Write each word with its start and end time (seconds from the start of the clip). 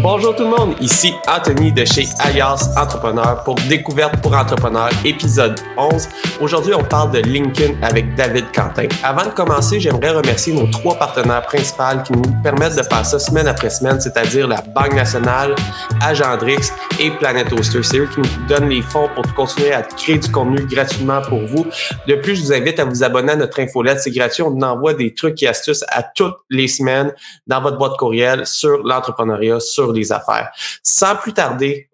Bonjour 0.00 0.36
tout 0.36 0.44
le 0.44 0.50
monde, 0.50 0.76
ici 0.80 1.12
Anthony 1.26 1.72
de 1.72 1.84
chez 1.84 2.06
Alias 2.20 2.70
Entrepreneur 2.76 3.42
pour 3.42 3.56
Découverte 3.68 4.20
pour 4.22 4.32
Entrepreneurs, 4.32 4.90
épisode 5.04 5.58
11. 5.76 6.08
Aujourd'hui, 6.40 6.72
on 6.72 6.84
parle 6.84 7.10
de 7.10 7.18
LinkedIn 7.18 7.74
avec 7.82 8.14
David 8.14 8.44
Quentin. 8.54 8.86
Avant 9.02 9.24
de 9.24 9.34
commencer, 9.34 9.80
j'aimerais 9.80 10.10
remercier 10.10 10.52
nos 10.52 10.68
trois 10.68 10.94
partenaires 10.94 11.42
principaux 11.42 11.82
qui 12.04 12.12
nous 12.12 12.42
permettent 12.44 12.76
de 12.76 12.82
faire 12.82 13.04
ça 13.04 13.18
semaine 13.18 13.48
après 13.48 13.70
semaine, 13.70 14.00
c'est-à-dire 14.00 14.46
la 14.46 14.60
Banque 14.60 14.94
Nationale, 14.94 15.56
Agendrix 16.00 16.70
et 17.00 17.10
Planet 17.10 17.52
Hoster. 17.52 17.82
C'est 17.82 17.98
eux 17.98 18.08
qui 18.14 18.20
nous 18.20 18.46
donnent 18.46 18.68
les 18.68 18.82
fonds 18.82 19.08
pour 19.16 19.34
continuer 19.34 19.72
à 19.72 19.82
créer 19.82 20.18
du 20.18 20.30
contenu 20.30 20.64
gratuitement 20.64 21.22
pour 21.22 21.40
vous. 21.40 21.66
De 22.06 22.14
plus, 22.14 22.36
je 22.36 22.42
vous 22.42 22.52
invite 22.52 22.78
à 22.78 22.84
vous 22.84 23.02
abonner 23.02 23.32
à 23.32 23.36
notre 23.36 23.58
infolette. 23.60 23.98
C'est 24.00 24.12
gratuit. 24.12 24.44
On 24.44 24.60
envoie 24.62 24.94
des 24.94 25.12
trucs 25.12 25.42
et 25.42 25.48
astuces 25.48 25.84
à 25.88 26.04
toutes 26.04 26.36
les 26.50 26.68
semaines 26.68 27.12
dans 27.48 27.60
votre 27.60 27.78
boîte 27.78 27.96
courriel 27.96 28.46
sur 28.46 28.78
l'entrepreneuriat, 28.84 29.58
sur 29.58 29.87
les 29.92 30.12
affaires. 30.12 30.50
Sans 30.82 31.16
plus 31.16 31.32
tarder, 31.32 31.88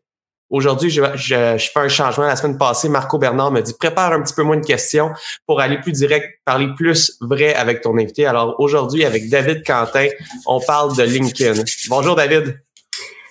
aujourd'hui, 0.50 0.90
je, 0.90 1.02
je, 1.14 1.56
fais 1.72 1.80
un 1.80 1.88
changement. 1.88 2.26
La 2.26 2.36
semaine 2.36 2.58
passée, 2.58 2.88
Marco 2.88 3.18
Bernard 3.18 3.50
me 3.50 3.60
dit 3.60 3.74
prépare 3.78 4.12
un 4.12 4.22
petit 4.22 4.34
peu 4.34 4.42
moins 4.42 4.56
de 4.56 4.64
questions 4.64 5.12
pour 5.46 5.60
aller 5.60 5.78
plus 5.78 5.92
direct, 5.92 6.40
parler 6.44 6.68
plus 6.76 7.16
vrai 7.20 7.54
avec 7.54 7.80
ton 7.80 7.96
invité. 7.98 8.26
Alors 8.26 8.54
aujourd'hui, 8.58 9.04
avec 9.04 9.28
David 9.28 9.66
Quentin, 9.66 10.08
on 10.46 10.60
parle 10.60 10.96
de 10.96 11.02
LinkedIn. 11.02 11.62
Bonjour 11.88 12.14
David. 12.14 12.60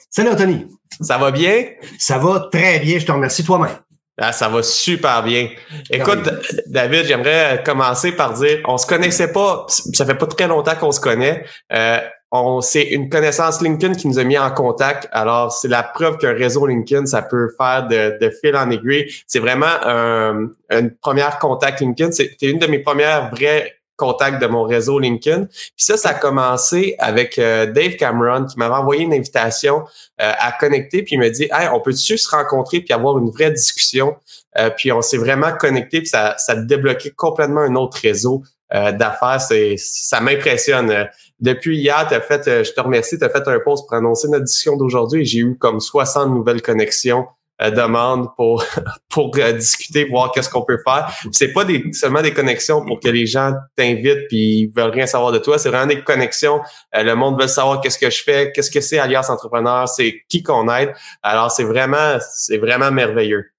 Salut 0.10 0.30
Anthony. 0.30 0.68
Ça 1.02 1.18
va 1.18 1.32
bien? 1.32 1.66
Ça 1.98 2.18
va 2.18 2.48
très 2.52 2.80
bien, 2.80 3.00
je 3.00 3.06
te 3.06 3.12
remercie 3.12 3.44
toi-même. 3.44 3.78
Ah, 4.18 4.32
ça 4.32 4.48
va 4.48 4.62
super 4.62 5.24
bien. 5.24 5.50
Écoute, 5.90 6.30
David, 6.68 7.06
j'aimerais 7.06 7.64
commencer 7.66 8.12
par 8.12 8.34
dire, 8.34 8.60
on 8.66 8.78
se 8.78 8.86
connaissait 8.86 9.32
pas, 9.32 9.66
ça 9.68 10.06
fait 10.06 10.14
pas 10.14 10.28
très 10.28 10.48
longtemps 10.48 10.76
qu'on 10.76 10.92
se 10.92 11.00
connaît. 11.00 11.46
Euh, 11.72 12.00
on, 12.36 12.62
c'est 12.62 12.82
une 12.82 13.10
connaissance 13.10 13.62
LinkedIn 13.62 13.94
qui 13.94 14.08
nous 14.08 14.18
a 14.18 14.24
mis 14.24 14.40
en 14.40 14.50
contact. 14.50 15.08
Alors, 15.12 15.52
c'est 15.52 15.68
la 15.68 15.84
preuve 15.84 16.18
qu'un 16.18 16.34
réseau 16.34 16.66
LinkedIn, 16.66 17.06
ça 17.06 17.22
peut 17.22 17.54
faire 17.56 17.88
de, 17.88 18.18
de 18.20 18.30
fil 18.32 18.56
en 18.56 18.72
aiguille. 18.72 19.06
C'est 19.28 19.38
vraiment 19.38 19.68
un, 19.86 20.50
une 20.72 20.96
première 21.00 21.38
contact 21.38 21.80
LinkedIn. 21.80 22.12
C'était 22.12 22.50
une 22.50 22.58
de 22.58 22.66
mes 22.66 22.80
premières 22.80 23.30
vraies 23.30 23.76
contacts 23.98 24.42
de 24.42 24.48
mon 24.48 24.64
réseau 24.64 24.98
LinkedIn. 24.98 25.46
Puis 25.46 25.72
ça, 25.78 25.96
ça 25.96 26.10
a 26.10 26.14
commencé 26.16 26.96
avec 26.98 27.38
euh, 27.38 27.68
Dave 27.68 27.98
Cameron 27.98 28.46
qui 28.46 28.58
m'avait 28.58 28.74
envoyé 28.74 29.04
une 29.04 29.14
invitation 29.14 29.84
euh, 30.20 30.32
à 30.40 30.52
connecter. 30.54 31.04
Puis 31.04 31.14
il 31.16 31.20
me 31.20 31.30
dit, 31.30 31.44
hey, 31.52 31.68
on 31.72 31.80
peut-tu 31.82 32.18
se 32.18 32.30
rencontrer 32.30 32.82
puis 32.82 32.96
avoir 32.96 33.20
une 33.20 33.30
vraie 33.30 33.52
discussion? 33.52 34.16
Euh, 34.58 34.72
puis 34.76 34.92
on 34.92 35.04
s'est 35.04 35.18
vraiment 35.18 35.52
connecté 35.52 36.00
puis 36.00 36.10
ça, 36.10 36.34
ça 36.40 36.54
a 36.54 36.56
débloqué 36.56 37.12
complètement 37.12 37.62
un 37.62 37.76
autre 37.76 38.00
réseau 38.02 38.44
d'affaires. 38.74 39.40
C'est, 39.40 39.76
ça 39.78 40.20
m'impressionne 40.20 41.08
depuis 41.44 41.78
hier, 41.78 42.06
tu 42.08 42.16
as 42.16 42.22
fait, 42.22 42.48
euh, 42.48 42.64
je 42.64 42.72
te 42.72 42.80
remercie, 42.80 43.18
tu 43.18 43.24
as 43.26 43.30
fait 43.30 43.46
un 43.48 43.60
post 43.60 43.86
pour 43.86 43.98
annoncer 43.98 44.30
notre 44.30 44.46
discussion 44.46 44.78
d'aujourd'hui 44.78 45.26
j'ai 45.26 45.40
eu 45.40 45.58
comme 45.58 45.82
60 45.82 46.30
nouvelles 46.30 46.62
connexions 46.62 47.28
euh, 47.62 47.70
demandes 47.70 48.30
pour 48.38 48.64
pour 49.10 49.32
euh, 49.38 49.52
discuter, 49.52 50.06
voir 50.06 50.32
qu'est-ce 50.32 50.50
qu'on 50.50 50.64
peut 50.64 50.80
faire. 50.84 51.14
C'est 51.34 51.52
pas 51.52 51.66
seulement 51.92 52.22
des 52.22 52.34
connexions 52.34 52.86
pour 52.86 53.02
que 53.02 53.10
les 53.10 53.26
gens 53.26 53.52
t'invitent 53.76 54.28
puis 54.30 54.62
ils 54.62 54.72
veulent 54.74 54.92
rien 54.92 55.06
savoir 55.06 55.34
de 55.34 55.38
toi. 55.38 55.58
C'est 55.58 55.70
vraiment 55.70 55.88
des 55.88 56.02
connexions. 56.02 56.62
le 56.94 57.14
monde 57.14 57.40
veut 57.40 57.48
savoir 57.48 57.82
qu'est-ce 57.82 58.00
que 58.00 58.10
je 58.10 58.24
fais, 58.24 58.54
qu'est-ce 58.54 58.72
que 58.72 58.82
c'est 58.82 58.98
Alias 58.98 59.28
Entrepreneur, 59.30 59.88
c'est 59.90 60.22
qui 60.30 60.44
qu'on 60.44 60.74
aide. 60.74 60.94
Alors 61.22 61.52
c'est 61.52 61.66
vraiment 61.66 62.18
c'est 62.32 62.58
vraiment 62.58 62.90
merveilleux. 62.90 63.53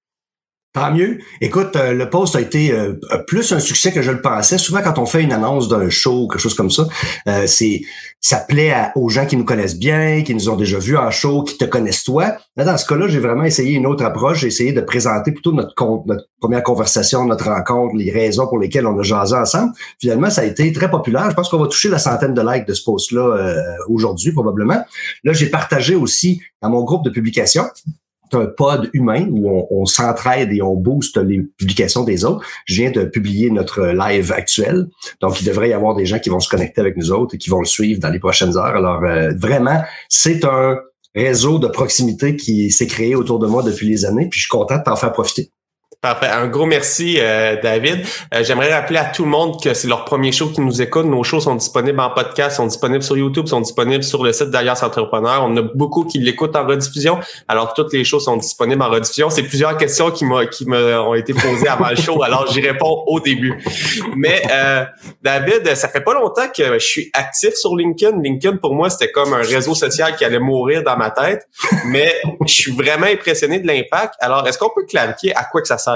Tant 0.74 0.92
mieux. 0.92 1.18
Écoute, 1.40 1.76
euh, 1.76 1.92
le 1.92 2.10
post 2.10 2.34
a 2.34 2.40
été 2.40 2.72
euh, 2.72 2.94
plus 3.28 3.52
un 3.52 3.60
succès 3.60 3.92
que 3.92 4.02
je 4.02 4.10
le 4.10 4.20
pensais. 4.20 4.58
Souvent, 4.58 4.82
quand 4.82 4.98
on 4.98 5.06
fait 5.06 5.22
une 5.22 5.32
annonce 5.32 5.68
d'un 5.68 5.88
show 5.88 6.26
quelque 6.26 6.40
chose 6.40 6.54
comme 6.54 6.72
ça, 6.72 6.88
euh, 7.28 7.44
c'est 7.46 7.82
ça 8.20 8.38
plaît 8.38 8.74
aux 8.96 9.08
gens 9.08 9.24
qui 9.24 9.36
nous 9.36 9.44
connaissent 9.44 9.78
bien, 9.78 10.24
qui 10.24 10.34
nous 10.34 10.48
ont 10.48 10.56
déjà 10.56 10.80
vus 10.80 10.96
en 10.96 11.12
show, 11.12 11.44
qui 11.44 11.58
te 11.58 11.64
connaissent 11.64 12.02
toi. 12.02 12.38
Là, 12.56 12.64
dans 12.64 12.76
ce 12.76 12.86
cas-là, 12.86 13.06
j'ai 13.06 13.20
vraiment 13.20 13.44
essayé 13.44 13.76
une 13.76 13.86
autre 13.86 14.04
approche. 14.04 14.40
J'ai 14.40 14.48
essayé 14.48 14.72
de 14.72 14.80
présenter 14.80 15.30
plutôt 15.30 15.52
notre, 15.52 15.74
notre 16.06 16.24
première 16.40 16.64
conversation, 16.64 17.24
notre 17.24 17.50
rencontre, 17.50 17.94
les 17.94 18.10
raisons 18.10 18.48
pour 18.48 18.58
lesquelles 18.58 18.88
on 18.88 18.98
a 18.98 19.02
jasé 19.04 19.36
ensemble. 19.36 19.74
Finalement, 20.00 20.30
ça 20.30 20.40
a 20.40 20.44
été 20.44 20.72
très 20.72 20.90
populaire. 20.90 21.30
Je 21.30 21.36
pense 21.36 21.50
qu'on 21.50 21.58
va 21.58 21.68
toucher 21.68 21.88
la 21.88 22.00
centaine 22.00 22.34
de 22.34 22.42
likes 22.42 22.66
de 22.66 22.74
ce 22.74 22.82
post-là 22.82 23.54
aujourd'hui, 23.88 24.32
probablement. 24.32 24.82
Là, 25.22 25.32
j'ai 25.32 25.50
partagé 25.50 25.94
aussi 25.94 26.40
à 26.62 26.68
mon 26.68 26.82
groupe 26.82 27.04
de 27.04 27.10
publication 27.10 27.62
un 28.32 28.46
pod 28.46 28.90
humain 28.92 29.26
où 29.30 29.48
on, 29.70 29.84
s'entraide 29.84 30.52
et 30.52 30.62
on 30.62 30.74
booste 30.74 31.18
les 31.18 31.42
publications 31.58 32.04
des 32.04 32.24
autres. 32.24 32.44
Je 32.66 32.82
viens 32.82 32.90
de 32.90 33.04
publier 33.04 33.50
notre 33.50 33.86
live 33.86 34.32
actuel. 34.32 34.88
Donc, 35.20 35.40
il 35.40 35.46
devrait 35.46 35.68
y 35.68 35.72
avoir 35.72 35.94
des 35.94 36.06
gens 36.06 36.18
qui 36.18 36.30
vont 36.30 36.40
se 36.40 36.48
connecter 36.48 36.80
avec 36.80 36.96
nous 36.96 37.12
autres 37.12 37.34
et 37.34 37.38
qui 37.38 37.50
vont 37.50 37.60
le 37.60 37.66
suivre 37.66 38.00
dans 38.00 38.10
les 38.10 38.18
prochaines 38.18 38.56
heures. 38.56 38.76
Alors, 38.76 39.02
euh, 39.04 39.32
vraiment, 39.36 39.82
c'est 40.08 40.44
un 40.44 40.78
réseau 41.14 41.58
de 41.58 41.68
proximité 41.68 42.36
qui 42.36 42.70
s'est 42.70 42.86
créé 42.86 43.14
autour 43.14 43.38
de 43.38 43.46
moi 43.46 43.62
depuis 43.62 43.88
les 43.88 44.04
années. 44.04 44.28
Puis, 44.28 44.40
je 44.40 44.44
suis 44.44 44.50
content 44.50 44.78
de 44.78 44.82
t'en 44.84 44.96
faire 44.96 45.12
profiter. 45.12 45.50
Parfait. 46.04 46.26
Un 46.26 46.48
gros 46.48 46.66
merci, 46.66 47.16
euh, 47.18 47.56
David. 47.62 48.04
Euh, 48.34 48.44
j'aimerais 48.44 48.74
rappeler 48.74 48.98
à 48.98 49.06
tout 49.06 49.24
le 49.24 49.30
monde 49.30 49.58
que 49.64 49.72
c'est 49.72 49.88
leur 49.88 50.04
premier 50.04 50.32
show 50.32 50.50
qui 50.50 50.60
nous 50.60 50.82
écoute. 50.82 51.06
Nos 51.06 51.22
shows 51.22 51.40
sont 51.40 51.54
disponibles 51.54 51.98
en 51.98 52.10
podcast, 52.10 52.58
sont 52.58 52.66
disponibles 52.66 53.02
sur 53.02 53.16
YouTube, 53.16 53.46
sont 53.46 53.62
disponibles 53.62 54.04
sur 54.04 54.22
le 54.22 54.34
site 54.34 54.50
d'Alias 54.50 54.80
Entrepreneur. 54.82 55.42
On 55.42 55.56
a 55.56 55.62
beaucoup 55.62 56.04
qui 56.04 56.18
l'écoutent 56.18 56.56
en 56.56 56.66
rediffusion. 56.66 57.20
Alors, 57.48 57.72
toutes 57.72 57.94
les 57.94 58.04
shows 58.04 58.20
sont 58.20 58.36
disponibles 58.36 58.82
en 58.82 58.90
rediffusion. 58.90 59.30
C'est 59.30 59.44
plusieurs 59.44 59.78
questions 59.78 60.10
qui 60.10 60.26
m'ont 60.26 60.44
qui 60.44 60.66
été 61.16 61.32
posées 61.32 61.68
avant 61.68 61.88
le 61.88 61.96
show. 61.96 62.22
Alors, 62.22 62.52
j'y 62.52 62.60
réponds 62.60 63.02
au 63.06 63.18
début. 63.18 63.58
Mais 64.14 64.42
euh, 64.52 64.84
David, 65.22 65.74
ça 65.74 65.88
fait 65.88 66.02
pas 66.02 66.12
longtemps 66.12 66.48
que 66.54 66.74
je 66.74 66.84
suis 66.84 67.10
actif 67.14 67.54
sur 67.54 67.74
LinkedIn. 67.76 68.20
LinkedIn, 68.22 68.58
pour 68.58 68.74
moi, 68.74 68.90
c'était 68.90 69.10
comme 69.10 69.32
un 69.32 69.38
réseau 69.38 69.74
social 69.74 70.14
qui 70.16 70.26
allait 70.26 70.38
mourir 70.38 70.82
dans 70.82 70.98
ma 70.98 71.08
tête. 71.08 71.48
Mais 71.86 72.14
je 72.46 72.52
suis 72.52 72.72
vraiment 72.72 73.06
impressionné 73.06 73.58
de 73.58 73.66
l'impact. 73.66 74.16
Alors, 74.20 74.46
est-ce 74.46 74.58
qu'on 74.58 74.68
peut 74.68 74.84
clarifier 74.84 75.34
à 75.34 75.44
quoi 75.44 75.62
que 75.62 75.68
ça 75.68 75.78
sert 75.78 75.93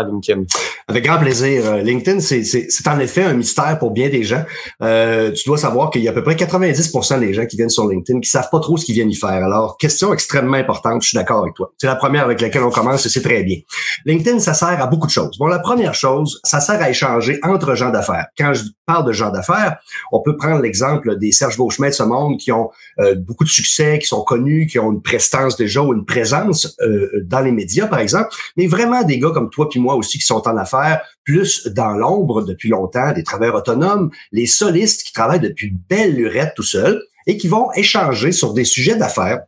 Avec 0.91 1.05
grand 1.05 1.19
plaisir. 1.19 1.67
Euh, 1.67 1.83
LinkedIn, 1.83 2.21
c'est 2.21 2.89
en 2.89 2.99
effet 2.99 3.23
un 3.23 3.35
mystère 3.35 3.79
pour 3.79 3.91
bien 3.91 4.09
des 4.09 4.23
gens. 4.23 4.45
Euh, 4.83 5.33
tu 5.33 5.47
dois 5.47 5.59
savoir 5.59 5.91
qu'il 5.91 6.03
y 6.03 6.09
a 6.09 6.13
à 6.13 6.15
peu 6.15 6.23
près 6.23 6.35
90 6.35 7.19
des 7.21 7.35
gens 7.35 7.45
qui 7.45 7.57
viennent 7.57 7.69
sur 7.69 7.87
LinkedIn 7.87 8.21
qui 8.21 8.31
savent 8.31 8.49
pas 8.51 8.61
trop 8.61 8.79
ce 8.79 8.87
qu'ils 8.87 8.95
viennent 8.95 9.11
y 9.11 9.15
faire. 9.15 9.29
Alors, 9.29 9.77
question 9.77 10.15
extrêmement 10.15 10.57
importante, 10.57 11.03
je 11.03 11.09
suis 11.09 11.17
d'accord 11.17 11.43
avec 11.43 11.55
toi. 11.55 11.73
C'est 11.77 11.87
la 11.87 11.97
première 11.97 12.25
avec 12.25 12.41
laquelle 12.41 12.63
on 12.63 12.71
commence 12.71 13.05
et 13.05 13.11
c'est 13.11 13.21
très 13.21 13.43
bien. 13.43 13.59
LinkedIn, 14.07 14.39
ça 14.39 14.55
sert 14.55 14.81
à 14.81 14.87
beaucoup 14.87 15.07
de 15.07 15.13
choses. 15.13 15.37
Bon, 15.39 15.47
la 15.47 15.59
première 15.59 15.95
chose, 15.95 16.41
ça 16.43 16.61
sert 16.61 16.81
à 16.81 16.89
échanger 16.89 17.39
entre 17.43 17.75
gens 17.75 17.91
d'affaires. 17.91 18.27
Quand 18.39 18.55
je 18.55 18.65
parle 18.87 19.07
de 19.07 19.13
gens 19.13 19.31
d'affaires, 19.31 19.77
on 20.11 20.21
peut 20.23 20.39
prendre 20.39 20.63
l'exemple 20.63 21.19
des 21.19 21.33
Serge 21.33 21.59
Beauchemin 21.59 21.89
de 21.89 21.95
ce 21.95 22.03
monde 22.03 22.39
qui 22.39 22.51
ont 22.51 22.71
euh, 23.01 23.15
beaucoup 23.15 23.45
de 23.45 23.51
succès, 23.51 23.99
qui 23.99 24.07
sont 24.07 24.23
connus, 24.23 24.67
qui 24.67 24.79
ont 24.79 24.91
une 24.91 25.03
prestance 25.03 25.57
déjà 25.57 25.83
ou 25.83 25.93
une 25.93 26.07
présence 26.07 26.77
dans 27.25 27.41
les 27.41 27.53
médias, 27.53 27.87
par 27.87 27.99
exemple, 27.99 28.31
mais 28.57 28.67
vraiment 28.67 29.03
des 29.03 29.19
gars 29.19 29.31
comme 29.35 29.51
toi 29.51 29.69
puis 29.69 29.81
moi 29.81 29.88
aussi 29.95 30.19
qui 30.19 30.25
sont 30.25 30.47
en 30.47 30.57
affaires, 30.57 31.01
plus 31.25 31.67
dans 31.69 31.91
l'ombre 31.91 32.43
depuis 32.43 32.69
longtemps, 32.69 33.13
des 33.13 33.25
travailleurs 33.25 33.57
autonomes, 33.57 34.11
les 34.33 34.47
solistes 34.47 35.03
qui 35.03 35.13
travaillent 35.13 35.41
depuis 35.41 35.75
belle 35.89 36.15
lurette 36.15 36.55
tout 36.57 36.63
seuls 36.63 37.03
et 37.27 37.37
qui 37.37 37.49
vont 37.49 37.71
échanger 37.73 38.33
sur 38.33 38.55
des 38.55 38.65
sujets 38.65 38.97
d'affaires 38.97 39.41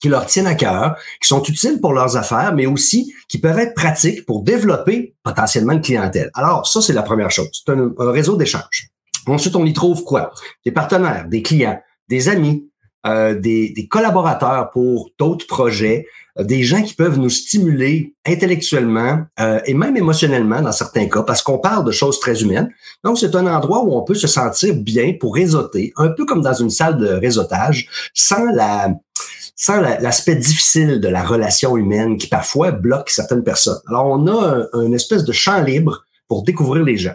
qui 0.00 0.08
leur 0.08 0.26
tiennent 0.26 0.46
à 0.46 0.54
cœur, 0.54 0.96
qui 1.20 1.28
sont 1.28 1.42
utiles 1.42 1.80
pour 1.80 1.92
leurs 1.92 2.16
affaires, 2.16 2.54
mais 2.54 2.66
aussi 2.66 3.14
qui 3.28 3.38
peuvent 3.38 3.58
être 3.58 3.74
pratiques 3.74 4.26
pour 4.26 4.42
développer 4.42 5.14
potentiellement 5.22 5.72
une 5.72 5.80
clientèle. 5.80 6.30
Alors, 6.34 6.66
ça, 6.66 6.80
c'est 6.82 6.92
la 6.92 7.02
première 7.02 7.30
chose. 7.30 7.48
C'est 7.52 7.72
un, 7.72 7.92
réseau 7.98 8.36
d'échange. 8.36 8.90
Ensuite, 9.26 9.56
on 9.56 9.64
y 9.64 9.72
trouve 9.72 10.04
quoi? 10.04 10.30
Des 10.64 10.72
partenaires, 10.72 11.26
des 11.26 11.42
clients, 11.42 11.80
des 12.08 12.28
amis, 12.28 12.68
euh, 13.06 13.34
des, 13.34 13.88
collaborateurs 13.90 14.70
pour 14.70 15.10
d'autres 15.18 15.46
projets, 15.46 16.06
des 16.38 16.64
gens 16.64 16.82
qui 16.82 16.94
peuvent 16.94 17.18
nous 17.18 17.30
stimuler 17.30 18.14
intellectuellement 18.26 19.22
euh, 19.38 19.60
et 19.66 19.74
même 19.74 19.96
émotionnellement 19.96 20.60
dans 20.60 20.72
certains 20.72 21.08
cas, 21.08 21.22
parce 21.22 21.42
qu'on 21.42 21.58
parle 21.58 21.84
de 21.84 21.92
choses 21.92 22.18
très 22.18 22.42
humaines. 22.42 22.70
Donc, 23.04 23.18
c'est 23.18 23.34
un 23.36 23.46
endroit 23.46 23.84
où 23.84 23.96
on 23.96 24.02
peut 24.02 24.14
se 24.14 24.26
sentir 24.26 24.74
bien 24.74 25.14
pour 25.18 25.34
réseauter, 25.34 25.92
un 25.96 26.08
peu 26.08 26.24
comme 26.24 26.42
dans 26.42 26.54
une 26.54 26.70
salle 26.70 26.98
de 26.98 27.08
réseautage, 27.08 27.88
sans 28.14 28.44
la 28.46 28.94
sans 29.56 29.80
l'aspect 29.80 30.34
difficile 30.34 31.00
de 31.00 31.06
la 31.06 31.22
relation 31.22 31.76
humaine 31.76 32.18
qui 32.18 32.26
parfois 32.26 32.72
bloque 32.72 33.08
certaines 33.08 33.44
personnes. 33.44 33.78
Alors, 33.86 34.06
on 34.06 34.26
a 34.26 34.66
un, 34.72 34.82
une 34.82 34.94
espèce 34.94 35.22
de 35.22 35.30
champ 35.30 35.62
libre 35.62 36.04
pour 36.26 36.42
découvrir 36.42 36.84
les 36.84 36.96
gens. 36.96 37.14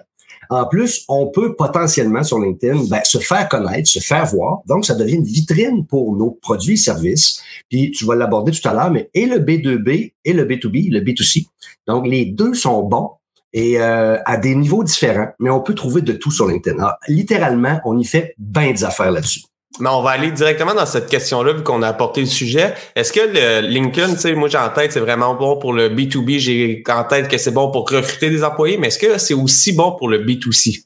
En 0.50 0.66
plus, 0.66 1.06
on 1.08 1.28
peut 1.28 1.56
potentiellement 1.56 2.24
sur 2.24 2.40
LinkedIn 2.40 2.86
ben, 2.90 3.02
se 3.04 3.20
faire 3.20 3.48
connaître, 3.48 3.88
se 3.90 4.00
faire 4.00 4.26
voir. 4.26 4.62
Donc, 4.68 4.84
ça 4.84 4.96
devient 4.96 5.16
une 5.16 5.24
vitrine 5.24 5.86
pour 5.86 6.16
nos 6.16 6.32
produits 6.32 6.74
et 6.74 6.78
services. 6.78 7.42
Puis, 7.70 7.92
tu 7.92 8.06
vas 8.06 8.16
l'aborder 8.16 8.52
tout 8.52 8.68
à 8.68 8.74
l'heure, 8.74 8.92
mais 8.92 9.10
et 9.14 9.28
le 9.28 9.38
B2B 9.38 10.14
et 10.26 10.34
le 10.34 10.46
B2B, 10.46 10.92
le 10.92 11.02
B2C. 11.02 11.46
Donc, 11.88 12.08
les 12.08 12.26
deux 12.26 12.56
sont 12.56 12.82
bons 12.84 13.12
et 13.54 13.80
euh, 13.80 14.18
à 14.26 14.38
des 14.38 14.56
niveaux 14.56 14.84
différents, 14.84 15.30
mais 15.40 15.50
on 15.50 15.62
peut 15.62 15.76
trouver 15.76 16.02
de 16.02 16.14
tout 16.14 16.32
sur 16.32 16.48
LinkedIn. 16.48 16.78
littéralement, 17.08 17.80
on 17.86 17.98
y 17.98 18.06
fait 18.06 18.34
bien 18.38 18.72
des 18.72 18.84
affaires 18.84 19.12
là-dessus. 19.12 19.42
Mais 19.80 19.90
on 19.90 20.02
va 20.02 20.12
aller 20.12 20.32
directement 20.32 20.74
dans 20.74 20.86
cette 20.86 21.08
question-là, 21.08 21.54
vu 21.54 21.64
qu'on 21.64 21.82
a 21.84 21.88
apporté 21.88 22.22
le 22.22 22.28
sujet. 22.28 22.74
Est-ce 22.96 23.14
que 23.14 23.20
le 23.20 23.68
LinkedIn, 23.68 24.16
tu 24.16 24.20
sais, 24.20 24.34
moi 24.34 24.50
j'ai 24.50 24.58
en 24.58 24.70
tête, 24.70 24.92
c'est 24.92 25.00
vraiment 25.00 25.36
bon 25.36 25.58
pour 25.58 25.74
le 25.74 25.90
B2B, 25.90 26.40
j'ai 26.40 26.84
en 26.90 27.04
tête 27.04 27.28
que 27.28 27.38
c'est 27.38 27.52
bon 27.52 27.72
pour 27.72 27.90
recruter 27.90 28.30
des 28.30 28.44
employés, 28.44 28.78
mais 28.78 28.88
est-ce 28.88 29.00
que 29.00 29.18
c'est 29.18 29.36
aussi 29.36 29.74
bon 29.74 29.96
pour 29.98 30.10
le 30.10 30.20
B2C? 30.20 30.86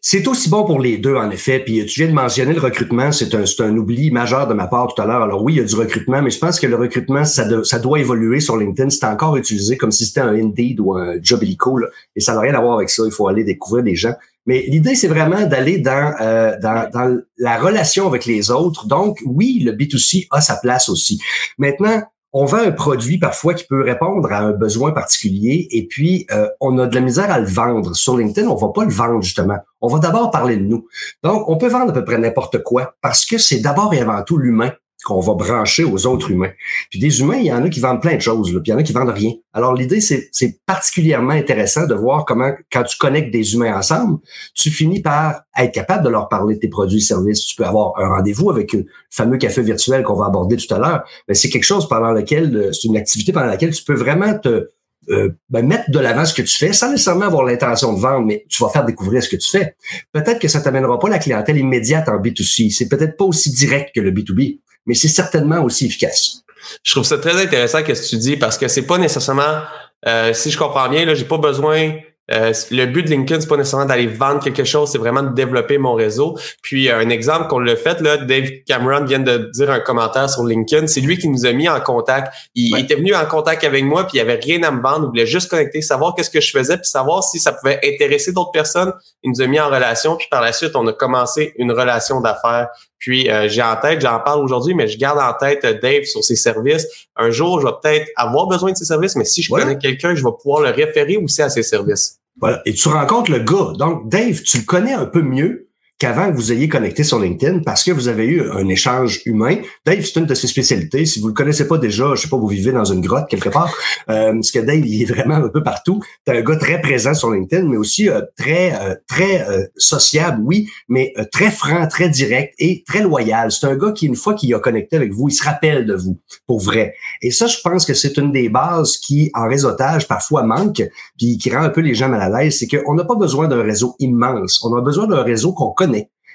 C'est 0.00 0.26
aussi 0.26 0.48
bon 0.48 0.64
pour 0.64 0.80
les 0.80 0.98
deux, 0.98 1.14
en 1.14 1.30
effet. 1.30 1.60
Puis 1.60 1.84
tu 1.86 2.00
viens 2.00 2.08
de 2.08 2.14
mentionner 2.14 2.54
le 2.54 2.60
recrutement, 2.60 3.12
c'est 3.12 3.34
un, 3.34 3.44
un 3.60 3.76
oubli 3.76 4.10
majeur 4.10 4.48
de 4.48 4.54
ma 4.54 4.66
part 4.66 4.92
tout 4.92 5.00
à 5.00 5.06
l'heure. 5.06 5.22
Alors 5.22 5.42
oui, 5.42 5.54
il 5.54 5.56
y 5.58 5.60
a 5.60 5.64
du 5.64 5.74
recrutement, 5.74 6.20
mais 6.22 6.30
je 6.30 6.38
pense 6.38 6.58
que 6.58 6.66
le 6.66 6.76
recrutement, 6.76 7.24
ça, 7.24 7.46
ça 7.64 7.78
doit 7.78 8.00
évoluer 8.00 8.40
sur 8.40 8.56
LinkedIn. 8.56 8.90
C'est 8.90 9.04
encore 9.04 9.36
utilisé 9.36 9.76
comme 9.76 9.92
si 9.92 10.06
c'était 10.06 10.20
un 10.20 10.34
Indeed 10.34 10.80
ou 10.80 10.94
un 10.94 11.14
Job 11.22 11.42
Illico, 11.42 11.78
et 12.16 12.20
ça 12.20 12.34
n'a 12.34 12.40
rien 12.40 12.54
à 12.54 12.60
voir 12.60 12.76
avec 12.76 12.90
ça. 12.90 13.04
Il 13.06 13.12
faut 13.12 13.28
aller 13.28 13.44
découvrir 13.44 13.84
des 13.84 13.94
gens. 13.94 14.14
Mais 14.46 14.64
l'idée, 14.66 14.94
c'est 14.94 15.08
vraiment 15.08 15.46
d'aller 15.46 15.78
dans, 15.78 16.14
euh, 16.20 16.56
dans 16.60 17.20
la 17.38 17.58
relation 17.58 18.06
avec 18.06 18.26
les 18.26 18.50
autres. 18.50 18.86
Donc, 18.86 19.18
oui, 19.24 19.60
le 19.64 19.72
B2C 19.72 20.26
a 20.30 20.40
sa 20.40 20.56
place 20.56 20.88
aussi. 20.88 21.20
Maintenant, 21.58 22.02
on 22.32 22.46
vend 22.46 22.58
un 22.58 22.72
produit 22.72 23.18
parfois 23.18 23.52
qui 23.54 23.64
peut 23.64 23.82
répondre 23.82 24.32
à 24.32 24.38
un 24.38 24.52
besoin 24.52 24.92
particulier 24.92 25.68
et 25.70 25.86
puis 25.86 26.26
euh, 26.32 26.48
on 26.60 26.78
a 26.78 26.86
de 26.86 26.94
la 26.94 27.02
misère 27.02 27.30
à 27.30 27.38
le 27.38 27.46
vendre. 27.46 27.94
Sur 27.94 28.16
LinkedIn, 28.16 28.48
on 28.48 28.56
va 28.56 28.68
pas 28.68 28.84
le 28.84 28.90
vendre 28.90 29.22
justement. 29.22 29.58
On 29.82 29.88
va 29.88 29.98
d'abord 29.98 30.30
parler 30.30 30.56
de 30.56 30.62
nous. 30.62 30.86
Donc, 31.22 31.48
on 31.48 31.58
peut 31.58 31.68
vendre 31.68 31.90
à 31.90 31.92
peu 31.92 32.04
près 32.04 32.18
n'importe 32.18 32.62
quoi 32.62 32.96
parce 33.02 33.26
que 33.26 33.36
c'est 33.36 33.60
d'abord 33.60 33.92
et 33.92 34.00
avant 34.00 34.22
tout 34.22 34.38
l'humain 34.38 34.72
qu'on 35.04 35.20
va 35.20 35.34
brancher 35.34 35.84
aux 35.84 36.06
autres 36.06 36.30
humains. 36.30 36.52
Puis 36.90 36.98
des 36.98 37.20
humains, 37.20 37.36
il 37.36 37.46
y 37.46 37.52
en 37.52 37.64
a 37.64 37.68
qui 37.68 37.80
vendent 37.80 38.00
plein 38.00 38.16
de 38.16 38.20
choses, 38.20 38.50
puis 38.50 38.60
il 38.66 38.70
y 38.70 38.72
en 38.72 38.78
a 38.78 38.82
qui 38.82 38.92
vendent 38.92 39.10
rien. 39.10 39.32
Alors 39.52 39.74
l'idée, 39.74 40.00
c'est, 40.00 40.30
particulièrement 40.66 41.32
intéressant 41.32 41.86
de 41.86 41.94
voir 41.94 42.24
comment, 42.24 42.52
quand 42.72 42.82
tu 42.84 42.96
connectes 42.96 43.32
des 43.32 43.54
humains 43.54 43.76
ensemble, 43.76 44.18
tu 44.54 44.70
finis 44.70 45.00
par 45.00 45.42
être 45.58 45.72
capable 45.72 46.04
de 46.04 46.08
leur 46.08 46.28
parler 46.28 46.54
de 46.54 46.60
tes 46.60 46.68
produits 46.68 46.98
et 46.98 47.02
services. 47.02 47.44
Tu 47.44 47.56
peux 47.56 47.64
avoir 47.64 47.92
un 47.98 48.08
rendez-vous 48.08 48.50
avec 48.50 48.72
le 48.72 48.86
fameux 49.10 49.38
café 49.38 49.62
virtuel 49.62 50.02
qu'on 50.02 50.14
va 50.14 50.26
aborder 50.26 50.56
tout 50.56 50.72
à 50.74 50.78
l'heure, 50.78 51.04
mais 51.28 51.34
c'est 51.34 51.50
quelque 51.50 51.64
chose 51.64 51.88
pendant 51.88 52.12
lequel, 52.12 52.56
euh, 52.56 52.72
c'est 52.72 52.88
une 52.88 52.96
activité 52.96 53.32
pendant 53.32 53.46
laquelle 53.46 53.72
tu 53.72 53.84
peux 53.84 53.94
vraiment 53.94 54.38
te 54.38 54.68
euh, 55.08 55.30
ben, 55.50 55.66
mettre 55.66 55.90
de 55.90 55.98
l'avant 55.98 56.24
ce 56.24 56.32
que 56.32 56.42
tu 56.42 56.56
fais 56.56 56.72
sans 56.72 56.90
nécessairement 56.92 57.26
avoir 57.26 57.44
l'intention 57.44 57.92
de 57.92 57.98
vendre, 57.98 58.24
mais 58.24 58.46
tu 58.48 58.62
vas 58.62 58.68
faire 58.68 58.84
découvrir 58.84 59.20
ce 59.22 59.28
que 59.28 59.36
tu 59.36 59.50
fais. 59.50 59.74
Peut-être 60.12 60.38
que 60.38 60.46
ça 60.46 60.60
t'amènera 60.60 60.98
pas 61.00 61.08
la 61.08 61.18
clientèle 61.18 61.58
immédiate 61.58 62.08
en 62.08 62.20
B2C. 62.20 62.70
C'est 62.70 62.88
peut-être 62.88 63.16
pas 63.16 63.24
aussi 63.24 63.50
direct 63.50 63.92
que 63.94 64.00
le 64.00 64.12
B2B 64.12 64.60
mais 64.86 64.94
c'est 64.94 65.08
certainement 65.08 65.62
aussi 65.62 65.86
efficace. 65.86 66.42
Je 66.82 66.92
trouve 66.92 67.04
ça 67.04 67.18
très 67.18 67.40
intéressant 67.40 67.78
ce 67.78 67.84
que 67.84 68.08
tu 68.08 68.16
dis 68.16 68.36
parce 68.36 68.56
que 68.56 68.68
c'est 68.68 68.86
pas 68.86 68.98
nécessairement, 68.98 69.62
euh, 70.06 70.32
si 70.32 70.50
je 70.50 70.58
comprends 70.58 70.88
bien, 70.88 71.04
là, 71.04 71.14
j'ai 71.14 71.24
pas 71.24 71.38
besoin 71.38 71.92
euh, 72.30 72.52
le 72.70 72.86
but 72.86 73.02
de 73.02 73.10
LinkedIn, 73.10 73.40
c'est 73.40 73.48
pas 73.48 73.56
nécessairement 73.56 73.86
d'aller 73.86 74.06
vendre 74.06 74.42
quelque 74.42 74.64
chose, 74.64 74.90
c'est 74.90 74.98
vraiment 74.98 75.22
de 75.22 75.34
développer 75.34 75.76
mon 75.76 75.94
réseau. 75.94 76.38
Puis 76.62 76.88
un 76.88 77.08
exemple 77.10 77.48
qu'on 77.48 77.58
l'a 77.58 77.74
fait, 77.74 78.00
là, 78.00 78.16
Dave 78.16 78.48
Cameron 78.66 79.04
vient 79.04 79.18
de 79.18 79.50
dire 79.52 79.70
un 79.70 79.80
commentaire 79.80 80.30
sur 80.30 80.44
LinkedIn. 80.44 80.86
C'est 80.86 81.00
lui 81.00 81.18
qui 81.18 81.28
nous 81.28 81.44
a 81.46 81.52
mis 81.52 81.68
en 81.68 81.80
contact. 81.80 82.32
Il, 82.54 82.78
était 82.78 82.94
venu 82.94 83.14
en 83.14 83.26
contact 83.26 83.64
avec 83.64 83.84
moi, 83.84 84.06
puis 84.06 84.18
il 84.18 84.20
avait 84.20 84.40
rien 84.42 84.62
à 84.62 84.70
me 84.70 84.80
vendre. 84.80 85.06
Il 85.06 85.08
voulait 85.08 85.26
juste 85.26 85.50
connecter, 85.50 85.82
savoir 85.82 86.14
qu'est-ce 86.14 86.30
que 86.30 86.40
je 86.40 86.50
faisais, 86.52 86.76
puis 86.76 86.86
savoir 86.86 87.24
si 87.24 87.38
ça 87.40 87.52
pouvait 87.52 87.80
intéresser 87.84 88.32
d'autres 88.32 88.52
personnes. 88.52 88.92
Il 89.24 89.32
nous 89.32 89.42
a 89.42 89.46
mis 89.46 89.58
en 89.58 89.68
relation, 89.68 90.16
puis 90.16 90.28
par 90.30 90.42
la 90.42 90.52
suite, 90.52 90.76
on 90.76 90.86
a 90.86 90.92
commencé 90.92 91.52
une 91.56 91.72
relation 91.72 92.20
d'affaires. 92.20 92.68
Puis 93.02 93.28
euh, 93.28 93.48
j'ai 93.48 93.62
en 93.62 93.74
tête, 93.74 94.00
j'en 94.00 94.20
parle 94.20 94.44
aujourd'hui, 94.44 94.74
mais 94.74 94.86
je 94.86 94.96
garde 94.96 95.18
en 95.18 95.36
tête 95.36 95.64
euh, 95.64 95.74
Dave 95.74 96.04
sur 96.04 96.22
ses 96.22 96.36
services. 96.36 96.86
Un 97.16 97.30
jour, 97.30 97.60
je 97.60 97.66
vais 97.66 97.72
peut-être 97.82 98.08
avoir 98.14 98.46
besoin 98.46 98.70
de 98.70 98.76
ses 98.76 98.84
services, 98.84 99.16
mais 99.16 99.24
si 99.24 99.42
je 99.42 99.50
connais 99.50 99.76
quelqu'un, 99.76 100.14
je 100.14 100.22
vais 100.22 100.30
pouvoir 100.40 100.62
le 100.62 100.70
référer 100.70 101.16
aussi 101.16 101.42
à 101.42 101.50
ses 101.50 101.64
services. 101.64 102.20
Voilà. 102.40 102.62
Et 102.64 102.72
tu 102.72 102.88
rencontres 102.88 103.32
le 103.32 103.40
gars. 103.40 103.72
Donc, 103.76 104.08
Dave, 104.08 104.40
tu 104.42 104.58
le 104.58 104.64
connais 104.64 104.92
un 104.92 105.06
peu 105.06 105.20
mieux 105.20 105.68
qu'avant 106.02 106.32
que 106.32 106.34
vous 106.34 106.50
ayez 106.50 106.68
connecté 106.68 107.04
sur 107.04 107.20
LinkedIn 107.20 107.60
parce 107.60 107.84
que 107.84 107.92
vous 107.92 108.08
avez 108.08 108.24
eu 108.24 108.50
un 108.50 108.66
échange 108.66 109.22
humain. 109.24 109.58
Dave, 109.86 110.04
c'est 110.04 110.18
une 110.18 110.26
de 110.26 110.34
ses 110.34 110.48
spécialités. 110.48 111.06
Si 111.06 111.20
vous 111.20 111.28
le 111.28 111.32
connaissez 111.32 111.68
pas 111.68 111.78
déjà, 111.78 112.16
je 112.16 112.22
sais 112.22 112.28
pas, 112.28 112.36
vous 112.36 112.48
vivez 112.48 112.72
dans 112.72 112.84
une 112.84 113.02
grotte 113.02 113.28
quelque 113.28 113.50
part, 113.50 113.72
euh, 114.10 114.32
parce 114.32 114.50
que 114.50 114.58
Dave, 114.58 114.84
il 114.84 115.02
est 115.02 115.04
vraiment 115.04 115.36
un 115.36 115.48
peu 115.48 115.62
partout. 115.62 116.00
C'est 116.26 116.36
un 116.36 116.42
gars 116.42 116.56
très 116.56 116.80
présent 116.80 117.14
sur 117.14 117.30
LinkedIn, 117.30 117.68
mais 117.68 117.76
aussi 117.76 118.08
euh, 118.08 118.20
très 118.36 118.74
euh, 118.74 118.96
très 119.06 119.48
euh, 119.48 119.64
sociable, 119.76 120.42
oui, 120.44 120.66
mais 120.88 121.14
très 121.30 121.52
franc, 121.52 121.86
très 121.86 122.08
direct 122.08 122.52
et 122.58 122.82
très 122.84 123.02
loyal. 123.02 123.52
C'est 123.52 123.68
un 123.68 123.76
gars 123.76 123.92
qui, 123.92 124.06
une 124.06 124.16
fois 124.16 124.34
qu'il 124.34 124.52
a 124.56 124.58
connecté 124.58 124.96
avec 124.96 125.12
vous, 125.12 125.28
il 125.28 125.32
se 125.34 125.44
rappelle 125.44 125.86
de 125.86 125.94
vous, 125.94 126.18
pour 126.48 126.58
vrai. 126.58 126.94
Et 127.20 127.30
ça, 127.30 127.46
je 127.46 127.58
pense 127.62 127.86
que 127.86 127.94
c'est 127.94 128.16
une 128.16 128.32
des 128.32 128.48
bases 128.48 128.96
qui, 128.96 129.30
en 129.34 129.46
réseautage, 129.46 130.08
parfois 130.08 130.42
manque, 130.42 130.82
puis 131.16 131.38
qui 131.38 131.48
rend 131.54 131.62
un 131.62 131.70
peu 131.70 131.80
les 131.80 131.94
gens 131.94 132.08
mal 132.08 132.22
à 132.22 132.42
l'aise, 132.42 132.58
c'est 132.58 132.66
qu'on 132.66 132.94
n'a 132.94 133.04
pas 133.04 133.14
besoin 133.14 133.46
d'un 133.46 133.62
réseau 133.62 133.94
immense. 134.00 134.64
On 134.64 134.76
a 134.76 134.80
besoin 134.80 135.06
d'un 135.06 135.22
réseau 135.22 135.52
qu'on 135.52 135.70
connaît 135.70 135.91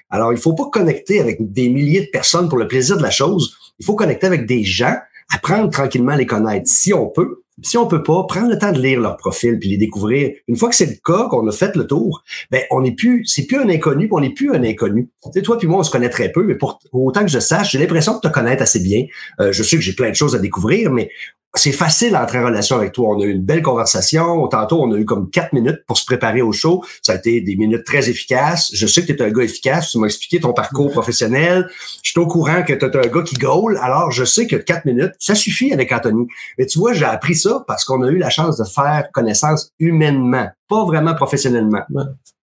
alors, 0.09 0.31
il 0.31 0.39
faut 0.39 0.53
pas 0.53 0.69
connecter 0.71 1.19
avec 1.19 1.37
des 1.51 1.69
milliers 1.69 2.01
de 2.01 2.09
personnes 2.11 2.49
pour 2.49 2.57
le 2.57 2.67
plaisir 2.67 2.97
de 2.97 3.03
la 3.03 3.11
chose. 3.11 3.55
Il 3.79 3.85
faut 3.85 3.95
connecter 3.95 4.27
avec 4.27 4.45
des 4.45 4.63
gens, 4.63 4.95
apprendre 5.33 5.69
tranquillement 5.69 6.13
à 6.13 6.17
les 6.17 6.25
connaître 6.25 6.67
si 6.67 6.93
on 6.93 7.07
peut. 7.07 7.43
Si 7.63 7.75
on 7.75 7.87
peut 7.87 8.03
pas, 8.03 8.23
prendre 8.27 8.51
le 8.51 8.59
temps 8.59 8.71
de 8.71 8.79
lire 8.79 8.99
leur 8.99 9.17
profil 9.17 9.57
puis 9.57 9.69
les 9.69 9.77
découvrir. 9.77 10.31
Une 10.47 10.55
fois 10.55 10.69
que 10.69 10.75
c'est 10.75 10.85
le 10.85 10.97
cas, 11.03 11.27
qu'on 11.27 11.47
a 11.47 11.51
fait 11.51 11.75
le 11.75 11.87
tour, 11.87 12.23
ben 12.51 12.61
on 12.69 12.81
n'est 12.81 12.91
plus, 12.91 13.25
c'est 13.25 13.47
plus 13.47 13.57
un 13.57 13.67
inconnu, 13.67 14.07
on 14.11 14.19
n'est 14.19 14.33
plus 14.33 14.53
un 14.53 14.63
inconnu. 14.63 15.09
Tu 15.23 15.31
sais, 15.33 15.41
toi 15.41 15.57
puis 15.57 15.67
moi, 15.67 15.79
on 15.79 15.83
se 15.83 15.89
connaît 15.89 16.11
très 16.11 16.31
peu, 16.31 16.43
mais 16.43 16.53
pour, 16.53 16.79
autant 16.93 17.21
que 17.21 17.31
je 17.31 17.39
sache, 17.39 17.71
j'ai 17.71 17.79
l'impression 17.79 18.13
de 18.13 18.19
te 18.19 18.27
connaître 18.27 18.61
assez 18.61 18.79
bien. 18.79 19.05
Euh, 19.39 19.51
je 19.51 19.63
sais 19.63 19.75
que 19.75 19.81
j'ai 19.81 19.93
plein 19.93 20.11
de 20.11 20.15
choses 20.15 20.35
à 20.35 20.39
découvrir, 20.39 20.91
mais 20.91 21.09
c'est 21.57 21.71
facile 21.71 22.11
d'entrer 22.11 22.39
en 22.39 22.45
relation 22.45 22.75
avec 22.75 22.93
toi. 22.93 23.15
On 23.15 23.21
a 23.21 23.25
eu 23.25 23.31
une 23.31 23.43
belle 23.43 23.61
conversation. 23.61 24.47
Tantôt, 24.47 24.81
on 24.81 24.91
a 24.93 24.97
eu 24.97 25.05
comme 25.05 25.29
quatre 25.29 25.53
minutes 25.53 25.79
pour 25.87 25.97
se 25.97 26.05
préparer 26.05 26.41
au 26.41 26.51
show. 26.51 26.83
Ça 27.01 27.13
a 27.13 27.15
été 27.15 27.41
des 27.41 27.55
minutes 27.55 27.83
très 27.83 28.09
efficaces. 28.09 28.69
Je 28.73 28.87
sais 28.87 29.01
que 29.01 29.11
tu 29.11 29.13
es 29.13 29.21
un 29.21 29.31
gars 29.31 29.43
efficace. 29.43 29.91
Tu 29.91 29.97
m'as 29.97 30.07
expliqué 30.07 30.39
ton 30.39 30.53
parcours 30.53 30.91
professionnel. 30.91 31.69
Je 32.03 32.11
suis 32.11 32.19
au 32.19 32.27
courant 32.27 32.63
que 32.63 32.73
tu 32.73 32.85
es 32.85 32.97
un 32.97 33.09
gars 33.09 33.23
qui 33.23 33.35
gaule. 33.35 33.77
Alors, 33.81 34.11
je 34.11 34.23
sais 34.23 34.47
que 34.47 34.55
quatre 34.55 34.85
minutes, 34.85 35.13
ça 35.19 35.35
suffit 35.35 35.73
avec 35.73 35.91
Anthony. 35.91 36.27
Mais 36.57 36.65
tu 36.65 36.79
vois, 36.79 36.93
j'ai 36.93 37.05
appris 37.05 37.35
ça 37.35 37.63
parce 37.67 37.85
qu'on 37.85 38.03
a 38.03 38.09
eu 38.09 38.17
la 38.17 38.29
chance 38.29 38.57
de 38.57 38.63
faire 38.63 39.09
connaissance 39.13 39.71
humainement, 39.79 40.47
pas 40.69 40.85
vraiment 40.85 41.15
professionnellement. 41.15 41.81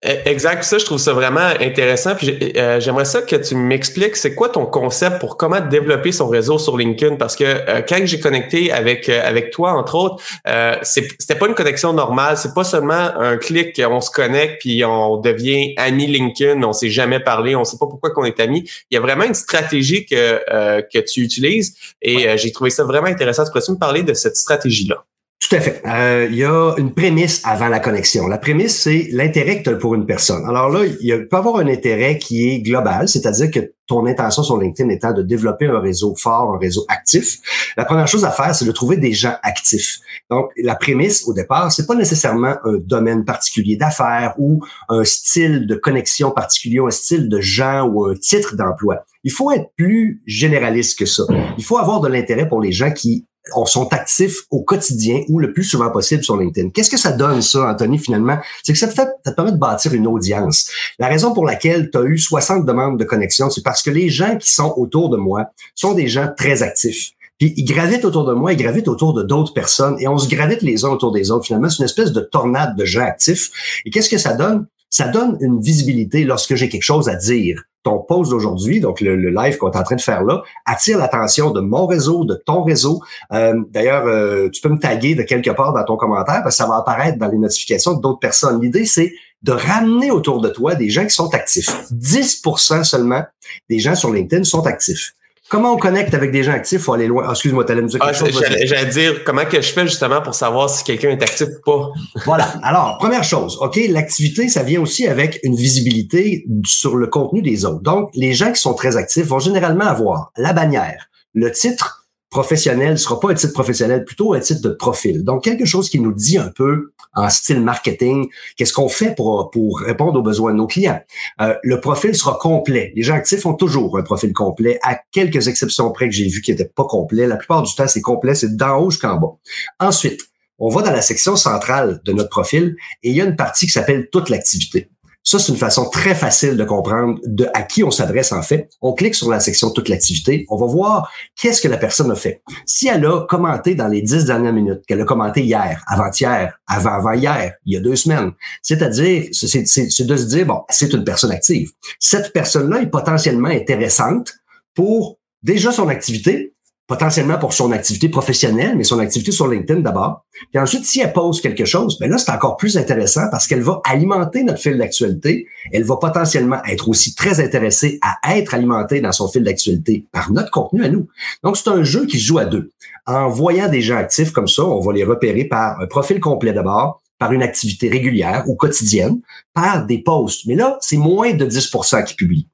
Exact. 0.03 0.65
Ça, 0.65 0.79
je 0.79 0.85
trouve 0.85 0.99
ça 0.99 1.13
vraiment 1.13 1.49
intéressant. 1.61 2.15
Puis 2.15 2.53
euh, 2.57 2.81
j'aimerais 2.81 3.05
ça 3.05 3.21
que 3.23 3.37
tu 3.37 3.55
m'expliques, 3.55 4.17
c'est 4.17 4.35
quoi 4.35 4.49
ton 4.49 4.65
concept 4.65 5.19
pour 5.19 5.37
comment 5.37 5.61
développer 5.61 6.11
son 6.13 6.29
réseau 6.29 6.59
sur 6.59 6.79
LinkedIn? 6.79 7.17
Parce 7.17 7.37
que 7.37 7.45
euh, 7.45 7.83
quand 7.87 7.99
j'ai 8.05 8.19
connecté 8.19 8.73
avec 8.73 9.09
euh, 9.09 9.21
avec 9.23 9.51
toi, 9.51 9.73
entre 9.73 9.95
autres, 9.97 10.25
euh, 10.49 10.77
c'était 10.83 11.35
pas 11.35 11.47
une 11.49 11.55
connexion 11.55 11.93
normale. 11.93 12.37
C'est 12.39 12.55
pas 12.55 12.65
seulement 12.65 13.15
un 13.17 13.37
clic, 13.37 13.81
on 13.85 14.01
se 14.01 14.11
connecte 14.11 14.61
puis 14.61 14.85
on 14.85 15.19
devient 15.19 15.75
ami 15.77 16.07
LinkedIn. 16.07 16.63
On 16.63 16.73
s'est 16.73 16.91
jamais 16.91 17.21
parlé, 17.21 17.55
on 17.55 17.65
sait 17.65 17.79
pas 17.79 17.87
pourquoi 17.87 18.11
qu'on 18.11 18.25
est 18.25 18.41
amis. 18.41 18.69
Il 18.91 18.95
y 18.95 18.99
a 18.99 19.01
vraiment 19.01 19.25
une 19.25 19.35
stratégie 19.35 20.07
que 20.07 20.41
que 20.83 20.99
tu 20.99 21.21
utilises 21.21 21.75
et 22.01 22.37
j'ai 22.39 22.53
trouvé 22.53 22.71
ça 22.71 22.85
vraiment 22.85 23.09
intéressant. 23.09 23.45
Tu 23.45 23.51
pourrais 23.51 23.73
me 23.73 23.79
parler 23.79 24.03
de 24.03 24.15
cette 24.15 24.37
stratégie 24.37 24.87
là? 24.87 25.05
Tout 25.51 25.57
à 25.57 25.61
fait. 25.63 25.83
Euh, 25.85 26.29
il 26.31 26.37
y 26.37 26.45
a 26.45 26.77
une 26.79 26.95
prémisse 26.95 27.43
avant 27.45 27.67
la 27.67 27.81
connexion. 27.81 28.29
La 28.29 28.39
prémisse, 28.39 28.83
c'est 28.83 29.09
l'intérêt 29.11 29.59
que 29.59 29.65
tu 29.65 29.71
as 29.71 29.79
pour 29.79 29.97
une 29.97 30.07
personne. 30.07 30.45
Alors 30.49 30.69
là, 30.69 30.85
il 31.01 31.27
peut 31.27 31.37
avoir 31.37 31.57
un 31.57 31.67
intérêt 31.67 32.19
qui 32.19 32.49
est 32.49 32.61
global, 32.61 33.09
c'est-à-dire 33.09 33.51
que 33.51 33.73
ton 33.89 34.07
intention 34.07 34.45
sur 34.45 34.61
LinkedIn 34.61 34.89
étant 34.91 35.13
de 35.13 35.23
développer 35.23 35.67
un 35.67 35.81
réseau 35.81 36.15
fort, 36.15 36.55
un 36.55 36.59
réseau 36.59 36.85
actif. 36.87 37.39
La 37.77 37.85
première 37.85 38.07
chose 38.07 38.25
à 38.25 38.31
faire, 38.31 38.55
c'est 38.55 38.65
de 38.65 38.71
trouver 38.71 38.97
des 38.97 39.13
gens 39.13 39.35
actifs. 39.43 39.99
Donc, 40.31 40.51
la 40.57 40.77
prémisse 40.77 41.27
au 41.27 41.35
départ, 41.35 41.73
c'est 41.73 41.87
pas 41.89 41.97
nécessairement 41.97 42.55
un 42.65 42.79
domaine 42.79 43.25
particulier 43.25 43.75
d'affaires 43.75 44.35
ou 44.39 44.61
un 44.89 45.03
style 45.03 45.67
de 45.67 45.75
connexion 45.75 46.31
particulier, 46.31 46.79
un 46.79 46.91
style 46.91 47.29
de 47.29 47.41
gens 47.41 47.89
ou 47.89 48.07
un 48.07 48.15
titre 48.15 48.55
d'emploi. 48.55 48.99
Il 49.25 49.33
faut 49.33 49.51
être 49.51 49.67
plus 49.77 50.23
généraliste 50.27 50.97
que 50.97 51.07
ça. 51.07 51.25
Il 51.59 51.65
faut 51.65 51.77
avoir 51.77 52.01
de 52.01 52.07
l'intérêt 52.07 52.49
pour 52.49 52.61
les 52.61 52.71
gens 52.71 52.93
qui 52.93 53.27
sont 53.67 53.93
actifs 53.93 54.43
au 54.51 54.63
quotidien 54.63 55.23
ou 55.29 55.39
le 55.39 55.53
plus 55.53 55.65
souvent 55.65 55.91
possible 55.91 56.23
sur 56.23 56.37
LinkedIn. 56.37 56.71
Qu'est-ce 56.71 56.91
que 56.91 56.97
ça 56.97 57.13
donne, 57.13 57.43
ça, 57.43 57.71
Anthony, 57.71 57.99
finalement? 57.99 58.39
C'est 58.63 58.73
que 58.73 58.79
ça 58.79 58.89
te, 58.89 58.95
fait, 58.95 59.09
ça 59.25 59.31
te 59.33 59.37
permet 59.37 59.53
de 59.53 59.57
bâtir 59.57 59.95
une 59.95 60.07
audience. 60.07 60.71
La 60.99 61.09
raison 61.09 61.33
pour 61.33 61.45
laquelle 61.45 61.91
tu 61.91 61.99
as 61.99 62.03
eu 62.03 62.19
60 62.19 62.67
demandes 62.67 62.99
de 62.99 63.05
connexion, 63.05 63.51
c'est 63.51 63.63
parce 63.63 63.83
que 63.83 63.91
les 63.91 64.09
gens 64.09 64.37
qui 64.37 64.53
sont 64.53 64.75
autour 64.77 65.11
de 65.11 65.17
moi 65.17 65.47
sont 65.75 65.95
des 65.95 66.09
gens 66.09 66.29
très 66.37 66.63
actifs. 66.63 67.13
Puis 67.39 67.55
ils 67.57 67.65
gravitent 67.65 68.05
autour 68.05 68.27
de 68.27 68.35
moi, 68.35 68.53
ils 68.53 68.59
gravitent 68.59 68.89
autour 68.89 69.15
de 69.15 69.23
d'autres 69.23 69.55
personnes 69.55 69.97
et 69.99 70.07
on 70.07 70.19
se 70.19 70.29
gravite 70.29 70.61
les 70.61 70.85
uns 70.85 70.91
autour 70.91 71.11
des 71.11 71.31
autres. 71.31 71.47
Finalement, 71.47 71.71
c'est 71.71 71.79
une 71.79 71.87
espèce 71.87 72.13
de 72.13 72.21
tornade 72.21 72.77
de 72.77 72.85
gens 72.85 73.01
actifs. 73.01 73.51
Et 73.87 73.91
qu'est-ce 73.91 74.11
que 74.11 74.19
ça 74.19 74.35
donne? 74.35 74.67
Ça 74.91 75.09
donne 75.09 75.39
une 75.41 75.61
visibilité 75.61 76.25
lorsque 76.25 76.55
j'ai 76.55 76.69
quelque 76.69 76.83
chose 76.83 77.09
à 77.09 77.15
dire 77.15 77.63
ton 77.83 77.99
post 77.99 78.31
d'aujourd'hui, 78.31 78.81
donc 78.81 79.01
le, 79.01 79.17
live 79.17 79.57
qu'on 79.57 79.71
est 79.71 79.77
en 79.77 79.83
train 79.83 79.97
de 79.97 80.01
faire 80.01 80.23
là, 80.23 80.43
attire 80.67 80.99
l'attention 80.99 81.51
de 81.51 81.61
mon 81.61 81.87
réseau, 81.87 82.25
de 82.25 82.35
ton 82.35 82.63
réseau. 82.63 83.01
Euh, 83.33 83.55
d'ailleurs, 83.71 84.07
euh, 84.07 84.49
tu 84.51 84.61
peux 84.61 84.69
me 84.69 84.79
taguer 84.79 85.15
de 85.15 85.23
quelque 85.23 85.51
part 85.51 85.73
dans 85.73 85.85
ton 85.85 85.97
commentaire 85.97 86.43
parce 86.43 86.57
que 86.57 86.63
ça 86.63 86.69
va 86.69 86.77
apparaître 86.77 87.19
dans 87.19 87.29
les 87.29 87.39
notifications 87.39 87.95
d'autres 87.95 88.19
personnes. 88.19 88.61
L'idée, 88.61 88.85
c'est 88.85 89.13
de 89.43 89.53
ramener 89.53 90.11
autour 90.11 90.41
de 90.41 90.51
toi 90.51 90.75
des 90.75 90.91
gens 90.91 91.05
qui 91.05 91.15
sont 91.15 91.33
actifs. 91.35 91.71
10% 91.93 92.85
seulement 92.85 93.25
des 93.71 93.79
gens 93.79 93.95
sur 93.95 94.13
LinkedIn 94.13 94.45
sont 94.45 94.67
actifs. 94.67 95.15
Comment 95.51 95.73
on 95.73 95.79
connecte 95.79 96.15
avec 96.15 96.31
des 96.31 96.45
gens 96.45 96.53
actifs? 96.53 96.83
Faut 96.83 96.93
aller 96.93 97.09
loin? 97.09 97.25
Ah, 97.27 97.33
excuse-moi, 97.33 97.65
t'allais 97.65 97.83
me 97.83 97.89
dire 97.89 97.99
quelque 97.99 98.15
ah, 98.15 98.19
chose. 98.19 98.45
J'allais 98.63 98.87
dire 98.87 99.25
comment 99.25 99.45
que 99.45 99.61
je 99.61 99.73
fais 99.73 99.85
justement 99.85 100.23
pour 100.23 100.33
savoir 100.33 100.71
si 100.71 100.85
quelqu'un 100.85 101.11
est 101.11 101.21
actif 101.21 101.49
ou 101.49 101.61
pas. 101.65 101.89
voilà. 102.25 102.45
Alors, 102.63 102.99
première 102.99 103.25
chose, 103.25 103.59
OK, 103.61 103.81
l'activité, 103.89 104.49
ça 104.49 104.63
vient 104.63 104.81
aussi 104.81 105.09
avec 105.09 105.41
une 105.43 105.57
visibilité 105.57 106.47
sur 106.65 106.95
le 106.95 107.09
contenu 107.09 107.43
des 107.43 107.65
autres. 107.65 107.83
Donc, 107.83 108.11
les 108.15 108.33
gens 108.33 108.53
qui 108.53 108.61
sont 108.61 108.75
très 108.75 108.97
actifs 108.97 109.27
vont 109.27 109.41
généralement 109.41 109.87
avoir 109.87 110.31
la 110.37 110.53
bannière, 110.53 111.09
le 111.35 111.51
titre, 111.51 112.00
professionnel 112.31 112.93
ne 112.93 112.97
sera 112.97 113.19
pas 113.19 113.31
un 113.31 113.35
titre 113.35 113.53
professionnel, 113.53 114.05
plutôt 114.05 114.35
un 114.35 114.41
titre 114.41 114.63
de 114.63 114.71
profil. 114.71 115.25
Donc, 115.25 115.45
quelque 115.45 115.65
chose 115.65 115.91
qui 115.91 115.99
nous 115.99 116.13
dit 116.13 116.39
un 116.39 116.49
peu 116.49 116.93
en 117.15 117.29
style 117.29 117.61
marketing, 117.61 118.29
qu'est-ce 118.57 118.73
qu'on 118.73 118.89
fait 118.89 119.15
pour, 119.17 119.51
pour 119.51 119.81
répondre 119.81 120.21
aux 120.21 120.23
besoins 120.23 120.53
de 120.53 120.59
nos 120.59 120.69
clients. 120.69 121.01
Euh, 121.41 121.55
le 121.63 121.81
profil 121.81 122.15
sera 122.15 122.39
complet. 122.41 122.93
Les 122.95 123.03
gens 123.03 123.15
actifs 123.15 123.45
ont 123.47 123.55
toujours 123.55 123.99
un 123.99 124.03
profil 124.03 124.33
complet, 124.33 124.79
à 124.83 124.99
quelques 125.11 125.49
exceptions 125.49 125.91
près 125.91 126.09
que 126.09 126.15
j'ai 126.15 126.29
vu 126.29 126.41
qui 126.41 126.53
n'étaient 126.53 126.71
pas 126.73 126.85
complet. 126.85 127.27
La 127.27 127.37
plupart 127.37 127.63
du 127.63 127.75
temps, 127.75 127.89
c'est 127.89 128.01
complet, 128.01 128.35
c'est 128.35 128.57
d'en 128.57 128.79
haut 128.79 128.91
jusqu'en 128.91 129.17
bas. 129.17 129.33
Ensuite, 129.81 130.21
on 130.59 130.69
va 130.69 130.83
dans 130.83 130.93
la 130.93 131.03
section 131.03 131.37
centrale 131.37 132.01
de 132.05 132.13
notre 132.13 132.29
profil 132.29 132.77
et 133.03 133.11
il 133.11 133.17
y 133.17 133.21
a 133.21 133.25
une 133.25 133.37
partie 133.37 133.67
qui 133.67 133.73
s'appelle 133.73 134.09
toute 134.11 134.29
l'activité. 134.29 134.91
Ça, 135.23 135.39
c'est 135.39 135.53
une 135.53 135.59
façon 135.59 135.89
très 135.91 136.15
facile 136.15 136.57
de 136.57 136.65
comprendre 136.65 137.19
de 137.27 137.47
à 137.53 137.63
qui 137.63 137.85
on 137.85 137.91
s'adresse 137.91 138.33
en 138.33 138.43
fait. 138.43 138.71
On 138.81 138.95
clique 138.95 139.15
sur 139.15 139.31
la 139.31 139.39
section 139.39 139.71
toute 139.71 139.89
l'activité. 139.89 140.47
On 140.49 140.57
va 140.57 140.67
voir 140.67 141.13
qu'est-ce 141.37 141.61
que 141.61 141.69
la 141.69 141.77
personne 141.77 142.11
a 142.11 142.15
fait. 142.15 142.43
Si 142.65 142.89
elle 142.89 143.05
a 143.05 143.27
commenté 143.27 143.75
dans 143.75 143.89
les 143.89 144.01
dix 144.01 144.25
dernières 144.25 144.55
minutes, 144.55 144.81
qu'elle 144.87 145.01
a 145.01 145.05
commenté 145.05 145.43
hier, 145.43 145.85
avant-hier, 145.87 146.59
avant-avant-hier, 146.67 147.53
il 147.67 147.75
y 147.75 147.77
a 147.77 147.81
deux 147.81 147.97
semaines, 147.97 148.33
c'est-à-dire, 148.63 149.29
c'est 149.33 150.07
de 150.07 150.17
se 150.17 150.25
dire, 150.25 150.47
bon, 150.47 150.63
c'est 150.71 150.93
une 150.93 151.05
personne 151.05 151.33
active. 151.33 151.71
Cette 151.99 152.33
personne-là 152.33 152.83
est 152.83 152.91
potentiellement 152.91 153.49
intéressante 153.49 154.33
pour 154.75 155.19
déjà 155.43 155.71
son 155.71 155.89
activité, 155.89 156.55
potentiellement 156.91 157.39
pour 157.39 157.53
son 157.53 157.71
activité 157.71 158.09
professionnelle, 158.09 158.77
mais 158.77 158.83
son 158.83 158.99
activité 158.99 159.31
sur 159.31 159.47
LinkedIn 159.47 159.79
d'abord. 159.79 160.25
Puis 160.51 160.61
ensuite, 160.61 160.85
si 160.85 161.01
elle 161.01 161.13
pose 161.13 161.41
quelque 161.41 161.65
chose, 161.65 161.97
ben 162.01 162.11
là, 162.11 162.19
c'est 162.19 162.33
encore 162.33 162.57
plus 162.57 162.77
intéressant 162.77 163.29
parce 163.31 163.47
qu'elle 163.47 163.63
va 163.63 163.81
alimenter 163.85 164.43
notre 164.43 164.59
fil 164.59 164.77
d'actualité. 164.77 165.47
Elle 165.73 165.85
va 165.85 165.99
potentiellement 165.99 166.61
être 166.69 166.89
aussi 166.89 167.15
très 167.15 167.39
intéressée 167.39 168.01
à 168.03 168.37
être 168.37 168.55
alimentée 168.55 169.01
dans 169.01 169.13
son 169.13 169.29
fil 169.29 169.45
d'actualité 169.45 170.05
par 170.11 170.33
notre 170.33 170.51
contenu 170.51 170.83
à 170.83 170.89
nous. 170.89 171.07
Donc, 171.45 171.57
c'est 171.57 171.69
un 171.69 171.85
jeu 171.85 172.07
qui 172.07 172.19
se 172.19 172.25
joue 172.25 172.39
à 172.39 172.45
deux. 172.45 172.73
En 173.07 173.29
voyant 173.29 173.69
des 173.69 173.83
gens 173.83 173.97
actifs 173.97 174.33
comme 174.33 174.49
ça, 174.49 174.65
on 174.65 174.81
va 174.81 174.93
les 174.93 175.05
repérer 175.05 175.45
par 175.45 175.81
un 175.81 175.87
profil 175.87 176.19
complet 176.19 176.53
d'abord, 176.53 177.01
par 177.21 177.31
une 177.33 177.45
activité 177.45 177.89
régulière 177.89 178.43
ou 178.49 178.57
quotidienne, 178.57 179.21
par 179.55 179.87
des 179.87 179.99
posts. 179.99 180.45
Mais 180.47 180.57
là, 180.57 180.77
c'est 180.81 180.97
moins 180.97 181.35
de 181.35 181.47
10% 181.47 182.03
qui 182.03 182.17
publient. 182.17 182.49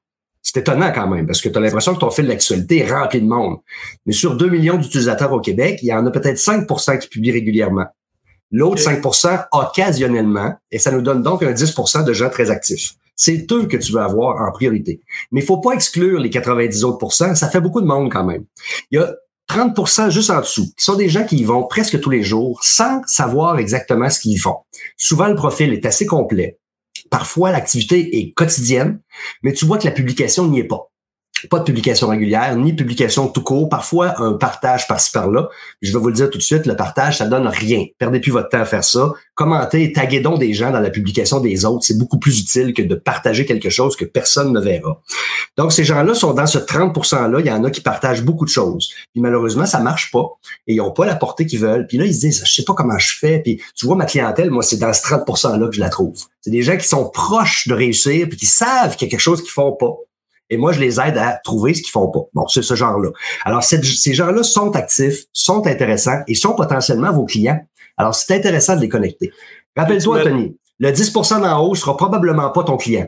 C'est 0.47 0.61
étonnant 0.61 0.93
quand 0.95 1.09
même, 1.09 1.27
parce 1.27 1.41
que 1.41 1.49
tu 1.49 1.57
as 1.57 1.59
l'impression 1.59 1.93
que 1.93 1.99
ton 1.99 2.09
fil 2.09 2.25
d'actualité 2.25 2.77
est 2.77 2.89
rempli 2.89 3.19
de 3.19 3.27
monde. 3.27 3.57
Mais 4.05 4.13
sur 4.13 4.37
2 4.37 4.47
millions 4.47 4.77
d'utilisateurs 4.77 5.33
au 5.33 5.41
Québec, 5.41 5.79
il 5.83 5.89
y 5.89 5.93
en 5.93 6.05
a 6.05 6.09
peut-être 6.09 6.37
5% 6.37 6.99
qui 6.99 7.09
publient 7.09 7.33
régulièrement. 7.33 7.87
L'autre 8.49 8.81
5% 8.81 9.47
occasionnellement, 9.51 10.53
et 10.71 10.79
ça 10.79 10.91
nous 10.91 11.01
donne 11.01 11.21
donc 11.21 11.43
un 11.43 11.51
10% 11.51 12.05
de 12.05 12.13
gens 12.13 12.29
très 12.29 12.49
actifs. 12.49 12.93
C'est 13.13 13.45
eux 13.51 13.65
que 13.65 13.75
tu 13.75 13.91
veux 13.91 13.99
avoir 13.99 14.41
en 14.41 14.49
priorité. 14.53 15.01
Mais 15.33 15.41
il 15.41 15.45
faut 15.45 15.57
pas 15.57 15.73
exclure 15.73 16.17
les 16.17 16.29
90 16.29 16.85
autres 16.85 17.11
ça 17.11 17.49
fait 17.49 17.59
beaucoup 17.59 17.81
de 17.81 17.85
monde 17.85 18.09
quand 18.09 18.23
même. 18.23 18.45
Il 18.89 18.99
y 18.99 19.03
a 19.03 19.13
30% 19.49 20.11
juste 20.11 20.29
en 20.29 20.39
dessous, 20.39 20.67
qui 20.77 20.85
sont 20.85 20.95
des 20.95 21.09
gens 21.09 21.25
qui 21.25 21.35
y 21.35 21.43
vont 21.43 21.63
presque 21.63 21.99
tous 21.99 22.09
les 22.09 22.23
jours 22.23 22.63
sans 22.63 23.01
savoir 23.05 23.59
exactement 23.59 24.09
ce 24.09 24.21
qu'ils 24.21 24.39
font. 24.39 24.59
Souvent, 24.95 25.27
le 25.27 25.35
profil 25.35 25.73
est 25.73 25.85
assez 25.85 26.05
complet. 26.05 26.57
Parfois, 27.09 27.51
l'activité 27.51 28.19
est 28.19 28.31
quotidienne, 28.33 29.01
mais 29.43 29.53
tu 29.53 29.65
vois 29.65 29.77
que 29.77 29.85
la 29.85 29.91
publication 29.91 30.47
n'y 30.47 30.59
est 30.59 30.63
pas 30.63 30.91
pas 31.49 31.59
de 31.59 31.63
publication 31.63 32.07
régulière, 32.07 32.55
ni 32.55 32.73
publication 32.73 33.27
tout 33.27 33.41
court, 33.41 33.69
parfois 33.69 34.19
un 34.21 34.33
partage 34.33 34.87
par-ci 34.87 35.11
par-là. 35.11 35.49
Je 35.81 35.91
vais 35.91 35.99
vous 35.99 36.07
le 36.07 36.13
dire 36.13 36.29
tout 36.29 36.37
de 36.37 36.43
suite, 36.43 36.65
le 36.65 36.75
partage, 36.75 37.17
ça 37.17 37.25
donne 37.25 37.47
rien. 37.47 37.85
Perdez 37.97 38.19
plus 38.19 38.31
votre 38.31 38.49
temps 38.49 38.59
à 38.59 38.65
faire 38.65 38.83
ça. 38.83 39.11
Commentez, 39.35 39.91
taguez 39.93 40.19
donc 40.19 40.39
des 40.39 40.53
gens 40.53 40.71
dans 40.71 40.79
la 40.79 40.89
publication 40.89 41.39
des 41.39 41.65
autres. 41.65 41.85
C'est 41.85 41.97
beaucoup 41.97 42.17
plus 42.17 42.39
utile 42.39 42.73
que 42.73 42.81
de 42.81 42.95
partager 42.95 43.45
quelque 43.45 43.69
chose 43.69 43.95
que 43.95 44.05
personne 44.05 44.51
ne 44.51 44.59
verra. 44.59 45.01
Donc, 45.57 45.71
ces 45.73 45.83
gens-là 45.83 46.13
sont 46.15 46.33
dans 46.33 46.47
ce 46.47 46.57
30%-là. 46.57 47.39
Il 47.39 47.45
y 47.45 47.51
en 47.51 47.63
a 47.63 47.69
qui 47.69 47.81
partagent 47.81 48.23
beaucoup 48.23 48.45
de 48.45 48.49
choses. 48.49 48.89
Puis 49.13 49.21
malheureusement, 49.21 49.65
ça 49.65 49.79
marche 49.79 50.11
pas. 50.11 50.25
Et 50.65 50.73
ils 50.73 50.77
n'ont 50.77 50.91
pas 50.91 51.05
la 51.05 51.15
portée 51.15 51.45
qu'ils 51.45 51.59
veulent. 51.59 51.85
Puis 51.87 51.97
là, 51.97 52.05
ils 52.05 52.15
se 52.15 52.19
disent, 52.21 52.43
je 52.45 52.51
sais 52.51 52.63
pas 52.63 52.73
comment 52.73 52.97
je 52.97 53.15
fais. 53.17 53.39
Puis 53.39 53.61
tu 53.75 53.85
vois, 53.85 53.95
ma 53.95 54.05
clientèle, 54.05 54.49
moi, 54.49 54.63
c'est 54.63 54.77
dans 54.77 54.93
ce 54.93 55.01
30%-là 55.03 55.67
que 55.67 55.75
je 55.75 55.79
la 55.79 55.89
trouve. 55.89 56.17
C'est 56.41 56.51
des 56.51 56.63
gens 56.63 56.77
qui 56.77 56.87
sont 56.87 57.09
proches 57.09 57.67
de 57.67 57.73
réussir 57.73 58.27
puis 58.29 58.37
qui 58.37 58.45
savent 58.45 58.95
qu'il 58.95 59.07
y 59.07 59.09
a 59.09 59.11
quelque 59.11 59.19
chose 59.19 59.41
qu'ils 59.41 59.51
font 59.51 59.73
pas 59.73 59.93
et 60.49 60.57
moi, 60.57 60.71
je 60.71 60.79
les 60.79 60.99
aide 60.99 61.17
à 61.17 61.39
trouver 61.43 61.73
ce 61.73 61.81
qu'ils 61.81 61.91
font 61.91 62.09
pas. 62.09 62.21
Bon, 62.33 62.47
c'est 62.47 62.61
ce 62.61 62.75
genre-là. 62.75 63.09
Alors, 63.43 63.63
ces 63.63 64.13
gens-là 64.13 64.43
sont 64.43 64.75
actifs, 64.75 65.25
sont 65.33 65.67
intéressants 65.67 66.21
et 66.27 66.35
sont 66.35 66.55
potentiellement 66.55 67.11
vos 67.11 67.25
clients. 67.25 67.59
Alors, 67.97 68.15
c'est 68.15 68.33
intéressant 68.35 68.75
de 68.75 68.81
les 68.81 68.89
connecter. 68.89 69.31
Rappelle-toi, 69.75 70.23
Tony, 70.23 70.57
le 70.79 70.91
10% 70.91 71.41
d'en 71.41 71.65
haut 71.65 71.75
sera 71.75 71.97
probablement 71.97 72.49
pas 72.51 72.63
ton 72.63 72.77
client. 72.77 73.07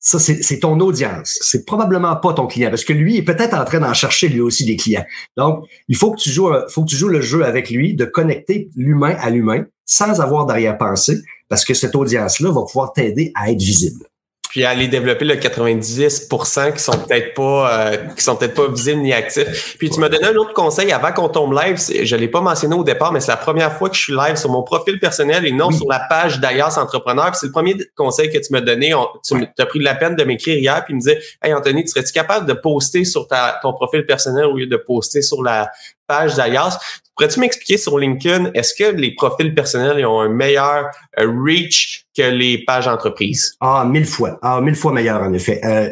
Ça, 0.00 0.20
c'est 0.20 0.60
ton 0.60 0.78
audience. 0.78 1.38
C'est 1.40 1.64
probablement 1.64 2.14
pas 2.14 2.32
ton 2.32 2.46
client 2.46 2.70
parce 2.70 2.84
que 2.84 2.92
lui 2.92 3.16
est 3.16 3.22
peut-être 3.22 3.54
en 3.54 3.64
train 3.64 3.80
d'en 3.80 3.94
chercher 3.94 4.28
lui 4.28 4.40
aussi 4.40 4.64
des 4.64 4.76
clients. 4.76 5.04
Donc, 5.36 5.64
il 5.88 5.96
faut 5.96 6.12
que 6.12 6.20
tu 6.20 6.30
joues, 6.30 6.50
faut 6.68 6.84
que 6.84 6.90
tu 6.90 6.96
joues 6.96 7.08
le 7.08 7.20
jeu 7.20 7.44
avec 7.44 7.68
lui 7.68 7.94
de 7.94 8.04
connecter 8.04 8.70
l'humain 8.76 9.16
à 9.18 9.30
l'humain 9.30 9.64
sans 9.86 10.20
avoir 10.20 10.46
d'arrière-pensée 10.46 11.18
parce 11.48 11.64
que 11.64 11.74
cette 11.74 11.96
audience-là 11.96 12.50
va 12.50 12.62
pouvoir 12.62 12.92
t'aider 12.92 13.32
à 13.34 13.50
être 13.50 13.60
visible 13.60 14.06
puis 14.48 14.64
aller 14.64 14.88
développer 14.88 15.24
le 15.24 15.34
90% 15.34 16.72
qui 16.72 16.82
sont 16.82 16.92
peut-être 16.92 17.34
pas 17.34 17.70
euh, 17.70 17.96
qui 18.16 18.22
sont 18.22 18.36
peut-être 18.36 18.54
pas 18.54 18.68
visibles 18.68 19.02
ni 19.02 19.12
actifs. 19.12 19.76
Puis 19.78 19.90
tu 19.90 20.00
m'as 20.00 20.08
donné 20.08 20.26
un 20.26 20.36
autre 20.36 20.54
conseil 20.54 20.90
avant 20.92 21.12
qu'on 21.12 21.28
tombe 21.28 21.52
live, 21.52 21.76
je 21.78 22.16
l'ai 22.16 22.28
pas 22.28 22.40
mentionné 22.40 22.74
au 22.74 22.84
départ, 22.84 23.12
mais 23.12 23.20
c'est 23.20 23.30
la 23.30 23.36
première 23.36 23.72
fois 23.76 23.90
que 23.90 23.96
je 23.96 24.02
suis 24.02 24.14
live 24.14 24.36
sur 24.36 24.50
mon 24.50 24.62
profil 24.62 24.98
personnel 24.98 25.46
et 25.46 25.52
non 25.52 25.70
sur 25.70 25.86
la 25.88 26.00
page 26.00 26.40
d'Alias 26.40 26.78
Entrepreneur. 26.78 27.34
c'est 27.34 27.46
le 27.46 27.52
premier 27.52 27.76
conseil 27.94 28.30
que 28.30 28.38
tu 28.38 28.52
m'as 28.52 28.60
donné. 28.60 28.94
tu 29.22 29.36
as 29.58 29.66
pris 29.66 29.78
de 29.78 29.84
la 29.84 29.94
peine 29.94 30.16
de 30.16 30.24
m'écrire 30.24 30.56
hier 30.56 30.84
puis 30.84 30.94
me 30.94 31.00
disait 31.00 31.20
Hey 31.42 31.52
Anthony, 31.52 31.84
tu 31.84 31.88
serais-tu 31.88 32.12
capable 32.12 32.46
de 32.46 32.54
poster 32.54 33.04
sur 33.04 33.28
ta, 33.28 33.58
ton 33.62 33.72
profil 33.72 34.06
personnel 34.06 34.46
au 34.46 34.56
lieu 34.56 34.66
de 34.66 34.76
poster 34.76 35.22
sur 35.22 35.42
la 35.42 35.70
page 36.06 36.34
d'Alias? 36.36 36.78
Pourrais-tu 37.18 37.40
m'expliquer 37.40 37.78
sur 37.78 37.98
LinkedIn, 37.98 38.52
est-ce 38.54 38.74
que 38.74 38.94
les 38.94 39.12
profils 39.12 39.52
personnels 39.52 40.06
ont 40.06 40.20
un 40.20 40.28
meilleur 40.28 40.86
euh, 41.18 41.28
reach 41.44 42.06
que 42.16 42.22
les 42.22 42.64
pages 42.64 42.86
entreprises? 42.86 43.56
Ah, 43.60 43.84
mille 43.90 44.06
fois. 44.06 44.38
Ah, 44.40 44.60
mille 44.60 44.76
fois 44.76 44.92
meilleur, 44.92 45.20
en 45.20 45.32
effet. 45.32 45.60
Euh, 45.64 45.90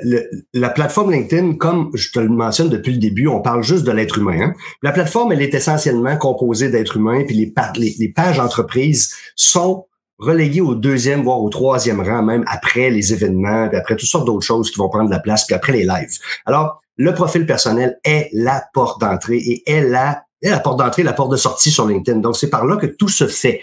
la 0.54 0.70
plateforme 0.70 1.10
LinkedIn, 1.10 1.54
comme 1.54 1.90
je 1.94 2.12
te 2.12 2.20
le 2.20 2.28
mentionne 2.28 2.68
depuis 2.68 2.92
le 2.92 2.98
début, 2.98 3.26
on 3.26 3.40
parle 3.40 3.64
juste 3.64 3.82
de 3.82 3.90
l'être 3.90 4.18
humain. 4.18 4.40
Hein. 4.40 4.52
La 4.84 4.92
plateforme, 4.92 5.32
elle 5.32 5.42
est 5.42 5.52
essentiellement 5.52 6.16
composée 6.16 6.68
d'êtres 6.68 6.96
humains, 6.96 7.24
puis 7.26 7.34
les, 7.34 7.52
les, 7.76 7.94
les 7.98 8.08
pages 8.12 8.38
entreprises 8.38 9.12
sont 9.34 9.88
reléguées 10.18 10.60
au 10.60 10.76
deuxième, 10.76 11.24
voire 11.24 11.42
au 11.42 11.48
troisième 11.48 12.00
rang, 12.00 12.22
même 12.22 12.44
après 12.46 12.88
les 12.88 13.12
événements, 13.12 13.68
puis 13.68 13.78
après 13.78 13.96
toutes 13.96 14.08
sortes 14.08 14.26
d'autres 14.26 14.46
choses 14.46 14.70
qui 14.70 14.78
vont 14.78 14.88
prendre 14.88 15.10
la 15.10 15.18
place, 15.18 15.44
puis 15.44 15.56
après 15.56 15.72
les 15.72 15.82
lives. 15.82 16.18
Alors, 16.44 16.80
le 16.96 17.12
profil 17.14 17.46
personnel 17.46 17.98
est 18.04 18.30
la 18.32 18.64
porte 18.72 19.00
d'entrée 19.00 19.38
et 19.38 19.68
est 19.68 19.82
la 19.82 20.22
la 20.50 20.60
porte 20.60 20.78
d'entrée, 20.78 21.02
la 21.02 21.12
porte 21.12 21.30
de 21.30 21.36
sortie 21.36 21.70
sur 21.70 21.86
LinkedIn. 21.86 22.20
Donc, 22.20 22.36
c'est 22.36 22.50
par 22.50 22.64
là 22.66 22.76
que 22.76 22.86
tout 22.86 23.08
se 23.08 23.26
fait. 23.26 23.60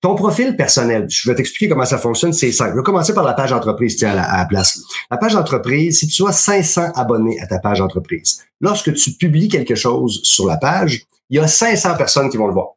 Ton 0.00 0.14
profil 0.14 0.56
personnel, 0.56 1.06
je 1.08 1.28
vais 1.28 1.34
t'expliquer 1.34 1.68
comment 1.68 1.84
ça 1.84 1.98
fonctionne, 1.98 2.32
c'est 2.32 2.52
simple. 2.52 2.72
Je 2.72 2.76
vais 2.76 2.82
commencer 2.82 3.14
par 3.14 3.24
la 3.24 3.32
page 3.32 3.52
entreprise, 3.52 3.96
tiens, 3.96 4.16
à 4.16 4.38
la, 4.38 4.44
place. 4.46 4.80
La 5.10 5.16
page 5.16 5.34
entreprise, 5.34 5.98
si 5.98 6.06
tu 6.06 6.26
as 6.26 6.32
500 6.32 6.92
abonnés 6.94 7.40
à 7.40 7.46
ta 7.46 7.58
page 7.58 7.80
entreprise, 7.80 8.44
lorsque 8.60 8.94
tu 8.94 9.12
publies 9.12 9.48
quelque 9.48 9.74
chose 9.74 10.20
sur 10.22 10.46
la 10.46 10.56
page, 10.56 11.02
il 11.30 11.36
y 11.36 11.40
a 11.40 11.48
500 11.48 11.96
personnes 11.96 12.30
qui 12.30 12.36
vont 12.36 12.46
le 12.46 12.52
voir. 12.52 12.68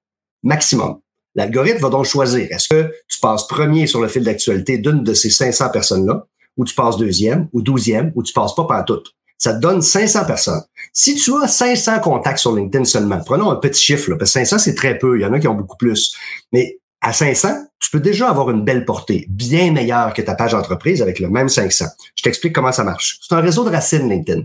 Maximum. 0.43 0.99
L'algorithme 1.35 1.79
va 1.79 1.89
donc 1.89 2.05
choisir. 2.05 2.47
Est-ce 2.49 2.67
que 2.67 2.91
tu 3.07 3.19
passes 3.19 3.47
premier 3.47 3.87
sur 3.87 4.01
le 4.01 4.07
fil 4.07 4.23
d'actualité 4.23 4.79
d'une 4.79 5.03
de 5.03 5.13
ces 5.13 5.29
500 5.29 5.69
personnes-là, 5.69 6.25
ou 6.57 6.65
tu 6.65 6.73
passes 6.73 6.97
deuxième, 6.97 7.47
ou 7.53 7.61
douzième, 7.61 8.11
ou 8.15 8.23
tu 8.23 8.33
passes 8.33 8.55
pas 8.55 8.65
par 8.65 8.83
toutes? 8.83 9.13
Ça 9.41 9.55
te 9.55 9.59
donne 9.59 9.81
500 9.81 10.25
personnes. 10.25 10.61
Si 10.93 11.15
tu 11.15 11.33
as 11.41 11.47
500 11.47 11.99
contacts 12.01 12.37
sur 12.37 12.55
LinkedIn 12.55 12.85
seulement, 12.85 13.19
prenons 13.25 13.49
un 13.49 13.55
petit 13.55 13.81
chiffre, 13.81 14.11
là, 14.11 14.15
parce 14.15 14.29
que 14.29 14.39
500, 14.39 14.59
c'est 14.59 14.75
très 14.75 14.99
peu. 14.99 15.17
Il 15.17 15.23
y 15.23 15.25
en 15.25 15.33
a 15.33 15.39
qui 15.39 15.47
ont 15.47 15.55
beaucoup 15.55 15.77
plus. 15.77 16.15
Mais 16.51 16.77
à 17.01 17.11
500, 17.11 17.49
tu 17.79 17.89
peux 17.89 17.99
déjà 17.99 18.29
avoir 18.29 18.51
une 18.51 18.63
belle 18.63 18.85
portée, 18.85 19.25
bien 19.29 19.71
meilleure 19.71 20.13
que 20.13 20.21
ta 20.21 20.35
page 20.35 20.51
d'entreprise 20.51 21.01
avec 21.01 21.19
le 21.19 21.27
même 21.27 21.49
500. 21.49 21.85
Je 22.15 22.21
t'explique 22.21 22.53
comment 22.53 22.71
ça 22.71 22.83
marche. 22.83 23.17
C'est 23.27 23.33
un 23.33 23.41
réseau 23.41 23.63
de 23.63 23.71
racines 23.71 24.07
LinkedIn. 24.07 24.43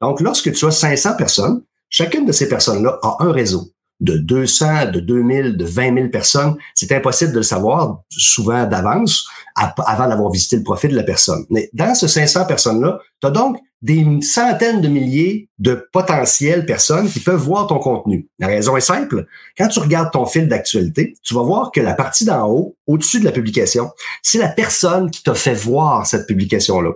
Donc, 0.00 0.20
lorsque 0.20 0.52
tu 0.52 0.66
as 0.66 0.72
500 0.72 1.14
personnes, 1.16 1.62
chacune 1.88 2.26
de 2.26 2.32
ces 2.32 2.48
personnes-là 2.48 2.98
a 3.04 3.18
un 3.20 3.30
réseau 3.30 3.70
de 4.00 4.16
200, 4.16 4.90
de 4.90 4.98
2000, 4.98 5.56
de 5.56 5.64
20 5.64 5.94
000 5.94 6.08
personnes. 6.08 6.56
C'est 6.74 6.90
impossible 6.90 7.30
de 7.30 7.36
le 7.36 7.42
savoir 7.44 8.00
souvent 8.10 8.66
d'avance 8.66 9.24
avant 9.54 10.08
d'avoir 10.08 10.30
visité 10.30 10.56
le 10.56 10.62
profil 10.62 10.90
de 10.90 10.96
la 10.96 11.02
personne. 11.02 11.44
Mais 11.50 11.70
dans 11.72 11.94
ce 11.94 12.06
500 12.06 12.46
personnes-là, 12.46 12.98
tu 13.20 13.26
as 13.26 13.30
donc 13.30 13.58
des 13.82 14.06
centaines 14.22 14.80
de 14.80 14.88
milliers 14.88 15.48
de 15.58 15.88
potentielles 15.92 16.64
personnes 16.64 17.10
qui 17.10 17.18
peuvent 17.18 17.40
voir 17.40 17.66
ton 17.66 17.78
contenu. 17.78 18.28
La 18.38 18.46
raison 18.46 18.76
est 18.76 18.80
simple. 18.80 19.26
Quand 19.58 19.68
tu 19.68 19.80
regardes 19.80 20.12
ton 20.12 20.24
fil 20.24 20.48
d'actualité, 20.48 21.14
tu 21.22 21.34
vas 21.34 21.42
voir 21.42 21.72
que 21.72 21.80
la 21.80 21.94
partie 21.94 22.24
d'en 22.24 22.48
haut, 22.48 22.76
au-dessus 22.86 23.18
de 23.18 23.24
la 23.24 23.32
publication, 23.32 23.90
c'est 24.22 24.38
la 24.38 24.48
personne 24.48 25.10
qui 25.10 25.22
t'a 25.22 25.34
fait 25.34 25.54
voir 25.54 26.06
cette 26.06 26.26
publication-là. 26.28 26.92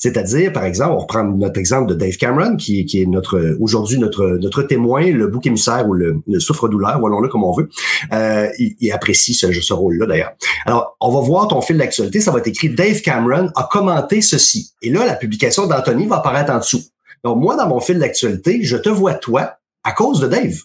C'est-à-dire, 0.00 0.50
par 0.52 0.64
exemple, 0.64 0.92
on 0.92 0.98
reprend 0.98 1.24
notre 1.24 1.58
exemple 1.58 1.90
de 1.90 1.94
Dave 1.94 2.16
Cameron, 2.16 2.56
qui, 2.56 2.80
est 2.80 3.06
notre 3.06 3.56
aujourd'hui 3.60 3.98
notre 3.98 4.38
notre 4.38 4.62
témoin, 4.62 5.02
le 5.02 5.26
bouc 5.26 5.46
émissaire 5.46 5.86
ou 5.86 5.92
le, 5.92 6.16
le 6.26 6.40
souffre-douleur, 6.40 6.98
voyons-le 6.98 7.28
comme 7.28 7.44
on 7.44 7.52
veut. 7.52 7.68
Euh, 8.12 8.48
il, 8.58 8.74
il, 8.80 8.92
apprécie 8.92 9.34
ce, 9.34 9.52
ce 9.52 9.74
rôle-là 9.74 10.06
d'ailleurs. 10.06 10.32
Alors, 10.64 10.96
on 11.00 11.10
va 11.10 11.20
voir 11.20 11.48
ton 11.48 11.60
fil 11.60 11.76
d'actualité, 11.76 12.20
ça 12.20 12.30
va 12.30 12.38
être 12.38 12.46
écrit 12.46 12.70
Dave 12.70 13.02
Cameron 13.02 13.50
a 13.54 13.68
commenté 13.70 14.22
ceci. 14.22 14.72
Et 14.80 14.88
là, 14.88 15.04
la 15.04 15.14
publication 15.14 15.66
d'Anthony 15.66 16.06
va 16.06 16.16
apparaître 16.16 16.50
en 16.50 16.58
dessous. 16.58 16.82
Donc, 17.22 17.36
moi, 17.36 17.54
dans 17.56 17.68
mon 17.68 17.80
fil 17.80 17.98
d'actualité, 17.98 18.60
je 18.62 18.78
te 18.78 18.88
vois 18.88 19.14
toi 19.14 19.58
à 19.84 19.92
cause 19.92 20.20
de 20.20 20.28
Dave. 20.28 20.62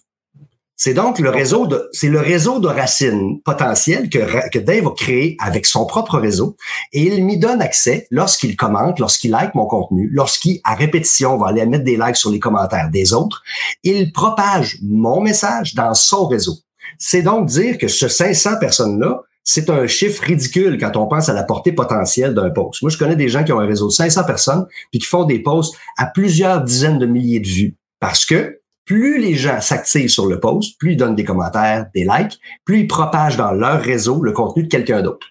C'est 0.78 0.94
donc 0.94 1.20
le 1.20 1.30
réseau 1.30 1.68
de, 1.68 1.88
c'est 1.94 2.10
le 2.10 2.20
réseau 2.20 2.60
de 2.60 2.68
racines 2.68 3.42
potentielles 3.44 4.10
que, 4.10 4.50
que 4.50 4.60
Dave 4.60 4.88
a 4.88 4.92
créé 4.92 5.38
avec 5.40 5.66
son 5.66 5.86
propre 5.86 6.20
réseau 6.20 6.58
et 6.92 7.04
il 7.04 7.24
m'y 7.24 7.38
donne 7.38 7.62
accès 7.62 8.08
lorsqu'il 8.12 8.58
commente, 8.58 9.00
lorsqu'il 9.00 9.32
like 9.32 9.56
mon 9.56 9.68
contenu, 9.68 10.10
lorsqu'il, 10.12 10.60
à 10.66 10.76
répétition, 10.76 11.38
va 11.38 11.48
aller 11.48 11.66
mettre 11.66 11.86
des 11.86 11.96
likes 11.96 12.18
sur 12.18 12.30
les 12.30 12.40
commentaires 12.40 12.90
des 12.92 13.14
autres. 13.14 13.42
Il 13.84 14.12
propage 14.12 14.78
mon 14.84 15.22
message 15.22 15.76
dans 15.76 15.94
son 15.94 16.28
réseau. 16.28 16.56
C'est 17.00 17.22
donc 17.22 17.48
dire 17.48 17.78
que 17.78 17.88
ce 17.88 18.10
500 18.10 18.60
personnes-là, 18.60 19.22
c'est 19.46 19.70
un 19.70 19.88
chiffre 19.88 20.24
ridicule 20.24 20.78
quand 20.80 20.98
on 20.98 21.08
pense 21.08 21.30
à 21.30 21.34
la 21.34 21.44
portée 21.44 21.72
potentielle 21.72 22.34
d'un 22.34 22.50
post. 22.50 22.82
Moi, 22.82 22.90
je 22.90 22.98
connais 22.98 23.16
des 23.16 23.30
gens 23.30 23.44
qui 23.44 23.54
ont 23.54 23.60
un 23.60 23.68
réseau 23.68 23.88
de 23.88 23.94
500 23.94 24.24
personnes 24.26 24.66
puis 24.92 25.00
qui 25.00 25.06
font 25.06 25.24
des 25.24 25.40
posts 25.40 25.76
à 25.98 26.08
plusieurs 26.08 26.64
dizaines 26.64 26.98
de 26.98 27.06
milliers 27.06 27.40
de 27.40 27.48
vues 27.48 27.76
parce 28.00 28.26
que 28.26 28.60
plus 28.86 29.20
les 29.20 29.36
gens 29.36 29.62
s'activent 29.62 30.10
sur 30.10 30.28
le 30.28 30.40
post, 30.40 30.78
plus 30.80 30.94
ils 30.94 30.98
donnent 30.98 31.16
des 31.16 31.24
commentaires, 31.24 31.88
des 31.94 32.06
likes, 32.06 32.40
plus 32.64 32.82
ils 32.82 32.88
propagent 32.88 33.38
dans 33.38 33.52
leur 33.52 33.82
réseau 33.82 34.22
le 34.22 34.32
contenu 34.32 34.64
de 34.64 34.68
quelqu'un 34.68 35.02
d'autre. 35.02 35.28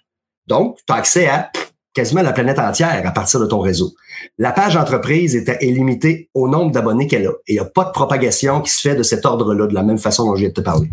Donc, 0.47 0.79
tu 0.87 0.93
as 0.93 0.97
accès 0.97 1.29
à 1.29 1.51
quasiment 1.95 2.23
la 2.23 2.33
planète 2.33 2.59
entière 2.59 3.03
à 3.07 3.11
partir 3.13 3.41
de 3.41 3.47
ton 3.47 3.61
réseau. 3.61 3.95
La 4.39 4.53
page 4.53 4.77
entreprise 4.77 5.37
est, 5.37 5.49
est 5.49 5.73
limitée 5.73 6.29
au 6.35 6.49
nombre 6.49 6.73
d'abonnés 6.73 7.07
qu'elle 7.07 7.27
a. 7.27 7.31
Et 7.47 7.53
il 7.53 7.55
n'y 7.55 7.61
a 7.61 7.65
pas 7.65 7.85
de 7.85 7.93
propagation 7.93 8.61
qui 8.61 8.71
se 8.71 8.81
fait 8.81 8.97
de 8.97 9.03
cet 9.03 9.25
ordre-là, 9.25 9.67
de 9.67 9.75
la 9.75 9.83
même 9.83 9.99
façon 9.99 10.27
dont 10.27 10.35
je 10.35 10.41
viens 10.41 10.49
de 10.49 10.55
te 10.55 10.61
parler. 10.61 10.91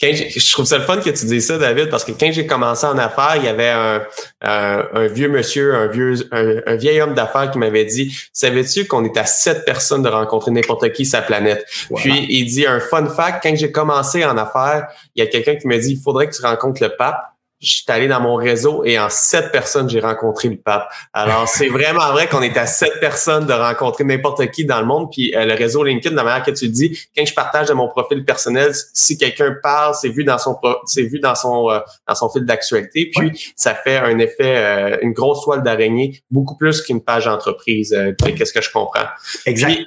Quand 0.00 0.10
je 0.12 0.52
trouve 0.52 0.64
ça 0.64 0.78
le 0.78 0.84
fun 0.84 0.98
que 0.98 1.10
tu 1.10 1.26
dises 1.26 1.46
ça, 1.46 1.58
David, 1.58 1.90
parce 1.90 2.04
que 2.04 2.12
quand 2.12 2.30
j'ai 2.30 2.46
commencé 2.46 2.86
en 2.86 2.96
affaires, 2.98 3.34
il 3.36 3.44
y 3.44 3.48
avait 3.48 3.70
un, 3.70 4.02
un, 4.40 5.06
vieux 5.08 5.28
monsieur, 5.28 5.74
un 5.74 5.86
vieux, 5.88 6.28
un, 6.30 6.76
vieil 6.76 7.00
homme 7.00 7.14
d'affaires 7.14 7.50
qui 7.50 7.58
m'avait 7.58 7.84
dit 7.84 8.16
Savais-tu 8.32 8.86
qu'on 8.86 9.04
est 9.04 9.16
à 9.16 9.24
sept 9.24 9.64
personnes 9.64 10.02
de 10.02 10.08
rencontrer 10.08 10.52
n'importe 10.52 10.92
qui 10.92 11.04
sa 11.04 11.20
planète? 11.20 11.66
Puis 11.96 12.26
il 12.28 12.46
dit 12.46 12.66
un 12.66 12.78
fun 12.78 13.06
fact, 13.06 13.42
quand 13.42 13.56
j'ai 13.56 13.72
commencé 13.72 14.24
en 14.24 14.36
affaires, 14.36 14.86
il 15.16 15.24
y 15.24 15.26
a 15.26 15.30
quelqu'un 15.30 15.56
qui 15.56 15.66
m'a 15.66 15.78
dit 15.78 15.92
Il 15.92 16.00
faudrait 16.00 16.28
que 16.28 16.36
tu 16.36 16.42
rencontres 16.42 16.82
le 16.82 16.94
pape 16.96 17.20
je 17.62 17.76
suis 17.76 17.84
allé 17.88 18.08
dans 18.08 18.20
mon 18.20 18.34
réseau 18.34 18.84
et 18.84 18.98
en 18.98 19.08
sept 19.08 19.52
personnes, 19.52 19.88
j'ai 19.88 20.00
rencontré 20.00 20.48
le 20.48 20.56
pape. 20.56 20.88
Alors, 21.12 21.48
c'est 21.48 21.68
vraiment 21.68 22.10
vrai 22.10 22.28
qu'on 22.28 22.42
est 22.42 22.56
à 22.56 22.66
sept 22.66 22.98
personnes 23.00 23.46
de 23.46 23.52
rencontrer 23.52 24.02
n'importe 24.04 24.50
qui 24.50 24.64
dans 24.64 24.80
le 24.80 24.86
monde. 24.86 25.08
Puis 25.12 25.34
euh, 25.34 25.44
le 25.44 25.54
réseau 25.54 25.84
LinkedIn, 25.84 26.10
de 26.10 26.16
la 26.16 26.24
manière 26.24 26.44
que 26.44 26.50
tu 26.50 26.66
le 26.66 26.72
dis, 26.72 26.98
quand 27.16 27.24
je 27.24 27.34
partage 27.34 27.68
de 27.68 27.74
mon 27.74 27.88
profil 27.88 28.24
personnel, 28.24 28.72
si 28.92 29.16
quelqu'un 29.16 29.54
parle, 29.62 29.94
c'est 29.94 30.08
vu 30.08 30.24
dans 30.24 30.38
son 30.38 30.58
c'est 30.86 31.02
vu 31.02 31.20
dans 31.20 31.36
son 31.36 31.70
euh, 31.70 31.78
dans 32.08 32.14
son 32.14 32.28
fil 32.28 32.44
d'actualité. 32.44 33.10
Puis 33.14 33.52
ça 33.56 33.74
fait 33.74 33.98
un 33.98 34.18
effet, 34.18 34.56
euh, 34.56 34.96
une 35.02 35.12
grosse 35.12 35.44
toile 35.44 35.62
d'araignée, 35.62 36.22
beaucoup 36.30 36.56
plus 36.56 36.82
qu'une 36.82 37.02
page 37.02 37.28
entreprise. 37.28 37.96
Qu'est-ce 38.36 38.52
que 38.52 38.62
je 38.62 38.72
comprends? 38.72 39.06
Exact. 39.46 39.78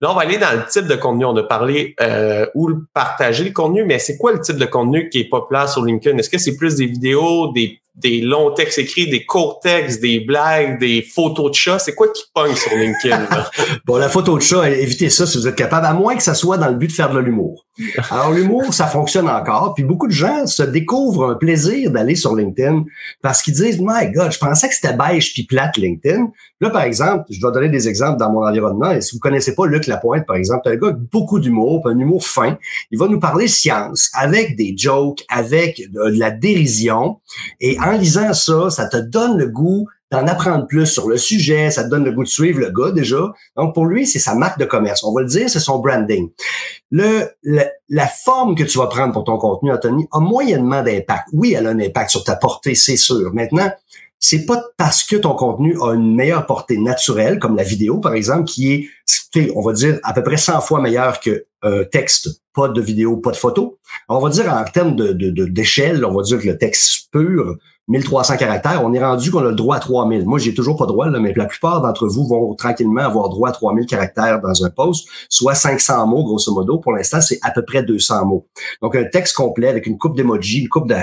Là, 0.00 0.10
on 0.10 0.14
va 0.14 0.22
aller 0.22 0.38
dans 0.38 0.52
le 0.52 0.66
type 0.68 0.86
de 0.86 0.96
contenu. 0.96 1.24
On 1.24 1.36
a 1.36 1.42
parlé 1.42 1.94
euh, 2.00 2.46
où 2.54 2.70
partager 2.92 3.44
le 3.44 3.52
contenu, 3.52 3.84
mais 3.84 3.98
c'est 3.98 4.16
quoi 4.16 4.32
le 4.32 4.40
type 4.40 4.56
de 4.56 4.64
contenu 4.64 5.08
qui 5.08 5.20
est 5.20 5.28
populaire 5.28 5.68
sur 5.68 5.84
LinkedIn? 5.84 6.18
Est-ce 6.18 6.30
que 6.30 6.38
c'est 6.38 6.56
plus 6.56 6.76
des 6.76 6.86
vidéos, 6.86 7.52
des 7.52 7.80
des 7.94 8.20
longs 8.20 8.50
textes 8.50 8.78
écrits, 8.78 9.08
des 9.08 9.24
courts 9.24 9.60
textes, 9.60 10.00
des 10.00 10.18
blagues, 10.18 10.80
des 10.80 11.02
photos 11.02 11.50
de 11.50 11.54
chats? 11.54 11.78
C'est 11.78 11.94
quoi 11.94 12.08
qui 12.08 12.24
pogne 12.34 12.54
sur 12.54 12.74
LinkedIn? 12.74 13.28
bon, 13.84 13.96
la 13.96 14.08
photo 14.08 14.36
de 14.36 14.42
chat, 14.42 14.68
évitez 14.68 15.10
ça 15.10 15.26
si 15.26 15.38
vous 15.38 15.46
êtes 15.46 15.56
capable, 15.56 15.86
à 15.86 15.92
moins 15.92 16.16
que 16.16 16.22
ça 16.22 16.34
soit 16.34 16.58
dans 16.58 16.68
le 16.68 16.74
but 16.74 16.88
de 16.88 16.92
faire 16.92 17.10
de 17.10 17.20
l'humour. 17.20 17.63
Alors, 18.10 18.32
l'humour, 18.32 18.72
ça 18.72 18.86
fonctionne 18.86 19.28
encore. 19.28 19.74
Puis 19.74 19.82
beaucoup 19.82 20.06
de 20.06 20.12
gens 20.12 20.46
se 20.46 20.62
découvrent 20.62 21.30
un 21.30 21.34
plaisir 21.34 21.90
d'aller 21.90 22.14
sur 22.14 22.36
LinkedIn 22.36 22.84
parce 23.20 23.42
qu'ils 23.42 23.54
disent, 23.54 23.80
My 23.80 24.10
God, 24.12 24.32
je 24.32 24.38
pensais 24.38 24.68
que 24.68 24.74
c'était 24.74 24.96
beige 24.96 25.32
puis 25.32 25.44
plate 25.44 25.76
LinkedIn. 25.76 26.28
Là, 26.60 26.70
par 26.70 26.82
exemple, 26.82 27.24
je 27.30 27.40
dois 27.40 27.50
donner 27.50 27.68
des 27.68 27.88
exemples 27.88 28.18
dans 28.18 28.30
mon 28.30 28.46
environnement. 28.46 28.92
Et 28.92 29.00
si 29.00 29.16
vous 29.16 29.20
connaissez 29.20 29.54
pas 29.54 29.66
Luc 29.66 29.86
Lapointe, 29.88 30.24
par 30.24 30.36
exemple, 30.36 30.68
un 30.68 30.76
gars 30.76 30.88
avec 30.88 31.00
beaucoup 31.10 31.40
d'humour, 31.40 31.82
un 31.86 31.98
humour 31.98 32.24
fin. 32.24 32.56
Il 32.90 32.98
va 32.98 33.08
nous 33.08 33.18
parler 33.20 33.48
science 33.48 34.10
avec 34.14 34.56
des 34.56 34.74
jokes, 34.76 35.24
avec 35.28 35.82
de 35.90 36.18
la 36.18 36.30
dérision. 36.30 37.18
Et 37.60 37.78
en 37.80 37.92
lisant 37.92 38.32
ça, 38.34 38.70
ça 38.70 38.86
te 38.88 38.98
donne 38.98 39.36
le 39.36 39.48
goût 39.48 39.88
d'en 40.10 40.26
apprendre 40.26 40.66
plus 40.66 40.86
sur 40.86 41.08
le 41.08 41.16
sujet, 41.16 41.70
ça 41.70 41.84
te 41.84 41.88
donne 41.88 42.04
le 42.04 42.12
goût 42.12 42.22
de 42.22 42.28
suivre 42.28 42.60
le 42.60 42.70
gars 42.70 42.92
déjà. 42.92 43.32
Donc 43.56 43.74
pour 43.74 43.86
lui, 43.86 44.06
c'est 44.06 44.18
sa 44.18 44.34
marque 44.34 44.58
de 44.58 44.64
commerce. 44.64 45.02
On 45.02 45.12
va 45.12 45.22
le 45.22 45.26
dire, 45.26 45.50
c'est 45.50 45.60
son 45.60 45.78
branding. 45.78 46.30
La 46.90 48.06
forme 48.06 48.54
que 48.54 48.62
tu 48.64 48.78
vas 48.78 48.86
prendre 48.86 49.12
pour 49.12 49.24
ton 49.24 49.38
contenu, 49.38 49.72
Anthony, 49.72 50.06
a 50.12 50.20
moyennement 50.20 50.82
d'impact. 50.82 51.28
Oui, 51.32 51.54
elle 51.56 51.66
a 51.66 51.70
un 51.70 51.80
impact 51.80 52.10
sur 52.10 52.22
ta 52.22 52.36
portée, 52.36 52.74
c'est 52.74 52.96
sûr. 52.96 53.32
Maintenant, 53.34 53.72
c'est 54.20 54.46
pas 54.46 54.62
parce 54.76 55.02
que 55.02 55.16
ton 55.16 55.34
contenu 55.34 55.76
a 55.82 55.92
une 55.92 56.14
meilleure 56.14 56.46
portée 56.46 56.78
naturelle, 56.78 57.38
comme 57.38 57.56
la 57.56 57.64
vidéo 57.64 57.98
par 57.98 58.14
exemple, 58.14 58.44
qui 58.44 58.72
est, 58.72 58.88
on 59.54 59.62
va 59.62 59.72
dire, 59.72 59.98
à 60.02 60.12
peu 60.12 60.22
près 60.22 60.36
100 60.36 60.60
fois 60.60 60.80
meilleure 60.80 61.20
que 61.20 61.46
un 61.62 61.84
texte, 61.84 62.28
pas 62.54 62.68
de 62.68 62.80
vidéo, 62.80 63.16
pas 63.16 63.32
de 63.32 63.36
photo. 63.36 63.78
On 64.08 64.20
va 64.20 64.30
dire 64.30 64.52
en 64.52 64.64
termes 64.64 64.94
de 64.96 65.12
d'échelle, 65.46 66.04
on 66.04 66.14
va 66.14 66.22
dire 66.22 66.38
que 66.38 66.46
le 66.46 66.58
texte 66.58 67.08
pur 67.10 67.56
1300 67.88 68.36
caractères, 68.38 68.82
on 68.82 68.94
est 68.94 69.04
rendu 69.04 69.30
qu'on 69.30 69.40
a 69.40 69.50
le 69.50 69.54
droit 69.54 69.76
à 69.76 69.80
3000. 69.80 70.24
Moi, 70.24 70.38
j'ai 70.38 70.54
toujours 70.54 70.76
pas 70.76 70.86
droit, 70.86 71.08
là, 71.08 71.20
mais 71.20 71.34
la 71.36 71.44
plupart 71.44 71.82
d'entre 71.82 72.06
vous 72.06 72.26
vont 72.26 72.54
tranquillement 72.54 73.02
avoir 73.02 73.28
droit 73.28 73.50
à 73.50 73.52
3000 73.52 73.86
caractères 73.86 74.40
dans 74.40 74.64
un 74.64 74.70
post, 74.70 75.06
soit 75.28 75.54
500 75.54 76.06
mots, 76.06 76.24
grosso 76.24 76.52
modo. 76.52 76.78
Pour 76.78 76.92
l'instant, 76.92 77.20
c'est 77.20 77.38
à 77.42 77.50
peu 77.50 77.62
près 77.62 77.82
200 77.82 78.24
mots. 78.24 78.46
Donc, 78.80 78.96
un 78.96 79.04
texte 79.04 79.36
complet 79.36 79.68
avec 79.68 79.86
une 79.86 79.98
coupe 79.98 80.16
d'emoji, 80.16 80.60
une 80.62 80.68
coupe 80.68 80.88
de 80.88 80.94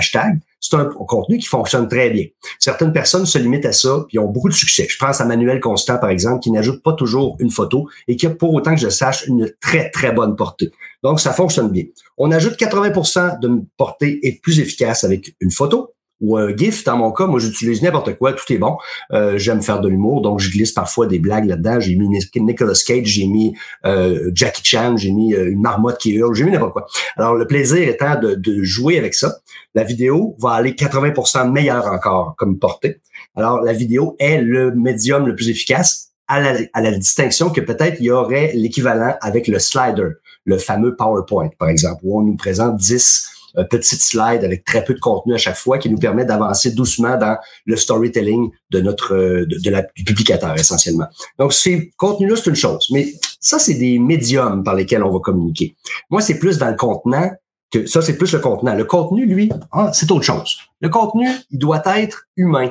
c'est 0.60 0.76
un 0.76 0.84
contenu 0.84 1.38
qui 1.38 1.46
fonctionne 1.46 1.88
très 1.88 2.10
bien. 2.10 2.24
Certaines 2.58 2.92
personnes 2.92 3.26
se 3.26 3.36
limitent 3.36 3.66
à 3.66 3.72
ça, 3.72 4.04
puis 4.08 4.18
ont 4.18 4.28
beaucoup 4.28 4.48
de 4.48 4.54
succès. 4.54 4.86
Je 4.88 4.96
pense 4.96 5.20
à 5.20 5.24
Manuel 5.24 5.60
Constant, 5.60 5.98
par 5.98 6.10
exemple, 6.10 6.40
qui 6.40 6.50
n'ajoute 6.50 6.82
pas 6.82 6.92
toujours 6.92 7.36
une 7.40 7.50
photo 7.50 7.88
et 8.06 8.16
qui 8.16 8.26
a, 8.26 8.30
pour 8.30 8.54
autant 8.54 8.74
que 8.74 8.80
je 8.80 8.88
sache, 8.88 9.26
une 9.26 9.50
très, 9.60 9.90
très 9.90 10.12
bonne 10.12 10.36
portée. 10.36 10.70
Donc, 11.02 11.20
ça 11.20 11.32
fonctionne 11.32 11.68
bien. 11.70 11.84
On 12.16 12.30
ajoute 12.30 12.54
80% 12.54 13.40
de 13.40 13.62
portée 13.76 14.20
et 14.22 14.38
plus 14.40 14.60
efficace 14.60 15.02
avec 15.04 15.34
une 15.40 15.50
photo 15.50 15.94
ou 16.22 16.38
un 16.38 16.56
GIF. 16.56 16.84
Dans 16.84 16.96
mon 16.96 17.12
cas, 17.12 17.26
moi, 17.26 17.38
j'utilise 17.38 17.82
n'importe 17.82 18.16
quoi, 18.16 18.32
tout 18.32 18.50
est 18.50 18.58
bon. 18.58 18.78
Euh, 19.12 19.36
j'aime 19.36 19.60
faire 19.60 19.80
de 19.80 19.88
l'humour, 19.88 20.22
donc 20.22 20.40
je 20.40 20.50
glisse 20.50 20.72
parfois 20.72 21.06
des 21.06 21.18
blagues 21.18 21.44
là-dedans. 21.44 21.80
J'ai 21.80 21.96
mis 21.96 22.08
Nicolas 22.08 22.72
Cage, 22.86 23.06
j'ai 23.06 23.26
mis 23.26 23.54
euh, 23.84 24.30
Jackie 24.32 24.64
Chan, 24.64 24.96
j'ai 24.96 25.10
mis 25.10 25.34
euh, 25.34 25.50
une 25.50 25.60
marmotte 25.60 25.98
qui 25.98 26.12
hurle, 26.12 26.34
j'ai 26.34 26.44
mis 26.44 26.52
n'importe 26.52 26.72
quoi. 26.72 26.86
Alors, 27.16 27.34
le 27.34 27.46
plaisir 27.46 27.86
étant 27.86 28.18
de, 28.18 28.34
de, 28.34 28.62
jouer 28.62 28.98
avec 28.98 29.14
ça, 29.14 29.36
la 29.74 29.82
vidéo 29.82 30.36
va 30.38 30.52
aller 30.52 30.72
80% 30.72 31.50
meilleure 31.50 31.86
encore 31.86 32.34
comme 32.38 32.58
portée. 32.58 33.00
Alors, 33.34 33.60
la 33.60 33.72
vidéo 33.72 34.16
est 34.20 34.40
le 34.40 34.72
médium 34.72 35.26
le 35.26 35.34
plus 35.34 35.50
efficace 35.50 36.12
à 36.28 36.40
la, 36.40 36.60
à 36.72 36.80
la 36.80 36.92
distinction 36.92 37.50
que 37.50 37.60
peut-être 37.60 37.96
il 37.98 38.06
y 38.06 38.10
aurait 38.10 38.52
l'équivalent 38.54 39.16
avec 39.20 39.48
le 39.48 39.58
slider, 39.58 40.08
le 40.44 40.58
fameux 40.58 40.94
PowerPoint, 40.94 41.50
par 41.58 41.68
exemple, 41.68 42.00
où 42.04 42.18
on 42.18 42.22
nous 42.22 42.36
présente 42.36 42.76
10 42.76 43.32
un 43.41 43.41
petite 43.70 44.00
slide 44.00 44.44
avec 44.44 44.64
très 44.64 44.84
peu 44.84 44.94
de 44.94 45.00
contenu 45.00 45.34
à 45.34 45.38
chaque 45.38 45.56
fois 45.56 45.78
qui 45.78 45.90
nous 45.90 45.98
permet 45.98 46.24
d'avancer 46.24 46.72
doucement 46.72 47.16
dans 47.16 47.36
le 47.66 47.76
storytelling 47.76 48.50
de 48.70 48.80
notre 48.80 49.14
de, 49.14 49.70
la, 49.70 49.82
du 49.94 50.04
publicateur 50.04 50.54
essentiellement. 50.58 51.06
Donc 51.38 51.52
ces 51.52 51.90
contenus-là, 51.96 52.36
c'est 52.36 52.50
une 52.50 52.56
chose, 52.56 52.86
mais 52.90 53.12
ça, 53.42 53.58
c'est 53.58 53.74
des 53.74 53.98
médiums 53.98 54.62
par 54.62 54.76
lesquels 54.76 55.02
on 55.02 55.10
va 55.10 55.18
communiquer. 55.18 55.76
Moi, 56.10 56.20
c'est 56.20 56.38
plus 56.38 56.58
dans 56.58 56.68
le 56.68 56.76
contenant 56.76 57.28
que 57.72 57.86
ça, 57.86 58.00
c'est 58.00 58.16
plus 58.16 58.32
le 58.32 58.38
contenant. 58.38 58.74
Le 58.74 58.84
contenu, 58.84 59.26
lui, 59.26 59.50
ah, 59.72 59.90
c'est 59.92 60.10
autre 60.12 60.24
chose. 60.24 60.58
Le 60.80 60.88
contenu, 60.88 61.28
il 61.50 61.58
doit 61.58 61.82
être 61.96 62.26
humain. 62.36 62.70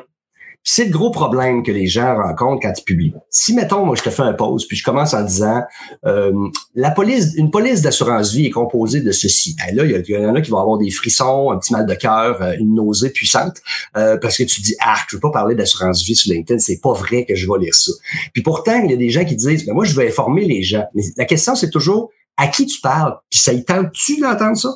C'est 0.64 0.86
le 0.86 0.92
gros 0.92 1.10
problème 1.10 1.64
que 1.64 1.72
les 1.72 1.88
gens 1.88 2.16
rencontrent 2.16 2.62
quand 2.62 2.74
ils 2.78 2.84
publient. 2.84 3.14
Si, 3.32 3.56
mettons, 3.56 3.84
moi, 3.84 3.96
je 3.96 4.04
te 4.04 4.12
fais 4.12 4.22
un 4.22 4.34
pause, 4.34 4.68
puis 4.68 4.78
je 4.78 4.84
commence 4.84 5.16
en 5.16 5.24
disant, 5.24 5.64
euh, 6.06 6.32
la 6.76 6.92
police, 6.92 7.34
une 7.36 7.50
police 7.50 7.82
d'assurance 7.82 8.32
vie 8.32 8.46
est 8.46 8.52
composée 8.52 9.02
de 9.02 9.12
ceci. 9.12 9.56
Et 9.68 9.74
là, 9.74 9.86
il 9.86 9.92
y, 10.08 10.18
en 10.18 10.36
a 10.36 10.42
qui 10.42 10.52
vont 10.52 10.60
avoir 10.60 10.78
des 10.78 10.92
frissons, 10.92 11.50
un 11.52 11.58
petit 11.58 11.74
mal 11.74 11.88
de 11.88 11.96
cœur, 11.96 12.42
euh, 12.44 12.54
une 12.60 12.76
nausée 12.76 13.10
puissante, 13.10 13.58
euh, 13.98 14.18
parce 14.18 14.38
que 14.38 14.44
tu 14.44 14.62
dis, 14.62 14.76
ah, 14.82 14.98
je 15.10 15.16
veux 15.16 15.20
pas 15.20 15.32
parler 15.32 15.56
d'assurance 15.56 16.04
vie 16.04 16.16
sur 16.16 16.32
LinkedIn, 16.32 16.60
c'est 16.60 16.80
pas 16.80 16.94
vrai 16.94 17.26
que 17.26 17.34
je 17.34 17.48
vais 17.48 17.60
lire 17.60 17.74
ça. 17.74 17.92
Puis 18.32 18.44
pourtant, 18.44 18.84
il 18.84 18.92
y 18.92 18.94
a 18.94 18.98
des 18.98 19.10
gens 19.10 19.26
qui 19.26 19.36
disent, 19.36 19.66
mais 19.66 19.74
moi, 19.74 19.86
je 19.86 19.96
veux 19.96 20.06
informer 20.06 20.46
les 20.46 20.62
gens. 20.62 20.86
Mais 20.94 21.02
la 21.18 21.26
question, 21.26 21.56
c'est 21.56 21.72
toujours, 21.72 22.12
à 22.38 22.48
qui 22.48 22.68
tu 22.68 22.80
parles? 22.82 23.18
Puis 23.30 23.40
ça 23.40 23.54
y 23.54 23.64
tente-tu 23.66 24.20
d'entendre 24.20 24.58
ça? 24.58 24.70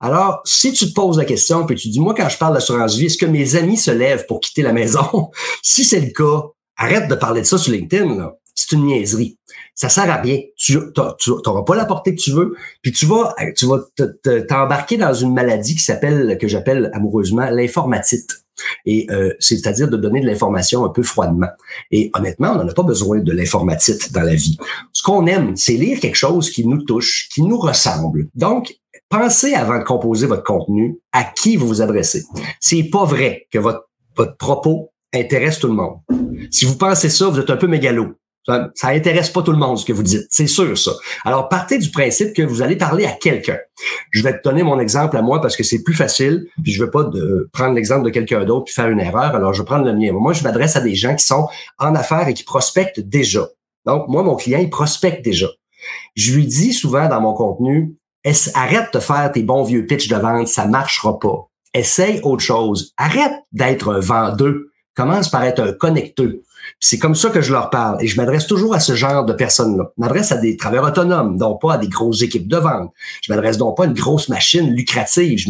Alors, 0.00 0.40
si 0.44 0.72
tu 0.72 0.88
te 0.88 0.94
poses 0.94 1.18
la 1.18 1.24
question, 1.24 1.66
puis 1.66 1.76
tu 1.76 1.88
dis, 1.88 2.00
moi, 2.00 2.14
quand 2.14 2.28
je 2.28 2.38
parle 2.38 2.54
d'assurance 2.54 2.96
vie, 2.96 3.06
est-ce 3.06 3.18
que 3.18 3.26
mes 3.26 3.56
amis 3.56 3.76
se 3.76 3.90
lèvent 3.90 4.26
pour 4.26 4.40
quitter 4.40 4.62
la 4.62 4.72
maison? 4.72 5.30
si 5.62 5.84
c'est 5.84 6.00
le 6.00 6.10
cas, 6.10 6.46
arrête 6.76 7.08
de 7.08 7.14
parler 7.14 7.40
de 7.40 7.46
ça 7.46 7.58
sur 7.58 7.72
LinkedIn. 7.72 8.30
C'est 8.54 8.72
une 8.72 8.86
niaiserie. 8.86 9.38
Ça 9.74 9.88
sert 9.88 10.10
à 10.10 10.16
rien. 10.16 10.40
Tu 10.56 10.78
n'auras 10.96 11.62
pas 11.62 11.76
la 11.76 11.84
portée 11.84 12.14
que 12.14 12.20
tu 12.20 12.32
veux, 12.32 12.56
puis 12.82 12.92
tu 12.92 13.06
vas, 13.06 13.34
tu 13.56 13.66
vas 13.66 13.80
t'embarquer 14.48 14.96
dans 14.96 15.14
une 15.14 15.32
maladie 15.32 15.76
qui 15.76 15.82
s'appelle, 15.82 16.36
que 16.40 16.48
j'appelle 16.48 16.90
amoureusement 16.92 17.48
l'informatite. 17.50 18.42
Et 18.86 19.06
euh, 19.10 19.32
c'est-à-dire 19.38 19.88
de 19.88 19.96
donner 19.96 20.20
de 20.20 20.26
l'information 20.26 20.84
un 20.84 20.88
peu 20.88 21.04
froidement. 21.04 21.46
Et 21.92 22.10
honnêtement, 22.14 22.52
on 22.52 22.56
n'en 22.56 22.68
a 22.68 22.74
pas 22.74 22.82
besoin 22.82 23.20
de 23.20 23.32
l'informatite 23.32 24.12
dans 24.12 24.22
la 24.22 24.34
vie. 24.34 24.58
Ce 24.92 25.02
qu'on 25.02 25.26
aime, 25.26 25.56
c'est 25.56 25.74
lire 25.74 26.00
quelque 26.00 26.16
chose 26.16 26.50
qui 26.50 26.66
nous 26.66 26.82
touche, 26.82 27.28
qui 27.32 27.42
nous 27.42 27.58
ressemble. 27.58 28.28
Donc, 28.34 28.74
pensez 29.08 29.54
avant 29.54 29.78
de 29.78 29.84
composer 29.84 30.26
votre 30.26 30.44
contenu 30.44 30.98
à 31.12 31.24
qui 31.24 31.56
vous 31.56 31.66
vous 31.66 31.82
adressez. 31.82 32.24
C'est 32.60 32.84
pas 32.84 33.04
vrai 33.04 33.46
que 33.50 33.58
votre, 33.58 33.88
votre 34.16 34.36
propos 34.36 34.90
intéresse 35.14 35.58
tout 35.58 35.68
le 35.68 35.74
monde. 35.74 35.98
Si 36.50 36.64
vous 36.64 36.76
pensez 36.76 37.08
ça, 37.08 37.28
vous 37.28 37.38
êtes 37.38 37.50
un 37.50 37.56
peu 37.56 37.66
mégalo. 37.66 38.14
Ça, 38.46 38.70
ça 38.74 38.88
intéresse 38.88 39.28
pas 39.28 39.42
tout 39.42 39.52
le 39.52 39.58
monde 39.58 39.76
ce 39.76 39.84
que 39.84 39.92
vous 39.92 40.02
dites, 40.02 40.26
c'est 40.30 40.46
sûr 40.46 40.78
ça. 40.78 40.92
Alors 41.26 41.50
partez 41.50 41.76
du 41.76 41.90
principe 41.90 42.32
que 42.32 42.40
vous 42.40 42.62
allez 42.62 42.76
parler 42.76 43.04
à 43.04 43.12
quelqu'un. 43.12 43.58
Je 44.10 44.22
vais 44.22 44.38
te 44.38 44.42
donner 44.42 44.62
mon 44.62 44.80
exemple 44.80 45.18
à 45.18 45.22
moi 45.22 45.42
parce 45.42 45.54
que 45.54 45.62
c'est 45.62 45.82
plus 45.82 45.92
facile, 45.92 46.46
puis 46.62 46.72
je 46.72 46.82
veux 46.82 46.90
pas 46.90 47.04
de 47.04 47.50
prendre 47.52 47.74
l'exemple 47.74 48.06
de 48.06 48.10
quelqu'un 48.10 48.46
d'autre 48.46 48.64
puis 48.64 48.74
faire 48.74 48.88
une 48.88 49.00
erreur. 49.00 49.34
Alors 49.34 49.52
je 49.52 49.60
vais 49.60 49.66
prendre 49.66 49.84
le 49.84 49.92
mien. 49.92 50.12
Moi, 50.12 50.32
je 50.32 50.42
m'adresse 50.44 50.76
à 50.76 50.80
des 50.80 50.94
gens 50.94 51.14
qui 51.14 51.26
sont 51.26 51.46
en 51.78 51.94
affaires 51.94 52.26
et 52.26 52.32
qui 52.32 52.44
prospectent 52.44 53.00
déjà. 53.00 53.46
Donc 53.84 54.08
moi, 54.08 54.22
mon 54.22 54.36
client, 54.36 54.60
il 54.60 54.70
prospecte 54.70 55.22
déjà. 55.22 55.48
Je 56.14 56.32
lui 56.32 56.46
dis 56.46 56.72
souvent 56.72 57.06
dans 57.06 57.20
mon 57.20 57.34
contenu, 57.34 57.97
arrête 58.54 58.92
de 58.92 58.98
faire 58.98 59.30
tes 59.32 59.42
bons 59.42 59.64
vieux 59.64 59.86
pitchs 59.86 60.08
de 60.08 60.16
vente, 60.16 60.48
ça 60.48 60.66
marchera 60.66 61.18
pas. 61.18 61.48
Essaye 61.74 62.20
autre 62.22 62.42
chose. 62.42 62.92
Arrête 62.96 63.34
d'être 63.52 63.92
un 63.92 64.00
vendeur. 64.00 64.54
Commence 64.94 65.28
par 65.28 65.44
être 65.44 65.60
un 65.60 65.72
connecteur. 65.72 66.32
C'est 66.80 66.98
comme 66.98 67.14
ça 67.14 67.30
que 67.30 67.40
je 67.40 67.52
leur 67.52 67.70
parle. 67.70 68.02
Et 68.02 68.06
je 68.06 68.16
m'adresse 68.16 68.46
toujours 68.46 68.74
à 68.74 68.80
ce 68.80 68.94
genre 68.94 69.24
de 69.24 69.32
personnes-là. 69.32 69.92
Je 69.96 70.00
m'adresse 70.00 70.32
à 70.32 70.36
des 70.36 70.56
travailleurs 70.56 70.86
autonomes, 70.86 71.36
donc 71.36 71.60
pas 71.60 71.74
à 71.74 71.78
des 71.78 71.88
grosses 71.88 72.22
équipes 72.22 72.48
de 72.48 72.56
vente. 72.56 72.92
Je 73.22 73.32
m'adresse 73.32 73.58
donc 73.58 73.76
pas 73.76 73.84
à 73.84 73.86
une 73.86 73.94
grosse 73.94 74.28
machine 74.28 74.70
lucrative. 74.74 75.38
Je 75.38 75.48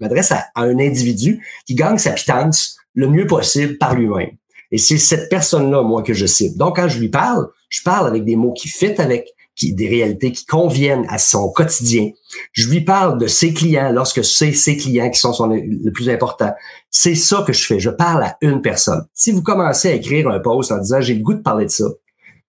m'adresse 0.00 0.32
à, 0.32 0.46
un 0.56 0.78
individu 0.78 1.44
qui 1.66 1.74
gagne 1.74 1.98
sa 1.98 2.12
pitance 2.12 2.76
le 2.94 3.08
mieux 3.08 3.26
possible 3.26 3.78
par 3.78 3.94
lui-même. 3.94 4.30
Et 4.72 4.78
c'est 4.78 4.98
cette 4.98 5.28
personne-là, 5.28 5.82
moi, 5.82 6.02
que 6.02 6.12
je 6.12 6.26
cible. 6.26 6.56
Donc, 6.56 6.76
quand 6.76 6.88
je 6.88 6.98
lui 6.98 7.08
parle, 7.08 7.46
je 7.68 7.82
parle 7.82 8.08
avec 8.08 8.24
des 8.24 8.36
mots 8.36 8.52
qui 8.52 8.68
fit 8.68 9.00
avec, 9.00 9.28
des 9.62 9.88
réalités 9.88 10.32
qui 10.32 10.44
conviennent 10.44 11.06
à 11.08 11.18
son 11.18 11.50
quotidien. 11.50 12.10
Je 12.52 12.68
lui 12.68 12.82
parle 12.82 13.18
de 13.18 13.26
ses 13.26 13.52
clients 13.52 13.90
lorsque 13.92 14.24
c'est 14.24 14.52
ses 14.52 14.76
clients 14.76 15.10
qui 15.10 15.18
sont 15.18 15.32
son, 15.32 15.48
le 15.48 15.90
plus 15.90 16.08
important. 16.08 16.52
C'est 16.90 17.14
ça 17.14 17.42
que 17.46 17.52
je 17.52 17.66
fais. 17.66 17.80
Je 17.80 17.90
parle 17.90 18.22
à 18.22 18.36
une 18.40 18.62
personne. 18.62 19.06
Si 19.14 19.32
vous 19.32 19.42
commencez 19.42 19.88
à 19.88 19.94
écrire 19.94 20.28
un 20.28 20.40
post 20.40 20.72
en 20.72 20.78
disant 20.78 21.00
j'ai 21.00 21.14
le 21.14 21.22
goût 21.22 21.34
de 21.34 21.42
parler 21.42 21.66
de 21.66 21.70
ça, 21.70 21.86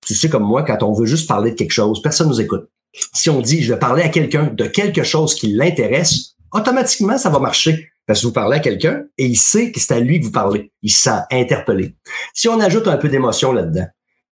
tu 0.05 0.13
sais 0.13 0.29
comme 0.29 0.43
moi, 0.43 0.63
quand 0.63 0.83
on 0.83 0.93
veut 0.93 1.05
juste 1.05 1.27
parler 1.27 1.51
de 1.51 1.55
quelque 1.55 1.71
chose, 1.71 2.01
personne 2.01 2.27
nous 2.27 2.41
écoute. 2.41 2.69
Si 3.13 3.29
on 3.29 3.41
dit 3.41 3.61
je 3.61 3.73
vais 3.73 3.79
parler 3.79 4.03
à 4.03 4.09
quelqu'un 4.09 4.51
de 4.53 4.65
quelque 4.65 5.03
chose 5.03 5.35
qui 5.35 5.53
l'intéresse, 5.53 6.35
automatiquement 6.51 7.17
ça 7.17 7.29
va 7.29 7.39
marcher. 7.39 7.89
Parce 8.05 8.21
que 8.21 8.27
vous 8.27 8.33
parlez 8.33 8.55
à 8.55 8.59
quelqu'un 8.59 9.03
et 9.17 9.25
il 9.25 9.35
sait 9.35 9.69
que 9.73 9.81
c'est 9.81 9.93
à 9.93 9.99
lui 9.99 10.21
que 10.21 10.25
vous 10.25 10.31
parlez. 10.31 10.71
Il 10.81 10.91
s'est 10.91 11.11
interpellé. 11.29 11.93
Si 12.33 12.47
on 12.47 12.57
ajoute 12.61 12.87
un 12.87 12.95
peu 12.95 13.09
d'émotion 13.09 13.51
là-dedans, 13.51 13.85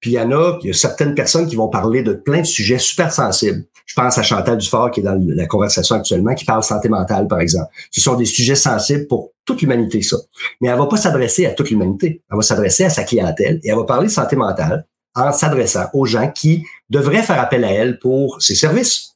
puis 0.06 0.12
il 0.12 0.18
y 0.18 0.20
en 0.20 0.32
a, 0.34 0.60
il 0.62 0.68
y 0.68 0.70
a 0.70 0.74
certaines 0.74 1.15
personnes 1.15 1.48
qui 1.48 1.56
vont 1.56 1.68
parler 1.68 2.04
de 2.04 2.13
plein 2.13 2.41
de 2.41 2.46
sujets 2.46 2.78
super 2.78 3.12
sensibles. 3.12 3.63
Je 3.88 3.96
pense 3.96 4.15
à 4.20 4.22
Chantal 4.22 4.60
Dufort 4.60 4.91
qui 4.91 5.00
est 5.00 5.04
dans 5.04 5.20
la 5.20 5.48
conversation 5.48 5.96
actuellement, 5.96 6.36
qui 6.36 6.46
parle 6.46 6.62
santé 6.62 6.89
mentale, 6.89 7.28
par 7.28 7.39
exemple. 7.39 7.72
Ce 7.89 8.02
sont 8.02 8.13
des 8.13 8.26
sujets 8.26 8.54
sensibles 8.54 9.08
pour 9.08 9.32
toute 9.46 9.63
l'humanité, 9.63 10.04
ça. 10.04 10.18
Mais 10.62 10.68
elle 10.68 10.78
va 10.78 10.86
pas 10.86 10.98
s'adresser 10.98 11.48
à 11.48 11.54
toute 11.54 11.72
l'humanité. 11.72 12.22
Elle 12.30 12.38
va 12.38 12.44
s'adresser 12.44 12.84
à 12.84 12.91
sa 12.91 13.04
clientèle 13.04 13.60
et 13.63 13.70
elle 13.70 13.78
va 13.78 13.84
parler 13.84 14.06
de 14.06 14.12
santé 14.12 14.36
mentale 14.36 14.86
en 15.15 15.32
s'adressant 15.32 15.86
aux 15.96 16.06
gens 16.06 16.30
qui 16.30 16.63
devraient 16.91 17.24
faire 17.24 17.41
appel 17.41 17.63
à 17.63 17.72
elle 17.72 17.98
pour 17.98 18.39
ses 18.39 18.54
services. 18.54 19.15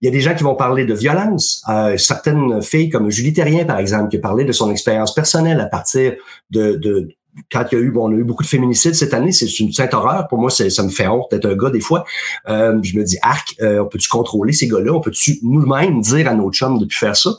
Il 0.00 0.06
y 0.06 0.08
a 0.08 0.10
des 0.12 0.22
gens 0.22 0.34
qui 0.34 0.44
vont 0.44 0.54
parler 0.54 0.86
de 0.86 0.94
violence. 0.94 1.62
Euh, 1.68 1.98
certaines 1.98 2.62
filles 2.62 2.88
comme 2.88 3.10
Julie 3.10 3.34
Terrien, 3.34 3.66
par 3.66 3.80
exemple, 3.80 4.08
qui 4.08 4.16
a 4.16 4.20
parlé 4.20 4.46
de 4.46 4.52
son 4.52 4.70
expérience 4.70 5.12
personnelle 5.12 5.60
à 5.60 5.66
partir 5.66 6.14
de, 6.48 6.76
de, 6.76 7.10
quand 7.50 7.64
il 7.70 7.78
y 7.78 7.80
a 7.80 7.84
eu, 7.84 7.90
bon, 7.90 8.08
on 8.08 8.12
a 8.12 8.16
eu 8.16 8.24
beaucoup 8.24 8.42
de 8.42 8.48
féminicides 8.48 8.94
cette 8.94 9.14
année, 9.14 9.32
c'est 9.32 9.46
une 9.60 9.72
sainte 9.72 9.94
horreur. 9.94 10.28
Pour 10.28 10.38
moi, 10.38 10.50
ça 10.50 10.82
me 10.82 10.88
fait 10.88 11.08
honte 11.08 11.26
d'être 11.30 11.46
un 11.46 11.56
gars 11.56 11.70
des 11.70 11.80
fois. 11.80 12.04
Euh, 12.48 12.78
je 12.82 12.96
me 12.96 13.04
dis, 13.04 13.18
arc, 13.22 13.54
euh, 13.60 13.80
on 13.80 13.86
peut-tu 13.86 14.08
contrôler 14.08 14.52
ces 14.52 14.68
gars-là? 14.68 14.92
On 14.92 15.00
peut-tu 15.00 15.38
nous-mêmes 15.42 16.00
dire 16.00 16.28
à 16.28 16.34
nos 16.34 16.50
chums 16.52 16.78
de 16.78 16.84
plus 16.84 16.98
faire 16.98 17.16
ça? 17.16 17.30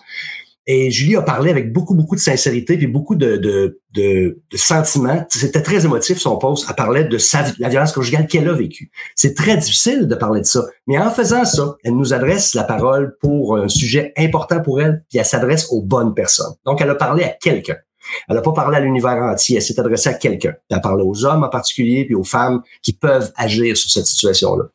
Et 0.65 0.91
Julie 0.91 1.17
a 1.17 1.21
parlé 1.21 1.51
avec 1.51 1.73
beaucoup, 1.73 1.93
beaucoup 1.93 2.15
de 2.15 2.21
sincérité 2.21 2.77
puis 2.77 2.87
beaucoup 2.87 3.15
de, 3.15 3.81
sentiments. 4.55 5.25
C'était 5.29 5.61
très 5.61 5.83
émotif, 5.83 6.19
son 6.19 6.37
poste. 6.37 6.65
Elle 6.69 6.75
parlait 6.75 7.03
de 7.03 7.17
la 7.59 7.69
violence 7.69 7.91
conjugale 7.91 8.27
qu'elle 8.27 8.47
a 8.47 8.53
vécue. 8.53 8.89
C'est 9.13 9.35
très 9.35 9.57
difficile 9.57 10.07
de 10.07 10.15
parler 10.15 10.39
de 10.39 10.45
ça. 10.45 10.63
Mais 10.87 10.97
en 10.97 11.11
faisant 11.11 11.43
ça, 11.43 11.75
elle 11.83 11.95
nous 11.95 12.13
adresse 12.13 12.53
la 12.53 12.63
parole 12.63 13.17
pour 13.19 13.57
un 13.57 13.67
sujet 13.67 14.13
important 14.17 14.61
pour 14.61 14.81
elle, 14.81 15.03
puis 15.09 15.19
elle 15.19 15.25
s'adresse 15.25 15.67
aux 15.69 15.81
bonnes 15.81 16.13
personnes. 16.13 16.53
Donc, 16.65 16.79
elle 16.79 16.89
a 16.89 16.95
parlé 16.95 17.25
à 17.25 17.29
quelqu'un. 17.29 17.75
Elle 18.27 18.35
n'a 18.35 18.41
pas 18.41 18.51
parlé 18.51 18.77
à 18.77 18.79
l'univers 18.79 19.17
entier, 19.17 19.57
elle 19.57 19.61
s'est 19.61 19.79
adressée 19.79 20.09
à 20.09 20.13
quelqu'un. 20.13 20.53
Elle 20.69 20.77
a 20.77 20.79
parlé 20.79 21.03
aux 21.03 21.25
hommes 21.25 21.43
en 21.43 21.49
particulier, 21.49 22.05
puis 22.05 22.15
aux 22.15 22.23
femmes 22.23 22.61
qui 22.81 22.93
peuvent 22.93 23.31
agir 23.35 23.77
sur 23.77 23.89
cette 23.89 24.05
situation-là. 24.05 24.65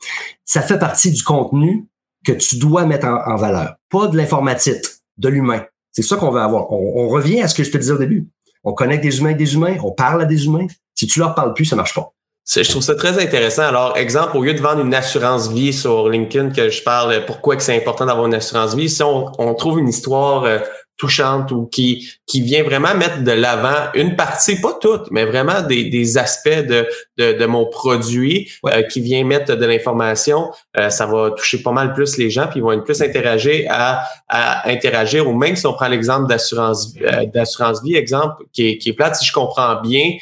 Ça 0.45 0.63
fait 0.63 0.79
partie 0.79 1.11
du 1.11 1.23
contenu 1.23 1.87
que 2.25 2.33
tu 2.33 2.59
dois 2.59 2.85
mettre 2.85 3.07
en, 3.07 3.37
valeur, 3.37 3.75
pas 3.91 4.07
de 4.09 4.17
l'informatite, 4.17 5.03
de 5.19 5.29
l'humain. 5.29 5.65
C'est 5.93 6.03
ça 6.03 6.17
qu'on 6.17 6.31
veut 6.31 6.41
avoir. 6.41 6.71
On, 6.73 7.09
revient 7.09 7.41
à 7.41 7.49
ce 7.49 7.55
que 7.55 7.65
je 7.65 7.71
te 7.71 7.79
disais 7.79 7.93
au 7.93 7.99
début. 7.99 8.29
On 8.65 8.73
connecte 8.73 9.03
des 9.03 9.19
humains 9.19 9.31
avec 9.31 9.39
des 9.39 9.55
humains, 9.55 9.77
on 9.83 9.93
parle 9.93 10.23
à 10.23 10.25
des 10.25 10.47
humains. 10.47 10.67
Si 10.95 11.07
tu 11.07 11.21
leur 11.21 11.35
parles 11.35 11.55
plus, 11.55 11.65
ça 11.65 11.77
marche 11.77 11.95
pas. 11.95 12.13
Je 12.51 12.69
trouve 12.69 12.83
ça 12.83 12.95
très 12.95 13.23
intéressant. 13.23 13.63
Alors, 13.63 13.97
exemple, 13.97 14.37
au 14.37 14.43
lieu 14.43 14.55
de 14.55 14.61
vendre 14.61 14.81
une 14.81 14.95
assurance 14.95 15.51
vie 15.51 15.73
sur 15.73 16.09
LinkedIn, 16.09 16.51
que 16.51 16.71
je 16.71 16.83
parle 16.83 17.25
pourquoi 17.27 17.57
que 17.57 17.63
c'est 17.63 17.77
important 17.77 18.07
d'avoir 18.07 18.27
une 18.27 18.35
assurance 18.35 18.75
vie, 18.75 18.89
si 18.89 19.03
on, 19.03 19.31
on 19.39 19.55
trouve 19.55 19.79
une 19.79 19.89
histoire 19.89 20.45
euh, 20.45 20.59
touchante 20.99 21.53
ou 21.53 21.67
qui 21.67 22.09
qui 22.27 22.43
vient 22.43 22.63
vraiment 22.63 22.95
mettre 22.95 23.23
de 23.23 23.33
l'avant 23.33 23.91
une 23.95 24.17
partie, 24.17 24.61
pas 24.61 24.75
toute, 24.79 25.11
mais 25.11 25.25
vraiment 25.25 25.63
des, 25.63 25.85
des 25.85 26.19
aspects 26.19 26.49
de, 26.49 26.87
de, 27.17 27.33
de 27.33 27.47
mon 27.47 27.65
produit 27.65 28.51
euh, 28.67 28.83
qui 28.83 29.01
vient 29.01 29.25
mettre 29.25 29.55
de 29.55 29.65
l'information, 29.65 30.51
euh, 30.77 30.91
ça 30.91 31.07
va 31.07 31.31
toucher 31.31 31.63
pas 31.63 31.73
mal 31.73 31.95
plus 31.95 32.19
les 32.19 32.29
gens, 32.29 32.49
puis 32.49 32.59
ils 32.59 32.63
vont 32.63 32.73
être 32.73 32.85
plus 32.85 33.01
interagir 33.01 33.67
à, 33.71 34.05
à 34.29 34.69
interagir, 34.69 35.27
ou 35.27 35.33
même 35.33 35.57
si 35.57 35.67
on 35.67 35.73
prend 35.73 35.89
l'exemple 35.89 36.29
d'assurance 36.29 36.93
euh, 37.01 37.25
d'assurance 37.33 37.83
vie, 37.83 37.97
exemple, 37.97 38.45
qui 38.53 38.69
est, 38.69 38.79
qui 38.79 38.91
est 38.91 38.95
plate, 38.95 39.17
si 39.17 39.25
je 39.25 39.33
comprends 39.33 39.81
bien 39.81 40.17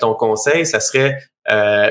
ton 0.00 0.14
conseil, 0.14 0.66
ça 0.66 0.80
serait 0.80 1.18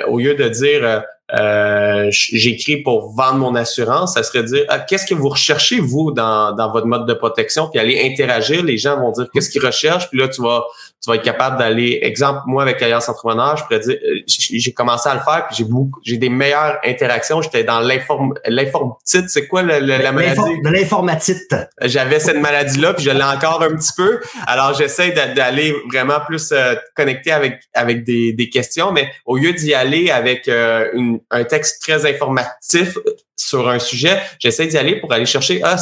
au 0.08 0.20
lieu 0.20 0.36
de 0.36 0.48
dire 0.48 1.04
euh, 1.34 2.08
j'écris 2.10 2.78
pour 2.78 3.14
vendre 3.14 3.38
mon 3.38 3.56
assurance, 3.56 4.16
ça 4.16 4.24
serait 4.24 4.44
dire 4.44 4.66
ah, 4.68 4.80
qu'est-ce 4.80 5.06
que 5.06 5.16
vous 5.16 5.30
recherchez 5.30 5.80
vous 5.80 6.12
dans, 6.12 6.54
dans 6.54 6.72
votre 6.72 6.88
mode 6.88 7.08
de 7.08 7.14
protection, 7.14 7.70
puis 7.70 7.80
aller 7.80 8.10
interagir. 8.12 8.64
Les 8.64 8.78
gens 8.78 9.00
vont 9.00 9.12
dire 9.12 9.28
qu'est-ce 9.34 9.50
qu'ils 9.50 9.66
recherchent, 9.66 10.10
puis 10.10 10.20
là 10.20 10.28
tu 10.28 10.42
vas 10.42 10.66
tu 11.04 11.10
vas 11.10 11.16
être 11.16 11.24
capable 11.24 11.58
d'aller. 11.58 11.98
Exemple, 12.04 12.42
moi 12.46 12.62
avec 12.62 12.80
Alliance 12.82 13.10
Entrepreneur, 13.10 13.58
je 13.58 13.64
pourrais 13.64 13.80
dire 13.80 13.98
euh, 14.04 14.20
j'ai 14.28 14.74
commencé 14.74 15.10
à 15.10 15.16
le 15.16 15.22
faire, 15.22 15.48
puis 15.48 15.56
j'ai 15.58 15.64
beaucoup 15.64 16.00
j'ai 16.04 16.18
des 16.18 16.30
meilleures 16.30 16.78
interactions. 16.86 17.42
J'étais 17.42 17.64
dans 17.64 17.80
l'inform 17.80 18.34
l'informatite, 18.46 19.30
c'est 19.30 19.48
quoi 19.48 19.64
le, 19.64 19.80
la 19.80 20.12
maladie? 20.12 20.62
De 20.64 20.70
l'informatite. 20.70 21.56
J'avais 21.82 22.20
cette 22.20 22.40
maladie 22.40 22.80
là, 22.80 22.94
puis 22.94 23.06
je 23.06 23.10
l'ai 23.10 23.24
encore 23.24 23.64
un 23.64 23.76
petit 23.76 23.94
peu. 23.96 24.20
Alors 24.46 24.74
j'essaie 24.74 25.12
d'aller 25.12 25.74
vraiment 25.90 26.20
plus 26.28 26.52
euh, 26.52 26.76
connecter 26.94 27.32
avec 27.32 27.62
avec 27.74 28.04
des, 28.04 28.34
des 28.34 28.50
questions, 28.50 28.92
mais 28.92 29.10
au 29.26 29.38
lieu 29.38 29.54
d'y 29.54 29.74
aller 29.74 30.12
avec 30.12 30.48
une 30.48 31.21
un 31.30 31.44
texte 31.44 31.82
très 31.82 32.06
informatif 32.10 32.98
sur 33.36 33.70
un 33.70 33.80
sujet, 33.80 34.22
j'essaie 34.40 34.68
d'y 34.68 34.78
aller 34.78 35.00
pour 35.00 35.12
aller 35.14 35.26
chercher, 35.26 35.62
ah, 35.64 35.78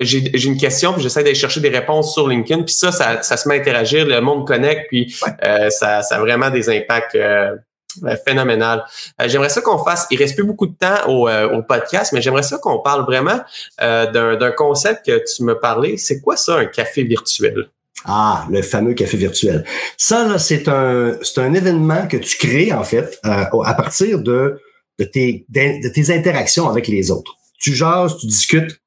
j'ai 0.00 0.46
une 0.46 0.56
question, 0.56 0.92
puis 0.92 1.02
j'essaie 1.02 1.22
d'aller 1.22 1.34
chercher 1.34 1.60
des 1.60 1.68
réponses 1.68 2.12
sur 2.12 2.28
LinkedIn, 2.28 2.62
puis 2.62 2.74
ça, 2.74 2.92
ça, 2.92 3.36
se 3.36 3.48
met 3.48 3.56
à 3.56 3.58
interagir, 3.58 4.06
le 4.06 4.20
monde 4.20 4.46
connecte, 4.46 4.88
puis 4.88 5.14
euh, 5.44 5.70
ça, 5.70 6.02
ça 6.02 6.16
a 6.16 6.18
vraiment 6.20 6.50
des 6.50 6.68
impacts 6.68 7.14
euh, 7.14 7.56
euh 8.04 8.16
phénoménal. 8.26 8.84
Euh, 9.20 9.28
j'aimerais 9.28 9.50
ça 9.50 9.60
qu'on 9.60 9.78
fasse, 9.78 10.06
il 10.10 10.18
reste 10.18 10.34
plus 10.34 10.44
beaucoup 10.44 10.66
de 10.66 10.74
temps 10.74 11.08
au, 11.08 11.28
au 11.28 11.62
podcast, 11.62 12.12
mais 12.12 12.22
j'aimerais 12.22 12.42
ça 12.42 12.58
qu'on 12.58 12.78
parle 12.78 13.04
vraiment 13.04 13.40
d'un 13.78 14.52
concept 14.56 15.06
que 15.06 15.22
tu 15.24 15.44
me 15.44 15.58
parlais. 15.58 15.96
C'est 15.96 16.20
quoi 16.20 16.36
ça, 16.36 16.56
un 16.56 16.66
café 16.66 17.02
virtuel? 17.02 17.68
Ah, 18.04 18.46
le 18.50 18.62
fameux 18.62 18.94
café 18.94 19.16
virtuel. 19.16 19.64
Ça, 19.96 20.26
là, 20.26 20.38
c'est 20.38 20.66
un, 20.66 21.16
c'est 21.22 21.40
un 21.40 21.54
événement 21.54 22.08
que 22.08 22.16
tu 22.16 22.36
crées, 22.36 22.72
en 22.72 22.82
fait, 22.82 23.20
à 23.22 23.74
partir 23.74 24.18
de 24.18 24.58
de 24.98 25.04
tes, 25.04 25.46
de 25.48 25.88
tes 25.88 26.14
interactions 26.14 26.68
avec 26.68 26.88
les 26.88 27.10
autres. 27.10 27.34
Tu 27.58 27.74
jases, 27.74 28.16
tu 28.18 28.26
discutes, 28.26 28.82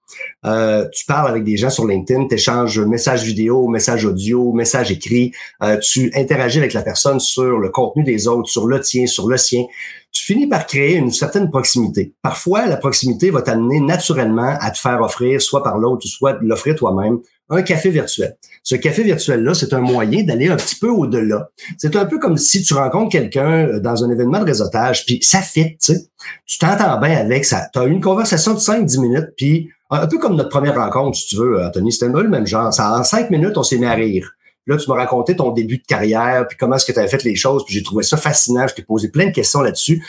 euh, 0.46 0.88
tu 0.91 1.06
parles 1.06 1.30
avec 1.30 1.44
des 1.44 1.58
gens 1.58 1.70
sur 1.70 1.88
LinkedIn, 1.88 2.28
tu 2.28 2.36
échanges 2.36 2.80
messages 2.80 3.24
vidéo, 3.24 3.68
messages 3.68 4.06
audio, 4.06 4.54
messages 4.54 4.91
écrits, 4.91 5.32
euh, 5.63 5.78
tu 5.80 6.12
interagis 6.15 6.60
avec 6.60 6.74
la 6.74 6.84
personne 6.84 7.20
sur 7.20 7.58
le 7.58 7.70
contenu 7.70 8.04
des 8.04 8.28
autres, 8.28 8.50
sur 8.50 8.68
le 8.68 8.80
tien, 8.80 9.08
sur 9.08 9.28
le 9.28 9.38
sien. 9.38 9.63
Tu 10.12 10.24
finis 10.24 10.48
par 10.48 10.65
créer 10.65 10.96
une 10.96 11.12
certaine 11.12 11.50
proximité. 11.50 12.13
Parfois, 12.22 12.68
la 12.68 12.78
proximité 12.78 13.32
va 13.32 13.41
t'amener 13.41 13.80
naturellement 13.80 14.56
à 14.60 14.72
te 14.72 14.78
faire 14.78 15.02
offrir, 15.02 15.41
soit 15.41 15.63
par 15.63 15.78
l'autre, 15.78 16.08
soit 16.08 16.38
l'offrir 16.41 16.76
toi-même, 16.76 17.20
un 17.50 17.62
café 17.62 17.90
virtuel. 17.90 18.38
Ce 18.64 18.76
café 18.76 19.04
virtuel-là, 19.04 19.54
c'est 19.54 19.74
un 19.74 19.82
moyen 19.82 20.24
d'aller 20.24 20.48
un 20.48 20.56
petit 20.56 20.76
peu 20.76 20.90
au-delà. 20.90 21.50
C'est 21.78 21.96
un 21.96 22.06
peu 22.06 22.18
comme 22.18 22.38
si 22.38 22.64
tu 22.64 22.74
rencontres 22.74 23.12
quelqu'un 23.12 23.68
euh, 23.68 23.80
dans 23.80 24.04
un 24.04 24.10
événement 24.10 24.40
de 24.40 24.46
réseautage, 24.46 25.06
puis 25.06 25.20
ça 25.22 25.42
fit, 25.42 25.78
tu 25.78 25.94
sais. 25.94 26.08
Tu 26.46 26.58
t'entends 26.58 27.00
bien 27.00 27.18
avec 27.18 27.46
ça. 27.46 27.68
Tu 27.72 27.80
as 27.80 27.86
une 27.86 28.02
conversation 28.02 28.54
de 28.54 28.60
5-10 28.60 29.00
minutes, 29.00 29.30
puis 29.38 29.70
un 29.92 30.08
peu 30.08 30.18
comme 30.18 30.36
notre 30.36 30.50
première 30.50 30.76
rencontre, 30.76 31.18
si 31.18 31.28
tu 31.28 31.36
veux, 31.38 31.64
Anthony, 31.64 31.92
c'était 31.92 32.08
le 32.08 32.28
même 32.28 32.48
genre. 32.48 32.74
Ça, 32.74 32.98
en 32.98 33.04
5 33.04 33.30
minutes, 33.30 33.58
on 33.58 33.64
s'est 33.64 33.78
mis 33.78 33.86
à 33.86 33.94
rire. 33.94 34.35
Là, 34.67 34.78
tu 34.78 34.89
m'as 34.89 34.95
raconté 34.95 35.36
ton 35.36 35.51
début 35.51 35.78
de 35.78 35.86
carrière, 35.86 36.47
puis 36.47 36.58
comment 36.58 36.75
est-ce 36.75 36.86
que 36.86 36.91
tu 36.91 36.97
avais 36.97 37.08
fait 37.08 37.23
les 37.23 37.36
choses, 37.36 37.63
puis 37.65 37.75
j'ai 37.75 37.84
trouvé 37.84 38.04
ça 38.04 38.17
fascinant. 38.17 38.67
Je 38.67 38.73
t'ai 38.73 38.82
posé 38.82 39.10
plein 39.10 39.28
de 39.28 39.32
questions 39.32 39.62
là-dessus. 39.62 40.04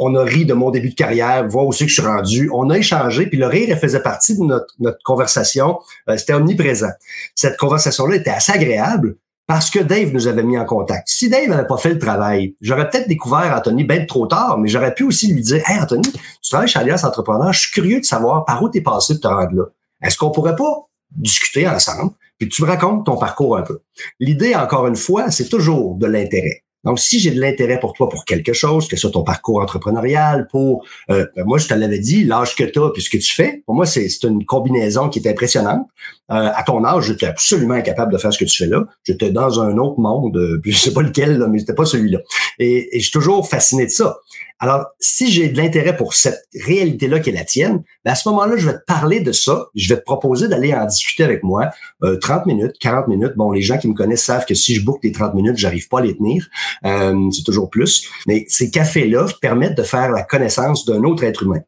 On 0.00 0.14
a 0.16 0.24
ri 0.24 0.44
de 0.44 0.54
mon 0.54 0.70
début 0.70 0.90
de 0.90 0.94
carrière, 0.94 1.46
voir 1.48 1.66
où 1.66 1.72
c'est 1.72 1.84
que 1.84 1.90
je 1.90 2.00
suis 2.00 2.08
rendu. 2.08 2.50
On 2.52 2.70
a 2.70 2.78
échangé, 2.78 3.26
puis 3.26 3.38
le 3.38 3.46
rire, 3.46 3.76
faisait 3.78 4.02
partie 4.02 4.36
de 4.36 4.42
notre, 4.42 5.02
conversation. 5.04 5.78
Euh, 6.08 6.16
c'était 6.16 6.34
omniprésent. 6.34 6.90
Cette 7.34 7.56
conversation-là 7.56 8.16
était 8.16 8.30
assez 8.30 8.52
agréable 8.52 9.16
parce 9.46 9.70
que 9.70 9.80
Dave 9.80 10.12
nous 10.12 10.26
avait 10.26 10.42
mis 10.42 10.58
en 10.58 10.64
contact. 10.64 11.08
Si 11.08 11.28
Dave 11.28 11.48
n'avait 11.48 11.66
pas 11.66 11.76
fait 11.76 11.90
le 11.90 11.98
travail, 11.98 12.54
j'aurais 12.60 12.88
peut-être 12.88 13.08
découvert 13.08 13.54
Anthony 13.56 13.84
bien 13.84 14.04
trop 14.06 14.26
tard, 14.26 14.58
mais 14.58 14.68
j'aurais 14.68 14.94
pu 14.94 15.04
aussi 15.04 15.32
lui 15.32 15.42
dire 15.42 15.62
Hey 15.68 15.80
Anthony, 15.80 16.10
tu 16.10 16.50
travailles 16.50 16.68
chez 16.68 16.78
Alias 16.78 17.02
Entrepreneur, 17.04 17.52
je 17.52 17.60
suis 17.60 17.72
curieux 17.72 18.00
de 18.00 18.04
savoir 18.04 18.44
par 18.44 18.62
où 18.62 18.70
tu 18.70 18.78
es 18.78 18.80
passé 18.80 19.14
pour 19.14 19.22
te 19.22 19.28
rendre 19.28 19.54
là. 19.54 19.64
Est-ce 20.02 20.16
qu'on 20.16 20.30
pourrait 20.30 20.56
pas 20.56 20.86
discuter 21.16 21.66
ensemble, 21.68 22.12
puis 22.38 22.48
tu 22.48 22.62
me 22.62 22.66
racontes 22.66 23.06
ton 23.06 23.16
parcours 23.16 23.56
un 23.56 23.62
peu. 23.62 23.80
L'idée, 24.18 24.54
encore 24.54 24.86
une 24.86 24.96
fois, 24.96 25.30
c'est 25.30 25.48
toujours 25.48 25.96
de 25.96 26.06
l'intérêt. 26.06 26.64
Donc, 26.84 26.98
si 26.98 27.20
j'ai 27.20 27.30
de 27.30 27.40
l'intérêt 27.40 27.78
pour 27.78 27.92
toi 27.92 28.08
pour 28.08 28.24
quelque 28.24 28.52
chose, 28.52 28.88
que 28.88 28.96
ce 28.96 29.02
soit 29.02 29.12
ton 29.12 29.22
parcours 29.22 29.60
entrepreneurial, 29.60 30.48
pour 30.50 30.84
euh, 31.10 31.26
ben, 31.36 31.44
moi, 31.44 31.58
je 31.58 31.68
te 31.68 31.74
l'avais 31.74 32.00
dit, 32.00 32.24
l'âge 32.24 32.56
que 32.56 32.64
tu 32.64 32.78
as, 32.80 32.90
puis 32.90 33.02
ce 33.02 33.10
que 33.10 33.18
tu 33.18 33.32
fais, 33.32 33.62
pour 33.66 33.74
moi, 33.74 33.86
c'est 33.86 34.08
une 34.24 34.44
combinaison 34.44 35.08
qui 35.08 35.20
est 35.20 35.28
impressionnante. 35.30 35.86
Euh, 36.32 36.50
à 36.54 36.62
ton 36.64 36.84
âge, 36.84 37.04
j'étais 37.04 37.26
absolument 37.26 37.74
incapable 37.74 38.12
de 38.12 38.18
faire 38.18 38.32
ce 38.32 38.38
que 38.38 38.44
tu 38.44 38.56
fais 38.56 38.68
là. 38.68 38.84
J'étais 39.04 39.30
dans 39.30 39.60
un 39.60 39.78
autre 39.78 40.00
monde, 40.00 40.36
euh, 40.36 40.58
puis 40.60 40.72
je 40.72 40.78
sais 40.78 40.92
pas 40.92 41.02
lequel, 41.02 41.38
là, 41.38 41.46
mais 41.46 41.60
c'était 41.60 41.74
pas 41.74 41.84
celui-là. 41.84 42.18
Et, 42.58 42.96
et 42.96 42.98
je 42.98 43.04
suis 43.04 43.12
toujours 43.12 43.48
fasciné 43.48 43.86
de 43.86 43.90
ça. 43.90 44.18
Alors, 44.58 44.86
si 45.00 45.30
j'ai 45.30 45.48
de 45.48 45.56
l'intérêt 45.56 45.96
pour 45.96 46.14
cette 46.14 46.46
réalité-là 46.54 47.18
qui 47.18 47.30
est 47.30 47.32
la 47.32 47.44
tienne, 47.44 47.82
ben 48.04 48.12
à 48.12 48.14
ce 48.14 48.28
moment-là, 48.28 48.56
je 48.56 48.68
vais 48.68 48.74
te 48.74 48.84
parler 48.86 49.20
de 49.20 49.32
ça. 49.32 49.66
Je 49.74 49.92
vais 49.92 49.98
te 49.98 50.04
proposer 50.04 50.46
d'aller 50.46 50.72
en 50.72 50.86
discuter 50.86 51.24
avec 51.24 51.42
moi 51.42 51.70
euh, 52.04 52.16
30 52.16 52.46
minutes, 52.46 52.76
40 52.80 53.08
minutes. 53.08 53.32
Bon, 53.36 53.50
les 53.50 53.62
gens 53.62 53.78
qui 53.78 53.88
me 53.88 53.94
connaissent 53.94 54.24
savent 54.24 54.46
que 54.46 54.54
si 54.54 54.74
je 54.74 54.84
boucle 54.84 55.00
des 55.02 55.12
30 55.12 55.34
minutes, 55.34 55.56
j'arrive 55.56 55.88
pas 55.88 55.98
à 55.98 56.02
les 56.02 56.16
tenir. 56.16 56.48
Euh, 56.84 57.28
c'est 57.32 57.42
toujours 57.42 57.70
plus. 57.70 58.08
Mais 58.26 58.44
ces 58.48 58.70
cafés-là 58.70 59.26
permettent 59.40 59.76
de 59.76 59.82
faire 59.82 60.10
la 60.10 60.22
connaissance 60.22 60.84
d'un 60.84 61.02
autre 61.02 61.24
être 61.24 61.42
humain. 61.42 61.60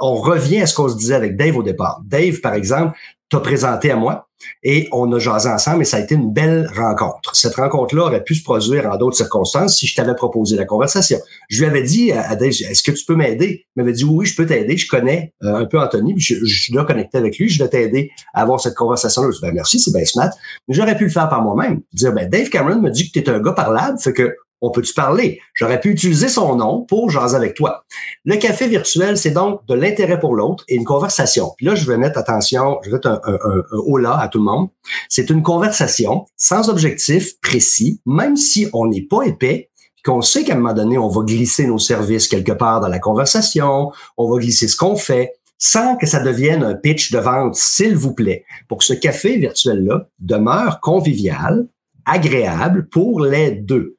On 0.00 0.14
revient 0.16 0.62
à 0.62 0.66
ce 0.66 0.74
qu'on 0.74 0.88
se 0.88 0.96
disait 0.96 1.14
avec 1.14 1.36
Dave 1.36 1.56
au 1.56 1.62
départ. 1.62 2.00
Dave, 2.06 2.40
par 2.40 2.54
exemple, 2.54 2.96
t'a 3.30 3.40
présenté 3.40 3.90
à 3.90 3.96
moi 3.96 4.26
et 4.62 4.88
on 4.92 5.10
a 5.12 5.18
jasé 5.18 5.48
ensemble 5.48 5.82
et 5.82 5.84
ça 5.84 5.98
a 5.98 6.00
été 6.00 6.14
une 6.14 6.32
belle 6.32 6.70
rencontre. 6.74 7.36
Cette 7.36 7.54
rencontre-là 7.54 8.04
aurait 8.04 8.24
pu 8.24 8.34
se 8.34 8.42
produire 8.42 8.86
en 8.86 8.96
d'autres 8.96 9.16
circonstances 9.16 9.76
si 9.76 9.86
je 9.86 9.94
t'avais 9.94 10.14
proposé 10.14 10.56
la 10.56 10.64
conversation. 10.64 11.18
Je 11.48 11.60
lui 11.60 11.66
avais 11.66 11.82
dit 11.82 12.12
à 12.12 12.34
Dave, 12.36 12.50
est-ce 12.50 12.82
que 12.82 12.90
tu 12.90 13.04
peux 13.04 13.14
m'aider? 13.14 13.66
Il 13.76 13.82
m'avait 13.82 13.92
dit 13.92 14.04
oui, 14.04 14.26
je 14.26 14.34
peux 14.34 14.46
t'aider, 14.46 14.76
je 14.76 14.88
connais 14.88 15.32
euh, 15.42 15.54
un 15.54 15.66
peu 15.66 15.78
Anthony, 15.78 16.18
je, 16.18 16.34
je 16.44 16.62
suis 16.62 16.74
là 16.74 16.84
connecté 16.84 17.18
avec 17.18 17.38
lui, 17.38 17.48
je 17.48 17.62
vais 17.62 17.68
t'aider 17.68 18.10
à 18.34 18.42
avoir 18.42 18.60
cette 18.60 18.74
conversation-là. 18.74 19.28
Je 19.30 19.36
dis, 19.36 19.42
ben 19.42 19.54
merci, 19.54 19.78
c'est 19.78 19.92
bien 19.92 20.04
smart. 20.04 20.30
Mais 20.66 20.74
j'aurais 20.74 20.96
pu 20.96 21.04
le 21.04 21.10
faire 21.10 21.28
par 21.28 21.42
moi-même. 21.42 21.80
Dire, 21.92 22.12
ben 22.12 22.28
Dave 22.28 22.48
Cameron 22.48 22.80
me 22.80 22.90
dit 22.90 23.10
que 23.10 23.18
tu 23.18 23.24
es 23.24 23.30
un 23.30 23.40
gars 23.40 23.52
parlable, 23.52 23.98
fait 23.98 24.12
que 24.12 24.34
on 24.60 24.70
peut-tu 24.70 24.94
parler? 24.94 25.40
J'aurais 25.54 25.80
pu 25.80 25.90
utiliser 25.90 26.28
son 26.28 26.56
nom 26.56 26.82
pour 26.82 27.10
jaser 27.10 27.36
avec 27.36 27.54
toi. 27.54 27.84
Le 28.24 28.36
café 28.36 28.68
virtuel, 28.68 29.16
c'est 29.16 29.30
donc 29.30 29.66
de 29.66 29.74
l'intérêt 29.74 30.20
pour 30.20 30.34
l'autre 30.34 30.64
et 30.68 30.74
une 30.74 30.84
conversation. 30.84 31.52
Puis 31.56 31.66
là, 31.66 31.74
je 31.74 31.86
vais 31.86 31.96
mettre 31.96 32.18
attention, 32.18 32.78
je 32.82 32.90
vais 32.90 32.96
mettre 32.96 33.08
un, 33.08 33.20
un, 33.24 33.34
un, 33.34 33.62
haut 33.72 33.98
là 33.98 34.18
à 34.18 34.28
tout 34.28 34.38
le 34.38 34.44
monde. 34.44 34.68
C'est 35.08 35.30
une 35.30 35.42
conversation 35.42 36.26
sans 36.36 36.68
objectif 36.68 37.40
précis, 37.40 38.00
même 38.06 38.36
si 38.36 38.68
on 38.72 38.86
n'est 38.86 39.02
pas 39.02 39.22
épais, 39.22 39.70
qu'on 40.04 40.22
sait 40.22 40.44
qu'à 40.44 40.54
un 40.54 40.56
moment 40.56 40.72
donné, 40.72 40.98
on 40.98 41.08
va 41.08 41.22
glisser 41.22 41.66
nos 41.66 41.78
services 41.78 42.28
quelque 42.28 42.52
part 42.52 42.80
dans 42.80 42.88
la 42.88 42.98
conversation, 42.98 43.92
on 44.16 44.30
va 44.30 44.38
glisser 44.38 44.68
ce 44.68 44.76
qu'on 44.76 44.96
fait, 44.96 45.34
sans 45.58 45.96
que 45.96 46.06
ça 46.06 46.20
devienne 46.20 46.62
un 46.62 46.74
pitch 46.74 47.12
de 47.12 47.18
vente, 47.18 47.54
s'il 47.54 47.94
vous 47.94 48.14
plaît, 48.14 48.44
pour 48.66 48.78
que 48.78 48.84
ce 48.84 48.94
café 48.94 49.36
virtuel-là 49.36 50.08
demeure 50.18 50.80
convivial, 50.80 51.66
agréable 52.06 52.88
pour 52.88 53.20
les 53.20 53.50
deux 53.50 53.96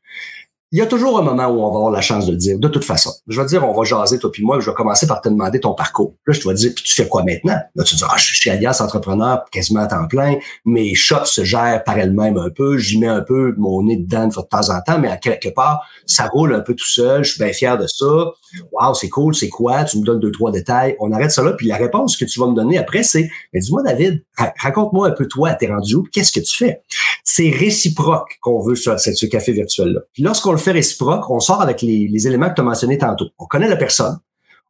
il 0.71 0.79
y 0.79 0.81
a 0.81 0.85
toujours 0.85 1.19
un 1.19 1.21
moment 1.21 1.47
où 1.47 1.59
on 1.61 1.71
va 1.71 1.77
avoir 1.77 1.91
la 1.91 1.99
chance 1.99 2.25
de 2.25 2.31
le 2.31 2.37
dire, 2.37 2.57
de 2.57 2.67
toute 2.69 2.85
façon. 2.85 3.11
Je 3.27 3.41
vais 3.41 3.45
dire, 3.45 3.67
on 3.67 3.73
va 3.73 3.83
jaser, 3.83 4.19
toi 4.19 4.31
puis 4.31 4.43
moi, 4.43 4.59
je 4.61 4.69
vais 4.69 4.75
commencer 4.75 5.05
par 5.05 5.19
te 5.19 5.27
demander 5.27 5.59
ton 5.59 5.73
parcours. 5.73 6.15
Là, 6.25 6.33
je 6.33 6.39
te 6.39 6.47
vais 6.47 6.53
dire, 6.53 6.71
puis 6.73 6.83
tu 6.85 6.93
fais 6.93 7.07
quoi 7.07 7.23
maintenant? 7.23 7.59
Là, 7.75 7.83
tu 7.83 7.95
dis, 7.95 8.03
ah, 8.07 8.15
je 8.17 8.33
suis 8.33 8.49
Alias 8.49 8.77
Entrepreneur 8.79 9.43
quasiment 9.51 9.81
à 9.81 9.87
temps 9.87 10.07
plein. 10.07 10.35
Mes 10.63 10.95
shops 10.95 11.25
se 11.25 11.43
gèrent 11.43 11.83
par 11.83 11.97
elles-mêmes 11.97 12.37
un 12.37 12.49
peu. 12.49 12.77
J'y 12.77 12.99
mets 12.99 13.07
un 13.07 13.21
peu 13.21 13.53
mon 13.57 13.83
nez 13.83 13.97
dedans 13.97 14.27
de 14.27 14.33
temps 14.33 14.69
en 14.69 14.79
temps, 14.81 14.97
mais 14.97 15.09
à 15.09 15.17
quelque 15.17 15.49
part, 15.49 15.85
ça 16.05 16.27
roule 16.27 16.53
un 16.53 16.61
peu 16.61 16.73
tout 16.73 16.87
seul. 16.87 17.25
Je 17.25 17.33
suis 17.33 17.43
bien 17.43 17.51
fier 17.51 17.77
de 17.77 17.87
ça. 17.87 18.31
Wow, 18.71 18.93
c'est 18.93 19.09
cool, 19.09 19.35
c'est 19.35 19.49
quoi? 19.49 19.83
Tu 19.83 19.99
me 19.99 20.05
donnes 20.05 20.19
deux, 20.19 20.31
trois 20.31 20.51
détails. 20.51 20.95
On 20.99 21.11
arrête 21.11 21.31
ça 21.31 21.43
là. 21.43 21.51
Puis 21.53 21.67
la 21.67 21.77
réponse 21.77 22.15
que 22.15 22.25
tu 22.25 22.39
vas 22.39 22.47
me 22.47 22.55
donner 22.55 22.77
après, 22.77 23.03
c'est, 23.03 23.29
mais 23.53 23.59
dis-moi, 23.59 23.83
David, 23.83 24.23
raconte-moi 24.37 25.07
un 25.07 25.11
peu 25.11 25.27
toi, 25.27 25.53
t'es 25.53 25.67
rendu 25.67 25.95
où? 25.95 26.03
Qu'est-ce 26.11 26.31
que 26.31 26.39
tu 26.39 26.55
fais? 26.55 26.81
C'est 27.23 27.49
réciproque 27.49 28.37
qu'on 28.41 28.61
veut 28.61 28.75
sur 28.75 28.97
ce 28.99 29.25
café 29.25 29.51
virtuel-là. 29.51 30.01
Puis 30.13 30.23
lorsqu'on 30.23 30.51
fait 30.61 30.71
réciproque, 30.71 31.29
on 31.29 31.39
sort 31.39 31.61
avec 31.61 31.81
les, 31.81 32.27
éléments 32.27 32.49
que 32.49 32.55
tu 32.55 32.61
as 32.61 32.63
mentionnés 32.63 32.97
tantôt. 32.97 33.27
On 33.37 33.45
connaît 33.45 33.67
la 33.67 33.75
personne. 33.75 34.19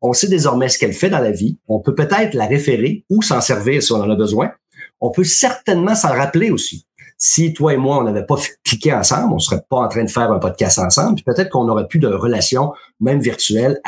On 0.01 0.13
sait 0.13 0.27
désormais 0.27 0.69
ce 0.69 0.79
qu'elle 0.79 0.93
fait 0.93 1.09
dans 1.09 1.19
la 1.19 1.31
vie. 1.31 1.59
On 1.67 1.79
peut 1.79 1.93
peut-être 1.93 2.33
la 2.33 2.47
référer 2.47 3.05
ou 3.09 3.21
s'en 3.21 3.39
servir 3.39 3.83
si 3.83 3.91
on 3.91 4.01
en 4.01 4.09
a 4.09 4.15
besoin. 4.15 4.51
On 4.99 5.11
peut 5.11 5.23
certainement 5.23 5.95
s'en 5.95 6.09
rappeler 6.09 6.49
aussi. 6.49 6.87
Si 7.17 7.53
toi 7.53 7.75
et 7.75 7.77
moi, 7.77 7.99
on 7.99 8.03
n'avait 8.03 8.25
pas 8.25 8.35
cliqué 8.63 8.91
ensemble, 8.91 9.31
on 9.33 9.37
serait 9.37 9.61
pas 9.69 9.77
en 9.77 9.87
train 9.87 10.03
de 10.03 10.09
faire 10.09 10.31
un 10.31 10.39
podcast 10.39 10.79
ensemble, 10.79 11.21
peut-être 11.23 11.49
qu'on 11.49 11.65
n'aurait 11.65 11.87
plus 11.87 11.99
de 11.99 12.07
relation, 12.07 12.73
même 12.99 13.19
virtuelle, 13.19 13.79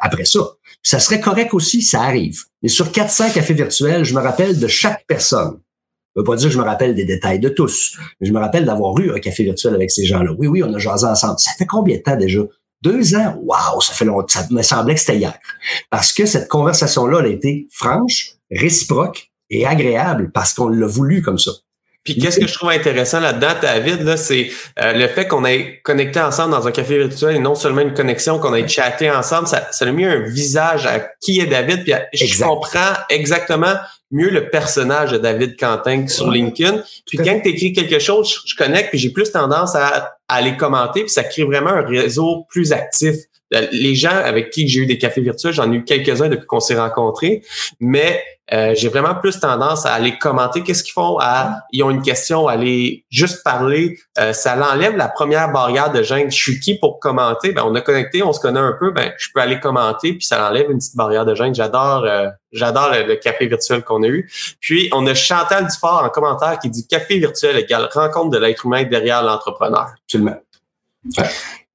après 0.00 0.24
ça. 0.24 0.38
ça 0.84 1.00
serait 1.00 1.20
correct 1.20 1.52
aussi, 1.52 1.82
ça 1.82 2.02
arrive. 2.02 2.42
Mais 2.62 2.68
sur 2.68 2.92
400 2.92 3.30
cafés 3.34 3.54
virtuels, 3.54 4.04
je 4.04 4.14
me 4.14 4.20
rappelle 4.20 4.60
de 4.60 4.68
chaque 4.68 5.04
personne 5.08 5.58
je 6.16 6.22
veux 6.22 6.24
pas 6.24 6.36
dire 6.36 6.48
que 6.48 6.54
je 6.54 6.58
me 6.58 6.64
rappelle 6.64 6.94
des 6.94 7.04
détails 7.04 7.38
de 7.38 7.50
tous, 7.50 7.98
mais 8.20 8.26
je 8.26 8.32
me 8.32 8.38
rappelle 8.38 8.64
d'avoir 8.64 8.98
eu 8.98 9.12
un 9.12 9.18
café 9.18 9.44
virtuel 9.44 9.74
avec 9.74 9.90
ces 9.90 10.06
gens-là. 10.06 10.32
Oui, 10.38 10.46
oui, 10.46 10.62
on 10.62 10.72
a 10.72 10.78
jasé 10.78 11.06
ensemble. 11.06 11.38
Ça 11.38 11.50
fait 11.58 11.66
combien 11.66 11.98
de 11.98 12.02
temps 12.02 12.16
déjà? 12.16 12.40
Deux 12.80 13.14
ans? 13.14 13.38
Waouh, 13.42 13.82
ça 13.82 13.92
fait 13.92 14.06
longtemps. 14.06 14.26
Ça 14.28 14.46
me 14.50 14.62
semblait 14.62 14.94
que 14.94 15.00
c'était 15.00 15.18
hier. 15.18 15.34
Parce 15.90 16.14
que 16.14 16.24
cette 16.24 16.48
conversation-là, 16.48 17.18
elle 17.20 17.26
a 17.26 17.28
été 17.28 17.68
franche, 17.70 18.36
réciproque 18.50 19.30
et 19.50 19.66
agréable 19.66 20.30
parce 20.32 20.54
qu'on 20.54 20.68
l'a 20.68 20.86
voulu 20.86 21.20
comme 21.20 21.38
ça. 21.38 21.52
Puis 22.02 22.16
qu'est-ce 22.16 22.38
que 22.38 22.46
je 22.46 22.54
trouve 22.54 22.70
intéressant 22.70 23.18
là-dedans, 23.18 23.54
David, 23.60 24.02
là, 24.02 24.16
c'est 24.16 24.48
euh, 24.78 24.92
le 24.92 25.08
fait 25.08 25.26
qu'on 25.26 25.44
ait 25.44 25.80
connecté 25.82 26.20
ensemble 26.20 26.52
dans 26.52 26.66
un 26.66 26.70
café 26.70 26.98
virtuel 26.98 27.36
et 27.36 27.40
non 27.40 27.56
seulement 27.56 27.80
une 27.80 27.94
connexion, 27.94 28.38
qu'on 28.38 28.54
ait 28.54 28.66
chatté 28.68 29.10
ensemble, 29.10 29.48
ça, 29.48 29.66
ça 29.72 29.84
a 29.84 29.90
mis 29.90 30.04
un 30.04 30.20
visage 30.20 30.86
à 30.86 31.00
qui 31.20 31.40
est 31.40 31.46
David. 31.46 31.82
Puis 31.82 32.26
je 32.26 32.42
comprends 32.42 32.92
exactement 33.10 33.74
mieux 34.10 34.30
le 34.30 34.48
personnage 34.48 35.12
de 35.12 35.18
David 35.18 35.58
Quentin 35.58 36.06
sur 36.06 36.30
LinkedIn. 36.30 36.82
Puis 37.06 37.18
quand 37.18 37.40
tu 37.42 37.50
écris 37.50 37.72
quelque 37.72 37.98
chose, 37.98 38.42
je, 38.44 38.54
connecte, 38.54 38.90
puis 38.90 38.98
j'ai 38.98 39.10
plus 39.10 39.30
tendance 39.32 39.74
à, 39.74 40.16
à 40.28 40.34
aller 40.36 40.56
commenter, 40.56 41.00
puis 41.00 41.10
ça 41.10 41.24
crée 41.24 41.44
vraiment 41.44 41.70
un 41.70 41.82
réseau 41.84 42.46
plus 42.48 42.72
actif. 42.72 43.16
Euh, 43.54 43.66
les 43.70 43.94
gens 43.94 44.10
avec 44.10 44.50
qui 44.50 44.66
j'ai 44.66 44.80
eu 44.80 44.86
des 44.86 44.98
cafés 44.98 45.20
virtuels, 45.20 45.52
j'en 45.52 45.70
ai 45.70 45.76
eu 45.76 45.84
quelques-uns 45.84 46.28
depuis 46.28 46.46
qu'on 46.46 46.60
s'est 46.60 46.78
rencontrés, 46.78 47.42
mais 47.78 48.22
euh, 48.52 48.74
j'ai 48.76 48.88
vraiment 48.88 49.14
plus 49.14 49.38
tendance 49.38 49.86
à 49.86 49.92
aller 49.92 50.18
commenter 50.18 50.62
qu'est-ce 50.62 50.82
qu'ils 50.82 50.92
font, 50.92 51.18
à 51.20 51.62
ils 51.72 51.82
ont 51.82 51.90
une 51.90 52.02
question, 52.02 52.48
à 52.48 52.52
aller 52.52 53.04
juste 53.10 53.42
parler. 53.44 53.98
Euh, 54.18 54.32
ça 54.32 54.56
l'enlève 54.56 54.96
la 54.96 55.08
première 55.08 55.52
barrière 55.52 55.92
de 55.92 56.02
gêne. 56.02 56.30
Je 56.30 56.36
suis 56.36 56.60
qui 56.60 56.78
pour 56.78 56.98
commenter? 56.98 57.52
Ben, 57.52 57.62
on 57.64 57.74
a 57.74 57.80
connecté, 57.80 58.22
on 58.22 58.32
se 58.32 58.40
connaît 58.40 58.60
un 58.60 58.74
peu, 58.78 58.90
ben 58.90 59.12
je 59.16 59.28
peux 59.34 59.40
aller 59.40 59.60
commenter, 59.60 60.12
puis 60.12 60.26
ça 60.26 60.48
enlève 60.48 60.70
une 60.70 60.78
petite 60.78 60.96
barrière 60.96 61.24
de 61.24 61.34
gêne. 61.34 61.54
J'adore 61.54 62.06
j'adore 62.52 62.90
le, 62.90 63.14
café 63.16 63.46
virtuel 63.46 63.82
qu'on 63.82 64.02
a 64.02 64.08
eu. 64.08 64.30
Puis 64.60 64.88
on 64.92 65.06
a 65.06 65.14
Chantal 65.14 65.66
Dufort 65.66 66.02
en 66.04 66.08
commentaire 66.08 66.58
qui 66.58 66.70
dit 66.70 66.86
café 66.86 67.18
virtuel 67.18 67.56
égale 67.58 67.88
rencontre 67.92 68.30
de 68.30 68.38
l'être 68.38 68.66
humain 68.66 68.84
derrière 68.84 69.22
l'entrepreneur. 69.22 69.90
Absolument. 70.04 70.36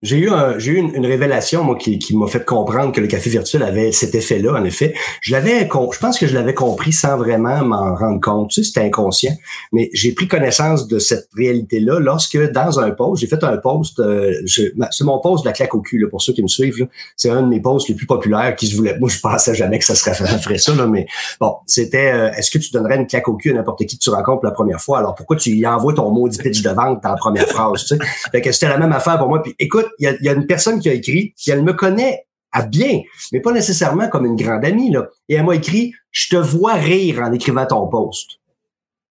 J'ai 0.02 0.18
eu, 0.18 0.32
j'ai 0.58 0.72
eu 0.72 0.78
une, 0.78 1.06
révélation 1.06 1.64
moi 1.64 1.76
qui, 1.76 2.00
qui 2.00 2.18
m'a 2.18 2.26
fait 2.26 2.44
comprendre 2.44 2.92
que 2.92 3.00
le 3.00 3.06
café 3.06 3.30
virtuel 3.30 3.62
avait 3.62 3.92
cet 3.92 4.16
effet-là. 4.16 4.54
En 4.54 4.64
effet, 4.64 4.96
je 5.22 5.32
l'avais, 5.32 5.62
je 5.62 6.00
pense 6.00 6.18
que 6.18 6.26
je 6.26 6.34
l'avais 6.34 6.56
compris 6.56 6.92
sans 6.92 7.18
vraiment 7.18 7.64
m'en 7.64 7.94
rendre 7.94 8.20
compte. 8.20 8.50
Tu 8.50 8.64
sais, 8.64 8.68
c'était 8.68 8.88
inconscient, 8.88 9.36
mais 9.72 9.92
j'ai 9.94 10.14
pris 10.14 10.28
connaissance 10.28 10.88
de 10.88 10.98
cette 10.98 11.30
réalité-là 11.38 12.00
lorsque 12.00 12.38
dans 12.52 12.80
un 12.80 12.90
post, 12.92 13.22
j'ai 13.22 13.28
fait 13.28 13.44
un 13.44 13.58
post. 13.58 14.00
Euh, 14.00 14.34
c'est 14.46 15.04
mon 15.04 15.20
post 15.20 15.44
de 15.44 15.50
la 15.50 15.54
claque 15.54 15.76
au 15.76 15.82
cul 15.82 16.00
là, 16.00 16.08
pour 16.10 16.22
ceux 16.22 16.34
qui 16.34 16.42
me 16.42 16.48
suivent. 16.48 16.88
C'est 17.16 17.30
un 17.30 17.44
de 17.44 17.48
mes 17.48 17.60
posts 17.60 17.88
les 17.88 17.96
plus 17.96 18.08
populaires 18.08 18.56
qui 18.56 18.66
se 18.66 18.76
voulait. 18.76 18.98
Moi, 18.98 19.10
je 19.10 19.20
pensais 19.20 19.54
jamais 19.54 19.78
que 19.78 19.86
ça 19.86 19.94
serait 19.94 20.16
ferait 20.16 20.58
ça, 20.58 20.74
là, 20.74 20.88
mais 20.88 21.06
bon, 21.40 21.58
c'était. 21.68 22.12
Euh, 22.12 22.32
est-ce 22.32 22.50
que 22.50 22.58
tu 22.58 22.72
donnerais 22.72 22.96
une 22.96 23.06
claque 23.06 23.28
au 23.28 23.36
cul 23.36 23.52
à 23.52 23.54
n'importe 23.54 23.86
qui 23.86 23.98
que 23.98 24.04
tu 24.04 24.10
rencontres 24.10 24.44
la 24.46 24.52
première 24.52 24.82
fois? 24.82 24.98
Alors 24.98 25.14
pourquoi 25.14 25.36
tu 25.36 25.52
y 25.52 25.68
envoies 25.68 25.94
ton 25.94 26.10
maudit 26.10 26.40
pitch 26.40 26.64
de 26.64 26.70
vente 26.72 27.04
dans 27.04 27.10
la 27.10 27.18
première 27.18 27.48
phrase 27.48 27.86
Tu 27.86 27.98
sais, 27.98 28.04
fait 28.32 28.42
que 28.42 28.52
c'était 28.52 28.70
la 28.70 28.80
même 28.80 28.94
affaire 28.94 29.20
pour 29.20 29.28
moi. 29.28 29.44
Puis 29.44 29.56
écoute 29.60 29.91
il 30.00 30.18
y 30.22 30.30
a, 30.30 30.34
une 30.34 30.48
personne 30.48 30.80
qui 30.80 30.90
a 30.90 30.94
écrit, 30.94 31.34
qui 31.38 31.52
elle 31.52 31.64
me 31.64 31.74
connaît 31.74 32.26
à 32.52 32.64
bien, 32.64 33.02
mais 33.32 33.40
pas 33.40 33.52
nécessairement 33.52 34.10
comme 34.10 34.26
une 34.26 34.36
grande 34.36 34.66
amie. 34.66 34.94
Et 35.30 35.36
elle 35.36 35.46
m'a 35.46 35.56
écrit, 35.56 35.94
je 36.12 36.30
te 36.30 36.36
vois 36.36 36.74
rire 36.74 37.22
en 37.22 37.32
écrivant 37.32 37.66
ton 37.66 37.88
post. 37.88 38.42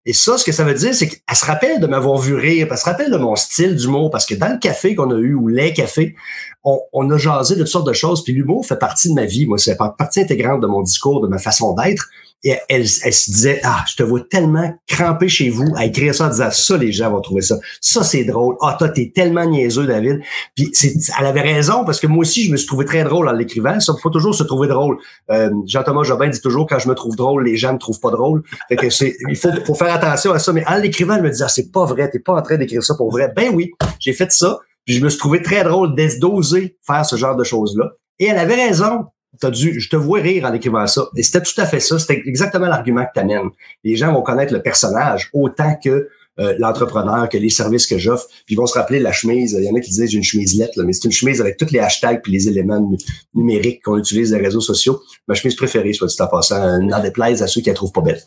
Et 0.05 0.13
ça, 0.13 0.37
ce 0.37 0.43
que 0.43 0.51
ça 0.51 0.63
veut 0.63 0.73
dire, 0.73 0.93
c'est 0.93 1.07
qu'elle 1.07 1.35
se 1.35 1.45
rappelle 1.45 1.79
de 1.79 1.87
m'avoir 1.87 2.17
vu 2.17 2.33
rire, 2.33 2.67
elle 2.71 2.77
se 2.77 2.85
rappelle 2.85 3.11
de 3.11 3.17
mon 3.17 3.35
style 3.35 3.75
d'humour, 3.75 4.09
parce 4.09 4.25
que 4.25 4.33
dans 4.33 4.51
le 4.51 4.57
café 4.57 4.95
qu'on 4.95 5.11
a 5.11 5.17
eu, 5.19 5.35
ou 5.35 5.47
les 5.47 5.73
cafés, 5.73 6.15
on, 6.63 6.79
on, 6.93 7.09
a 7.11 7.17
jasé 7.17 7.55
de 7.55 7.59
toutes 7.59 7.67
sortes 7.67 7.87
de 7.87 7.93
choses, 7.93 8.23
puis 8.23 8.33
l'humour 8.33 8.65
fait 8.65 8.79
partie 8.79 9.09
de 9.09 9.13
ma 9.13 9.25
vie. 9.25 9.45
Moi, 9.45 9.57
c'est 9.57 9.77
partie 9.77 10.21
intégrante 10.21 10.61
de 10.61 10.67
mon 10.67 10.81
discours, 10.81 11.21
de 11.21 11.27
ma 11.27 11.37
façon 11.37 11.73
d'être. 11.75 12.09
Et 12.43 12.55
elle, 12.69 12.85
elle, 13.03 13.13
se 13.13 13.31
disait, 13.31 13.59
ah, 13.63 13.83
je 13.89 13.95
te 13.95 14.03
vois 14.03 14.21
tellement 14.21 14.73
crampé 14.87 15.27
chez 15.27 15.49
vous 15.49 15.67
à 15.75 15.85
écrire 15.85 16.15
ça 16.15 16.27
en 16.27 16.29
disant, 16.29 16.51
ça, 16.51 16.77
les 16.77 16.93
gens 16.93 17.11
vont 17.11 17.19
trouver 17.19 17.41
ça. 17.41 17.57
Ça, 17.81 18.03
c'est 18.03 18.23
drôle. 18.23 18.55
Ah, 18.61 18.75
toi, 18.79 18.87
t'es 18.87 19.11
tellement 19.13 19.45
niaiseux, 19.45 19.85
David. 19.85 20.21
Puis 20.55 20.69
c'est, 20.71 20.93
elle 21.19 21.25
avait 21.25 21.41
raison 21.41 21.83
parce 21.83 21.99
que 21.99 22.07
moi 22.07 22.21
aussi, 22.21 22.45
je 22.45 22.51
me 22.51 22.57
suis 22.57 22.67
trouvé 22.67 22.85
très 22.85 23.03
drôle 23.03 23.27
en 23.27 23.33
l'écrivant. 23.33 23.79
Ça, 23.81 23.93
faut 24.01 24.09
toujours 24.09 24.33
se 24.33 24.43
trouver 24.43 24.69
drôle. 24.69 24.97
Euh, 25.31 25.49
Jean-Thomas 25.65 26.03
Jobin 26.03 26.29
dit 26.29 26.39
toujours, 26.39 26.65
quand 26.65 26.79
je 26.79 26.87
me 26.87 26.95
trouve 26.95 27.17
drôle, 27.17 27.43
les 27.43 27.57
gens 27.57 27.73
me 27.73 27.79
trouvent 27.79 27.99
pas 27.99 28.11
drôle. 28.11 28.43
Fait 28.69 28.77
que 28.77 28.89
c'est, 28.89 29.17
il 29.27 29.35
faut, 29.35 29.49
faut 29.65 29.75
faire 29.75 29.93
attention 29.93 30.31
à 30.31 30.39
ça. 30.39 30.53
Mais 30.53 30.65
en 30.65 30.77
l'écrivant, 30.77 31.15
elle 31.15 31.23
me 31.23 31.29
disait, 31.29 31.43
ah, 31.45 31.49
c'est 31.49 31.71
pas 31.71 31.85
vrai, 31.85 32.09
t'es 32.09 32.19
pas 32.19 32.33
en 32.33 32.41
train 32.41 32.57
d'écrire 32.57 32.83
ça 32.83 32.95
pour 32.95 33.11
vrai. 33.11 33.33
Ben 33.35 33.51
oui, 33.53 33.71
j'ai 33.99 34.13
fait 34.13 34.31
ça. 34.31 34.59
Puis 34.85 34.95
je 34.95 35.03
me 35.03 35.09
suis 35.09 35.19
trouvé 35.19 35.41
très 35.41 35.63
drôle 35.63 35.93
d'oser 36.19 36.77
faire 36.87 37.05
ce 37.05 37.15
genre 37.15 37.35
de 37.35 37.43
choses-là. 37.43 37.91
Et 38.17 38.25
elle 38.25 38.37
avait 38.37 38.55
raison 38.55 39.05
t'as 39.39 39.51
dû, 39.51 39.79
je 39.79 39.89
te 39.89 39.95
vois 39.95 40.19
rire 40.19 40.45
en 40.45 40.53
écrivant 40.53 40.85
ça. 40.87 41.09
Et 41.15 41.23
c'était 41.23 41.41
tout 41.41 41.59
à 41.59 41.65
fait 41.65 41.79
ça. 41.79 41.99
C'était 41.99 42.21
exactement 42.25 42.67
l'argument 42.67 43.05
que 43.05 43.11
tu 43.13 43.19
amènes. 43.19 43.49
Les 43.83 43.95
gens 43.95 44.13
vont 44.13 44.21
connaître 44.21 44.53
le 44.53 44.61
personnage 44.61 45.29
autant 45.33 45.75
que 45.83 46.09
euh, 46.39 46.55
l'entrepreneur, 46.57 47.27
que 47.27 47.37
les 47.37 47.49
services 47.49 47.85
que 47.85 47.97
j'offre. 47.97 48.27
Puis 48.45 48.55
ils 48.55 48.57
vont 48.57 48.65
se 48.65 48.77
rappeler 48.77 48.99
la 48.99 49.11
chemise. 49.11 49.57
Il 49.59 49.65
y 49.65 49.69
en 49.69 49.75
a 49.75 49.81
qui 49.81 49.91
disent 49.91 50.09
j'ai 50.09 50.17
une 50.17 50.23
chemise 50.23 50.57
lettre, 50.57 50.81
mais 50.83 50.93
c'est 50.93 51.03
une 51.03 51.11
chemise 51.11 51.41
avec 51.41 51.57
tous 51.57 51.71
les 51.71 51.79
hashtags 51.79 52.21
puis 52.21 52.31
les 52.31 52.47
éléments 52.47 52.89
numériques 53.33 53.83
qu'on 53.83 53.97
utilise 53.97 54.31
les 54.31 54.39
réseaux 54.39 54.61
sociaux. 54.61 55.01
Ma 55.27 55.35
chemise 55.35 55.55
préférée, 55.55 55.91
soit 55.91 56.07
dit 56.07 56.15
en 56.21 56.27
passant, 56.27 56.79
n'en 56.79 57.01
déplaise 57.01 57.43
à 57.43 57.47
ceux 57.47 57.59
qui 57.61 57.67
la 57.67 57.75
trouvent 57.75 57.91
pas 57.91 58.01
belle. 58.01 58.21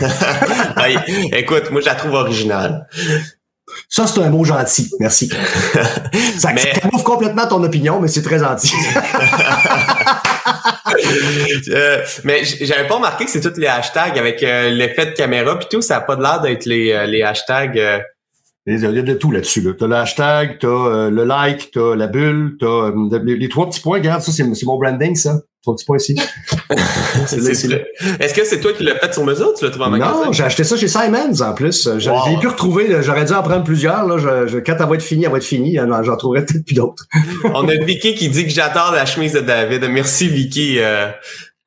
écoute, 1.36 1.70
moi 1.70 1.82
je 1.82 1.86
la 1.86 1.94
trouve 1.94 2.14
originale. 2.14 2.88
Ça, 3.88 4.06
c'est 4.06 4.20
un 4.20 4.30
mot 4.30 4.44
gentil. 4.44 4.90
Merci. 5.00 5.28
ça, 6.38 6.52
mais... 6.52 6.72
complètement 7.04 7.46
ton 7.46 7.62
opinion, 7.62 8.00
mais 8.00 8.08
c'est 8.08 8.22
très 8.22 8.38
gentil. 8.38 8.72
euh, 11.68 12.02
mais 12.24 12.42
j'avais 12.44 12.86
pas 12.86 12.94
remarqué 12.94 13.24
que 13.24 13.30
c'est 13.30 13.40
tous 13.40 13.58
les 13.58 13.66
hashtags 13.66 14.18
avec 14.18 14.42
euh, 14.42 14.70
l'effet 14.70 15.06
de 15.06 15.10
caméra 15.12 15.58
puis 15.58 15.68
tout. 15.70 15.82
Ça 15.82 15.94
n'a 15.94 16.00
pas 16.00 16.16
l'air 16.16 16.40
d'être 16.40 16.64
les, 16.66 16.92
euh, 16.92 17.06
les 17.06 17.22
hashtags. 17.22 18.02
Euh. 18.68 18.76
Il 18.76 18.80
y 18.80 18.98
a 18.98 19.02
de 19.02 19.14
tout 19.14 19.30
là-dessus. 19.30 19.60
Là. 19.60 19.72
Tu 19.76 19.84
as 19.84 19.86
le 19.86 19.96
hashtag, 19.96 20.58
tu 20.58 20.66
as 20.66 21.10
le 21.10 21.24
like, 21.24 21.70
tu 21.72 21.80
as 21.80 21.96
la 21.96 22.06
bulle, 22.06 22.56
tu 22.58 22.66
as 22.66 22.92
les, 23.22 23.36
les, 23.36 23.48
trois 23.48 23.68
petits 23.68 23.80
points. 23.80 23.98
Regarde, 23.98 24.22
ça, 24.22 24.32
c'est 24.32 24.64
mon 24.64 24.78
branding, 24.78 25.14
ça. 25.14 25.40
Ton 25.64 25.76
petit 25.76 25.84
point 25.84 25.96
ici. 25.96 26.18
Est-ce 26.70 28.34
que 28.34 28.44
c'est 28.44 28.58
toi 28.58 28.72
qui 28.72 28.82
l'as 28.82 28.96
fait 28.96 29.12
sur 29.14 29.24
mesure 29.24 29.54
tu 29.56 29.64
l'as 29.64 29.70
trouvé 29.70 29.86
en 29.86 29.90
magasin? 29.90 30.24
Non, 30.24 30.32
j'ai 30.32 30.42
acheté 30.42 30.64
ça 30.64 30.76
chez 30.76 30.88
Simons 30.88 31.40
en 31.40 31.54
plus. 31.54 31.88
J'ai 31.98 32.10
pu 32.40 32.48
retrouver, 32.48 33.00
j'aurais 33.00 33.24
dû 33.24 33.32
en 33.32 33.44
prendre 33.44 33.62
plusieurs. 33.62 34.04
Là. 34.04 34.18
Je, 34.18 34.58
quand 34.58 34.74
elle 34.80 34.88
va 34.88 34.94
être 34.96 35.02
finie, 35.02 35.24
elle 35.24 35.30
va 35.30 35.36
être 35.36 35.44
finie. 35.44 35.78
J'en 36.02 36.16
trouverai 36.16 36.44
peut-être 36.44 36.64
plus 36.64 36.74
d'autres. 36.74 37.06
On 37.54 37.68
a 37.68 37.76
Vicky 37.76 38.16
qui 38.16 38.28
dit 38.28 38.44
que 38.44 38.50
j'adore 38.50 38.90
la 38.92 39.06
chemise 39.06 39.34
de 39.34 39.40
David. 39.40 39.84
Merci 39.88 40.28
Vicky. 40.28 40.80
Euh, 40.80 41.06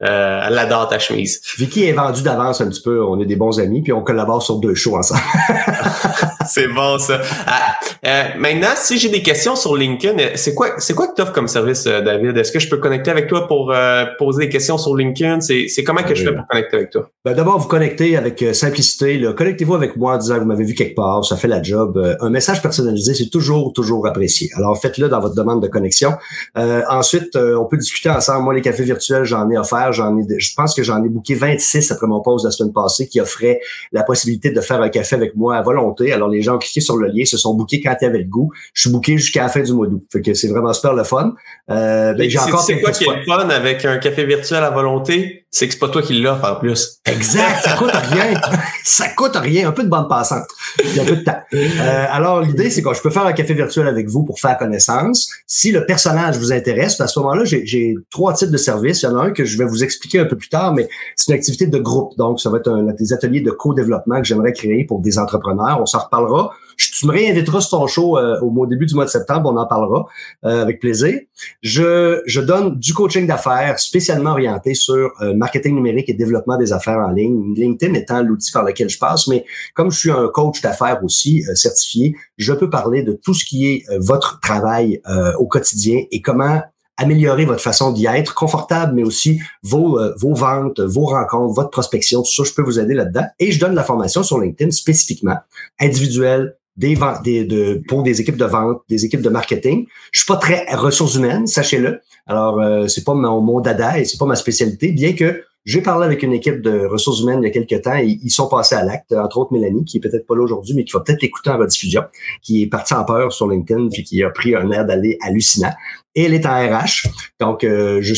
euh, 0.04 0.42
elle 0.46 0.58
adore 0.58 0.90
ta 0.90 1.00
chemise. 1.00 1.42
Vicky 1.58 1.86
est 1.86 1.94
vendue 1.94 2.22
d'avance 2.22 2.60
un 2.60 2.68
petit 2.68 2.82
peu. 2.82 3.02
On 3.02 3.22
est 3.22 3.26
des 3.26 3.38
bons 3.38 3.62
amis, 3.62 3.82
puis 3.82 3.94
on 3.94 4.04
collabore 4.04 4.44
sur 4.44 4.58
deux 4.58 4.76
shows 4.76 4.98
ensemble. 4.98 5.22
c'est 6.50 6.68
bon 6.68 6.98
ça. 6.98 7.22
Ah, 7.48 7.76
euh, 8.06 8.24
maintenant, 8.38 8.74
si 8.76 8.98
j'ai 8.98 9.10
des 9.10 9.22
questions 9.22 9.56
sur 9.56 9.76
LinkedIn, 9.76 10.20
euh, 10.20 10.30
c'est 10.36 10.54
quoi, 10.54 10.70
c'est 10.78 10.94
quoi 10.94 11.08
que 11.08 11.16
tu 11.16 11.22
offres 11.22 11.34
comme 11.34 11.48
service, 11.48 11.86
euh, 11.88 12.02
David? 12.02 12.38
Est-ce 12.38 12.52
que 12.52 12.60
je 12.60 12.70
peux 12.70 12.78
connecter 12.78 13.12
avec 13.12 13.28
toi 13.28 13.48
pour 13.48 13.74
poser 14.18 14.46
des 14.46 14.50
questions 14.50 14.78
sur 14.78 14.96
LinkedIn 14.96 15.42
C'est, 15.42 15.68
c'est 15.68 15.84
comment 15.84 16.04
que 16.04 16.16
je 16.16 16.24
fais 16.24 16.34
pour 16.34 16.48
connecter 16.48 16.78
avec 16.78 16.90
toi? 16.90 17.10
Ben, 17.24 17.34
d'abord, 17.34 17.60
vous 17.60 17.68
connectez 17.68 18.18
avec 18.18 18.44
simplicité. 18.54 19.24
Connectez-vous 19.36 19.76
avec 19.76 19.96
moi 19.98 20.16
en 20.16 20.18
disant 20.18 20.40
vous 20.40 20.46
m'avez 20.46 20.66
vu 20.66 20.74
quelque 20.74 20.96
part, 20.96 21.24
ça 21.26 21.38
fait 21.38 21.48
la 21.48 21.62
job. 21.62 22.18
un 22.20 22.30
message 22.30 22.62
personnalisé, 22.62 23.14
c'est 23.14 23.30
toujours 23.30 23.74
toujours 23.74 24.06
apprécié. 24.08 24.50
Alors 24.56 24.80
faites-le 24.80 25.10
dans 25.10 25.20
votre 25.20 25.36
demande 25.36 25.62
de 25.62 25.68
connexion. 25.68 26.14
ensuite, 26.56 27.36
on 27.36 27.66
peut 27.66 27.78
discuter 27.78 28.10
ensemble. 28.10 28.44
Moi, 28.44 28.54
les 28.54 28.62
cafés 28.62 28.84
virtuels, 28.84 29.24
j'en 29.24 29.50
ai 29.50 29.58
offert 29.58 29.86
j'en 29.92 30.18
ai, 30.18 30.40
je 30.40 30.54
pense 30.56 30.74
que 30.74 30.84
j'en 30.84 31.04
ai 31.04 31.10
booké 31.10 31.36
26 31.36 31.92
après 31.92 32.08
mon 32.08 32.22
poste 32.22 32.46
la 32.46 32.52
semaine 32.52 32.74
passée 32.74 33.08
qui 33.08 33.20
offrait 33.20 33.60
la 33.92 34.04
possibilité 34.04 34.52
de 34.52 34.62
faire 34.62 34.82
un 34.82 34.90
café 34.90 35.16
avec 35.16 35.36
moi 35.36 35.56
à 35.56 35.62
volonté. 35.62 36.12
Alors, 36.12 36.30
les 36.36 36.42
gens 36.42 36.56
ont 36.56 36.60
cliqué 36.60 36.82
sur 36.82 36.98
le 36.98 37.08
lien, 37.08 37.26
se 37.26 37.38
sont 37.38 37.56
bookés 37.56 37.82
quand 37.82 37.96
ils 38.02 38.06
avaient 38.06 38.20
le 38.20 38.26
goût. 38.26 38.52
Je 38.74 38.82
suis 38.82 38.90
booké 38.90 39.18
jusqu'à 39.18 39.44
la 39.44 39.50
fin 39.50 39.62
du 39.62 39.74
mois 39.74 39.88
d'août. 39.88 40.04
Fait 40.12 40.22
que 40.22 40.34
c'est 40.34 40.48
vraiment 40.48 40.74
super 40.74 40.94
le 40.94 41.04
fun. 41.04 41.34
Euh, 41.70 42.14
ben, 42.14 42.30
j'ai 42.30 42.40
encore 42.40 42.62
c'est 42.62 42.80
quoi 42.82 42.92
qui 42.92 43.06
est 43.06 43.16
le 43.16 43.24
fun 43.24 43.50
avec 43.50 43.86
un 43.86 43.98
café 43.98 44.26
virtuel 44.26 44.64
à 44.64 44.70
volonté? 44.70 45.45
C'est 45.56 45.68
que 45.68 45.74
c'est 45.74 45.80
pas 45.80 45.88
toi 45.88 46.02
qui 46.02 46.20
l'offre 46.20 46.52
en 46.52 46.60
plus. 46.60 47.00
Exact. 47.06 47.64
Ça 47.64 47.78
coûte 47.78 47.94
rien. 47.94 48.34
ça 48.84 49.08
coûte 49.08 49.38
rien. 49.38 49.70
Un 49.70 49.72
peu 49.72 49.84
de 49.84 49.88
bande 49.88 50.10
passante. 50.10 50.44
Il 50.84 50.98
y 50.98 51.00
a 51.00 51.04
un 51.04 51.06
peu 51.06 51.16
de 51.16 51.24
temps. 51.24 51.40
Euh, 51.54 52.06
alors, 52.10 52.42
l'idée, 52.42 52.70
c'est 52.70 52.82
que 52.82 52.94
je 52.94 53.02
peux 53.02 53.10
faire 53.10 53.26
un 53.26 53.32
café 53.32 53.54
virtuel 53.54 53.88
avec 53.88 54.10
vous 54.10 54.26
pour 54.26 54.38
faire 54.38 54.58
connaissance. 54.58 55.30
Si 55.48 55.72
le 55.72 55.86
personnage 55.86 56.38
vous 56.38 56.52
intéresse, 56.52 57.00
à 57.00 57.08
ce 57.08 57.18
moment-là, 57.20 57.46
j'ai 57.46 57.96
trois 58.12 58.34
types 58.34 58.52
de 58.52 58.58
services. 58.58 59.02
Il 59.04 59.06
y 59.06 59.08
en 59.08 59.18
a 59.18 59.22
un 59.28 59.32
que 59.32 59.46
je 59.46 59.58
vais 59.58 59.64
vous 59.64 59.82
expliquer 59.82 60.20
un 60.20 60.26
peu 60.26 60.36
plus 60.36 60.50
tard, 60.50 60.74
mais 60.74 60.90
c'est 61.16 61.32
une 61.32 61.38
activité 61.38 61.68
de 61.68 61.78
groupe. 61.78 62.18
Donc, 62.18 62.42
ça 62.42 62.50
va 62.50 62.58
être 62.58 62.70
un, 62.70 62.92
des 62.92 63.14
ateliers 63.14 63.40
de 63.40 63.52
co-développement 63.52 64.20
que 64.20 64.28
j'aimerais 64.28 64.52
créer 64.52 64.84
pour 64.84 65.00
des 65.00 65.18
entrepreneurs. 65.18 65.80
On 65.80 65.86
s'en 65.86 66.00
reparlera. 66.00 66.52
Je, 66.78 66.92
tu 66.92 67.08
me 67.08 67.12
réinviteras 67.12 67.62
sur 67.62 67.80
ton 67.80 67.88
show 67.88 68.18
euh, 68.18 68.40
au, 68.42 68.66
début 68.68 68.86
du 68.86 68.96
mois 68.96 69.06
de 69.06 69.10
septembre, 69.10 69.52
on 69.54 69.58
en 69.58 69.66
parlera 69.66 70.06
euh, 70.46 70.62
avec 70.62 70.80
plaisir. 70.80 71.20
Je, 71.62 72.22
je 72.26 72.42
donne 72.42 72.80
du 72.80 72.94
coaching 72.94 73.28
d'affaires 73.28 73.80
spécialement 73.80 74.32
orienté 74.32 74.74
sur 74.74 75.12
euh, 75.22 75.34
marketing 75.34 75.76
numérique 75.76 76.10
et 76.10 76.14
développement 76.14 76.58
des 76.58 76.74
affaires 76.74 77.00
en 77.00 77.12
ligne. 77.12 77.54
LinkedIn 77.56 77.94
étant 77.94 78.22
l'outil 78.22 78.52
par 78.52 78.64
lequel 78.64 78.90
je 78.90 78.98
passe, 78.98 79.28
mais 79.28 79.46
comme 79.74 79.92
je 79.92 79.98
suis 80.00 80.12
un 80.12 80.28
coach 80.28 80.62
d'affaires 80.62 81.04
aussi 81.04 81.44
certifié, 81.54 82.16
je 82.38 82.54
peux 82.54 82.70
parler 82.70 83.04
de 83.04 83.14
tout 83.14 83.34
ce 83.34 83.46
qui 83.46 83.68
est 83.68 83.84
votre 83.98 84.40
travail 84.40 85.02
au 85.38 85.48
quotidien 85.48 86.04
et 86.12 86.22
comment 86.22 86.62
améliorer 86.98 87.46
votre 87.46 87.62
façon 87.62 87.92
d'y 87.92 88.06
être 88.06 88.34
confortable, 88.34 88.94
mais 88.94 89.04
aussi 89.04 89.42
vos, 89.64 90.00
euh, 90.00 90.14
vos 90.18 90.34
ventes, 90.34 90.80
vos 90.80 91.06
rencontres, 91.06 91.54
votre 91.54 91.70
prospection, 91.70 92.22
tout 92.22 92.32
ça, 92.32 92.44
je 92.44 92.54
peux 92.54 92.62
vous 92.62 92.80
aider 92.80 92.94
là-dedans. 92.94 93.26
Et 93.40 93.52
je 93.52 93.60
donne 93.60 93.76
la 93.76 93.84
formation 93.84 94.24
sur 94.24 94.40
LinkedIn 94.40 94.72
spécifiquement, 94.72 95.38
individuelle, 95.80 96.58
des, 96.78 96.98
des 97.24 97.46
de, 97.46 97.82
pour 97.88 98.04
des 98.04 98.22
équipes 98.22 98.38
de 98.38 98.46
vente, 98.46 98.82
des 98.90 99.06
équipes 99.06 99.22
de 99.22 99.30
marketing. 99.30 99.86
Je 100.12 100.20
suis 100.20 100.28
pas 100.28 100.38
très 100.38 100.66
ressources 100.76 101.16
humaines, 101.16 101.48
sachez-le. 101.48 102.02
Alors, 102.28 102.60
euh, 102.60 102.88
c'est 102.88 103.04
pas 103.04 103.14
mon, 103.14 103.42
mon 103.42 103.62
dada 103.62 104.00
et 104.00 104.06
c'est 104.06 104.18
pas 104.18 104.26
ma 104.26 104.36
spécialité, 104.36 104.92
bien 104.92 105.14
que 105.14 105.44
j'ai 105.66 105.82
parlé 105.82 106.06
avec 106.06 106.22
une 106.22 106.32
équipe 106.32 106.62
de 106.62 106.86
ressources 106.86 107.22
humaines 107.22 107.40
il 107.42 107.46
y 107.46 107.50
a 107.50 107.52
quelques 107.52 107.84
temps 107.84 107.96
et 107.96 108.20
ils 108.22 108.30
sont 108.30 108.48
passés 108.48 108.76
à 108.76 108.84
l'acte, 108.84 109.12
entre 109.14 109.40
autres 109.40 109.52
Mélanie, 109.52 109.84
qui 109.84 109.98
est 109.98 110.00
peut-être 110.00 110.28
pas 110.28 110.36
là 110.36 110.44
aujourd'hui, 110.44 110.76
mais 110.76 110.84
qui 110.84 110.94
va 110.94 111.00
peut-être 111.00 111.24
l'écouter 111.24 111.50
en 111.50 111.58
rediffusion, 111.58 112.04
qui 112.44 112.62
est 112.62 112.68
partie 112.68 112.94
en 112.94 113.04
peur 113.04 113.34
sur 113.34 113.50
LinkedIn 113.50 113.90
puis 113.90 114.04
qui 114.04 114.24
a 114.24 114.30
pris 114.30 114.56
un 114.56 114.70
air 114.70 114.86
d'aller 114.86 115.18
hallucinant. 115.22 115.74
Et 116.14 116.26
elle 116.26 116.36
est 116.36 116.46
en 116.46 116.54
RH. 116.54 117.10
Donc, 117.40 117.64
euh, 117.64 118.00
je 118.02 118.14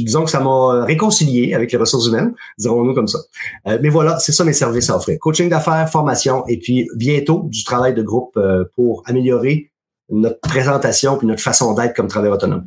disons 0.00 0.24
que 0.24 0.30
ça 0.30 0.40
m'a 0.40 0.84
réconcilié 0.84 1.54
avec 1.54 1.72
les 1.72 1.76
ressources 1.76 2.06
humaines, 2.06 2.34
dirons-nous 2.56 2.94
comme 2.94 3.08
ça. 3.08 3.18
Euh, 3.66 3.78
mais 3.82 3.88
voilà, 3.88 4.20
c'est 4.20 4.32
ça 4.32 4.44
mes 4.44 4.52
services 4.52 4.88
à 4.90 4.96
offrir. 4.96 5.18
Coaching 5.18 5.48
d'affaires, 5.48 5.90
formation 5.90 6.46
et 6.46 6.58
puis 6.58 6.88
bientôt 6.94 7.42
du 7.46 7.64
travail 7.64 7.94
de 7.94 8.02
groupe 8.02 8.36
euh, 8.36 8.64
pour 8.76 9.02
améliorer 9.06 9.72
notre 10.08 10.40
présentation 10.40 11.18
puis 11.18 11.26
notre 11.26 11.42
façon 11.42 11.74
d'être 11.74 11.94
comme 11.94 12.06
travailleur 12.06 12.36
autonome. 12.36 12.66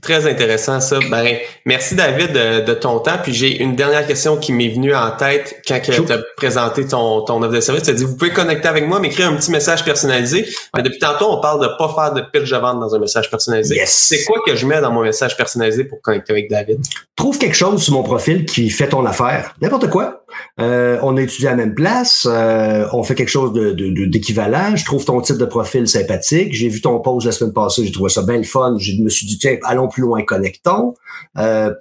Très 0.00 0.26
intéressant 0.26 0.80
ça. 0.80 0.98
Ben, 1.10 1.36
merci 1.64 1.94
David 1.94 2.32
de, 2.32 2.74
ton 2.74 2.98
temps. 3.00 3.18
Puis 3.22 3.34
j'ai 3.34 3.62
une 3.62 3.76
dernière 3.76 4.06
question 4.06 4.36
qui 4.36 4.52
m'est 4.52 4.68
venue 4.68 4.94
en 4.94 5.10
tête 5.10 5.62
quand 5.66 5.80
tu 5.80 5.92
as 5.92 6.18
présenté 6.36 6.86
ton, 6.86 7.22
ton 7.22 7.42
offre 7.42 7.52
de 7.52 7.60
service. 7.60 7.82
Tu 7.84 7.90
as 7.90 7.94
dit 7.94 8.04
vous 8.04 8.16
pouvez 8.16 8.32
connecter 8.32 8.68
avec 8.68 8.86
moi, 8.86 9.00
m'écrire 9.00 9.28
un 9.28 9.34
petit 9.34 9.50
message 9.50 9.84
personnalisé. 9.84 10.46
Mais 10.76 10.82
depuis 10.82 10.98
tantôt, 10.98 11.30
on 11.30 11.40
parle 11.40 11.60
de 11.62 11.68
pas 11.78 11.92
faire 11.94 12.12
de 12.12 12.22
pitch 12.32 12.50
de 12.50 12.56
vente 12.56 12.80
dans 12.80 12.94
un 12.94 12.98
message 12.98 13.30
personnalisé. 13.30 13.80
C'est 13.86 14.24
quoi 14.24 14.38
que 14.46 14.54
je 14.54 14.66
mets 14.66 14.80
dans 14.80 14.92
mon 14.92 15.02
message 15.02 15.36
personnalisé 15.36 15.84
pour 15.84 16.00
connecter 16.00 16.32
avec 16.32 16.50
David? 16.50 16.80
Trouve 17.16 17.38
quelque 17.38 17.56
chose 17.56 17.82
sur 17.82 17.94
mon 17.94 18.02
profil 18.02 18.44
qui 18.44 18.70
fait 18.70 18.88
ton 18.88 19.04
affaire. 19.04 19.54
N'importe 19.60 19.88
quoi. 19.88 20.24
Euh, 20.60 20.98
on 21.02 21.16
a 21.16 21.22
étudié 21.22 21.48
à 21.48 21.52
la 21.52 21.56
même 21.56 21.74
place, 21.74 22.26
euh, 22.28 22.86
on 22.92 23.02
fait 23.02 23.14
quelque 23.14 23.28
chose 23.28 23.52
de, 23.52 23.72
d'équivalent. 24.06 24.76
Je 24.76 24.84
trouve 24.84 25.04
ton 25.04 25.20
type 25.20 25.36
de 25.36 25.44
profil 25.44 25.86
sympathique. 25.88 26.52
J'ai 26.52 26.68
vu 26.68 26.80
ton 26.80 27.00
post 27.00 27.26
la 27.26 27.32
semaine 27.32 27.52
passée, 27.52 27.84
j'ai 27.84 27.92
trouvé 27.92 28.10
ça 28.10 28.22
bien 28.22 28.36
le 28.36 28.44
fun. 28.44 28.76
Je 28.78 29.00
me 29.02 29.08
suis 29.08 29.26
dit 29.26 29.38
tiens, 29.38 29.56
allons 29.64 29.88
plus 29.88 30.02
loin, 30.02 30.22
connectons. 30.22 30.94
Euh, 31.38 31.74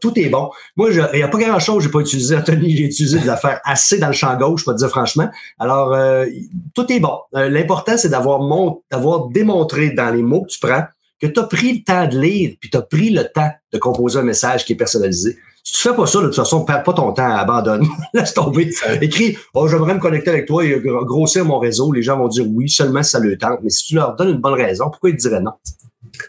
tout 0.00 0.18
est 0.18 0.28
bon. 0.28 0.50
Moi, 0.76 0.90
il 0.90 1.16
n'y 1.16 1.22
a 1.22 1.28
pas 1.28 1.38
grand-chose, 1.38 1.84
j'ai 1.84 1.90
pas 1.90 2.00
utilisé 2.00 2.36
Anthony, 2.36 2.76
j'ai 2.76 2.84
utilisé 2.84 3.18
des 3.18 3.28
affaires 3.28 3.60
assez 3.64 3.98
dans 3.98 4.08
le 4.08 4.12
champ 4.12 4.36
gauche, 4.36 4.60
je 4.60 4.64
peux 4.66 4.72
te 4.72 4.78
dire 4.78 4.88
franchement. 4.88 5.28
Alors, 5.58 5.94
euh, 5.94 6.26
tout 6.74 6.90
est 6.92 7.00
bon. 7.00 7.18
l'important, 7.32 7.96
c'est 7.96 8.08
d'avoir 8.08 8.40
d'avoir 8.90 9.28
démontré 9.28 9.90
dans 9.90 10.10
les 10.10 10.22
mots 10.22 10.42
que 10.42 10.50
tu 10.50 10.60
prends 10.60 10.84
que 11.20 11.26
tu 11.26 11.38
as 11.38 11.44
pris 11.44 11.74
le 11.74 11.84
temps 11.84 12.06
de 12.06 12.18
lire, 12.18 12.54
puis 12.58 12.70
tu 12.70 12.76
as 12.76 12.82
pris 12.82 13.10
le 13.10 13.24
temps 13.24 13.50
de 13.72 13.78
composer 13.78 14.18
un 14.18 14.22
message 14.22 14.64
qui 14.64 14.72
est 14.72 14.76
personnalisé. 14.76 15.36
Si 15.62 15.74
tu 15.74 15.88
fais 15.88 15.94
pas 15.94 16.06
ça, 16.06 16.20
de 16.20 16.26
toute 16.26 16.36
façon, 16.36 16.64
perds 16.64 16.82
pas 16.82 16.92
ton 16.92 17.12
temps, 17.12 17.36
abandonne. 17.36 17.86
Laisse 18.14 18.34
tomber. 18.34 18.70
Écris, 19.00 19.36
oh, 19.54 19.68
j'aimerais 19.68 19.94
me 19.94 20.00
connecter 20.00 20.30
avec 20.30 20.46
toi 20.46 20.64
et 20.64 20.80
grossir 20.80 21.44
mon 21.44 21.58
réseau. 21.58 21.92
Les 21.92 22.02
gens 22.02 22.18
vont 22.18 22.28
dire 22.28 22.46
oui, 22.48 22.68
seulement 22.68 23.02
si 23.02 23.10
ça 23.10 23.18
le 23.18 23.36
tente. 23.36 23.60
Mais 23.62 23.70
si 23.70 23.86
tu 23.86 23.94
leur 23.94 24.16
donnes 24.16 24.30
une 24.30 24.40
bonne 24.40 24.54
raison, 24.54 24.90
pourquoi 24.90 25.10
ils 25.10 25.16
te 25.16 25.22
diraient 25.22 25.40
non? 25.40 25.52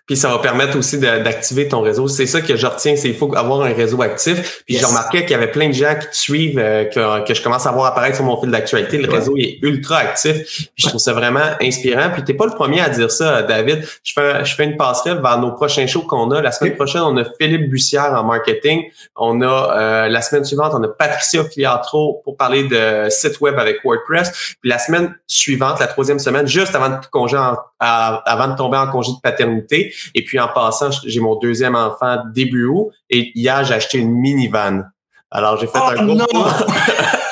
Puis 0.06 0.18
ça 0.18 0.30
va 0.30 0.40
permettre 0.40 0.78
aussi 0.78 0.98
d'activer 1.00 1.68
ton 1.68 1.82
réseau. 1.82 2.08
C'est 2.08 2.26
ça 2.26 2.42
que 2.42 2.56
je 2.56 2.66
retiens, 2.66 2.96
c'est 2.96 3.10
il 3.10 3.16
faut 3.16 3.34
avoir 3.36 3.62
un 3.62 3.74
réseau 3.74 4.02
actif. 4.02 4.64
Puis 4.66 4.78
j'ai 4.78 4.86
remarqué 4.86 5.22
qu'il 5.22 5.32
y 5.32 5.36
avait 5.36 5.52
plein 5.52 5.70
de 5.70 5.74
gens 5.74 5.96
qui 6.00 6.08
te 6.08 6.16
suivent, 6.16 6.60
euh, 6.60 6.86
que, 6.86 7.26
que, 7.26 7.34
je 7.34 7.42
commence 7.42 7.66
à 7.66 7.72
voir 7.72 7.88
apparaître 7.88 8.16
sur 8.16 8.26
mon 8.26 8.40
fil 8.40 8.52
d'actualité. 8.52 8.98
Le 8.98 9.10
réseau 9.10 9.36
est 9.38 9.60
ultra 9.62 9.98
actif. 9.98 10.44
Puis 10.46 10.70
je 10.78 10.88
trouve 10.88 11.00
ça 11.00 11.14
vraiment 11.14 11.40
inspirant. 11.62 12.10
Puis 12.14 12.24
t'es 12.24 12.34
pas 12.34 12.46
le 12.46 12.54
premier 12.54 12.82
à 12.82 12.90
dire 12.90 13.12
ça, 13.12 13.44
David. 13.44 13.88
Je 14.04 14.14
fais, 14.14 14.46
je 14.46 14.56
fais 14.56 14.66
une 14.66 14.78
passerelle 14.78 15.22
vers 15.22 15.40
nos 15.40 15.52
prochains 15.52 15.88
shows 15.88 16.04
qu'on 16.04 16.32
a. 16.32 16.42
La 16.42 16.52
semaine 16.52 16.76
prochaine, 16.76 17.02
on 17.02 17.18
a 17.18 17.24
Philippe 17.40 17.70
Bussière 17.70 18.14
en 18.14 18.24
marketing. 18.24 18.84
On 19.16 19.42
a 19.42 19.46
euh, 19.46 20.08
la 20.10 20.22
semaine 20.22 20.46
suivante, 20.46 20.74
on 20.76 20.84
a 20.84 20.88
Patricia 20.88 21.44
Filiatro 21.44 22.22
pour 22.24 22.38
parler 22.38 22.64
de 22.64 23.10
site 23.10 23.40
web 23.42 23.58
avec 23.58 23.84
WordPress. 23.84 24.56
Puis 24.62 24.70
la 24.70 24.80
semaine 24.80 25.16
suivante, 25.28 25.80
la 25.80 25.88
troisième 25.88 26.20
semaine, 26.20 26.48
juste 26.48 26.76
avant 26.76 26.90
de 26.90 27.06
congé 27.12 27.38
avant 27.80 28.48
de 28.48 28.56
tomber 28.56 28.78
en 28.78 28.88
congé 28.88 29.12
de 29.12 29.20
paternité. 29.22 29.71
Et 29.72 30.24
puis 30.24 30.40
en 30.40 30.48
passant, 30.48 30.90
j'ai 31.06 31.20
mon 31.20 31.36
deuxième 31.36 31.76
enfant 31.76 32.18
début 32.34 32.66
août. 32.66 32.92
Et 33.10 33.32
hier, 33.36 33.64
j'ai 33.64 33.74
acheté 33.74 33.98
une 33.98 34.12
minivan. 34.12 34.84
Alors 35.30 35.58
j'ai 35.58 35.68
fait 35.68 35.80
oh, 35.82 35.92
un 35.98 36.06
gros 36.06 36.18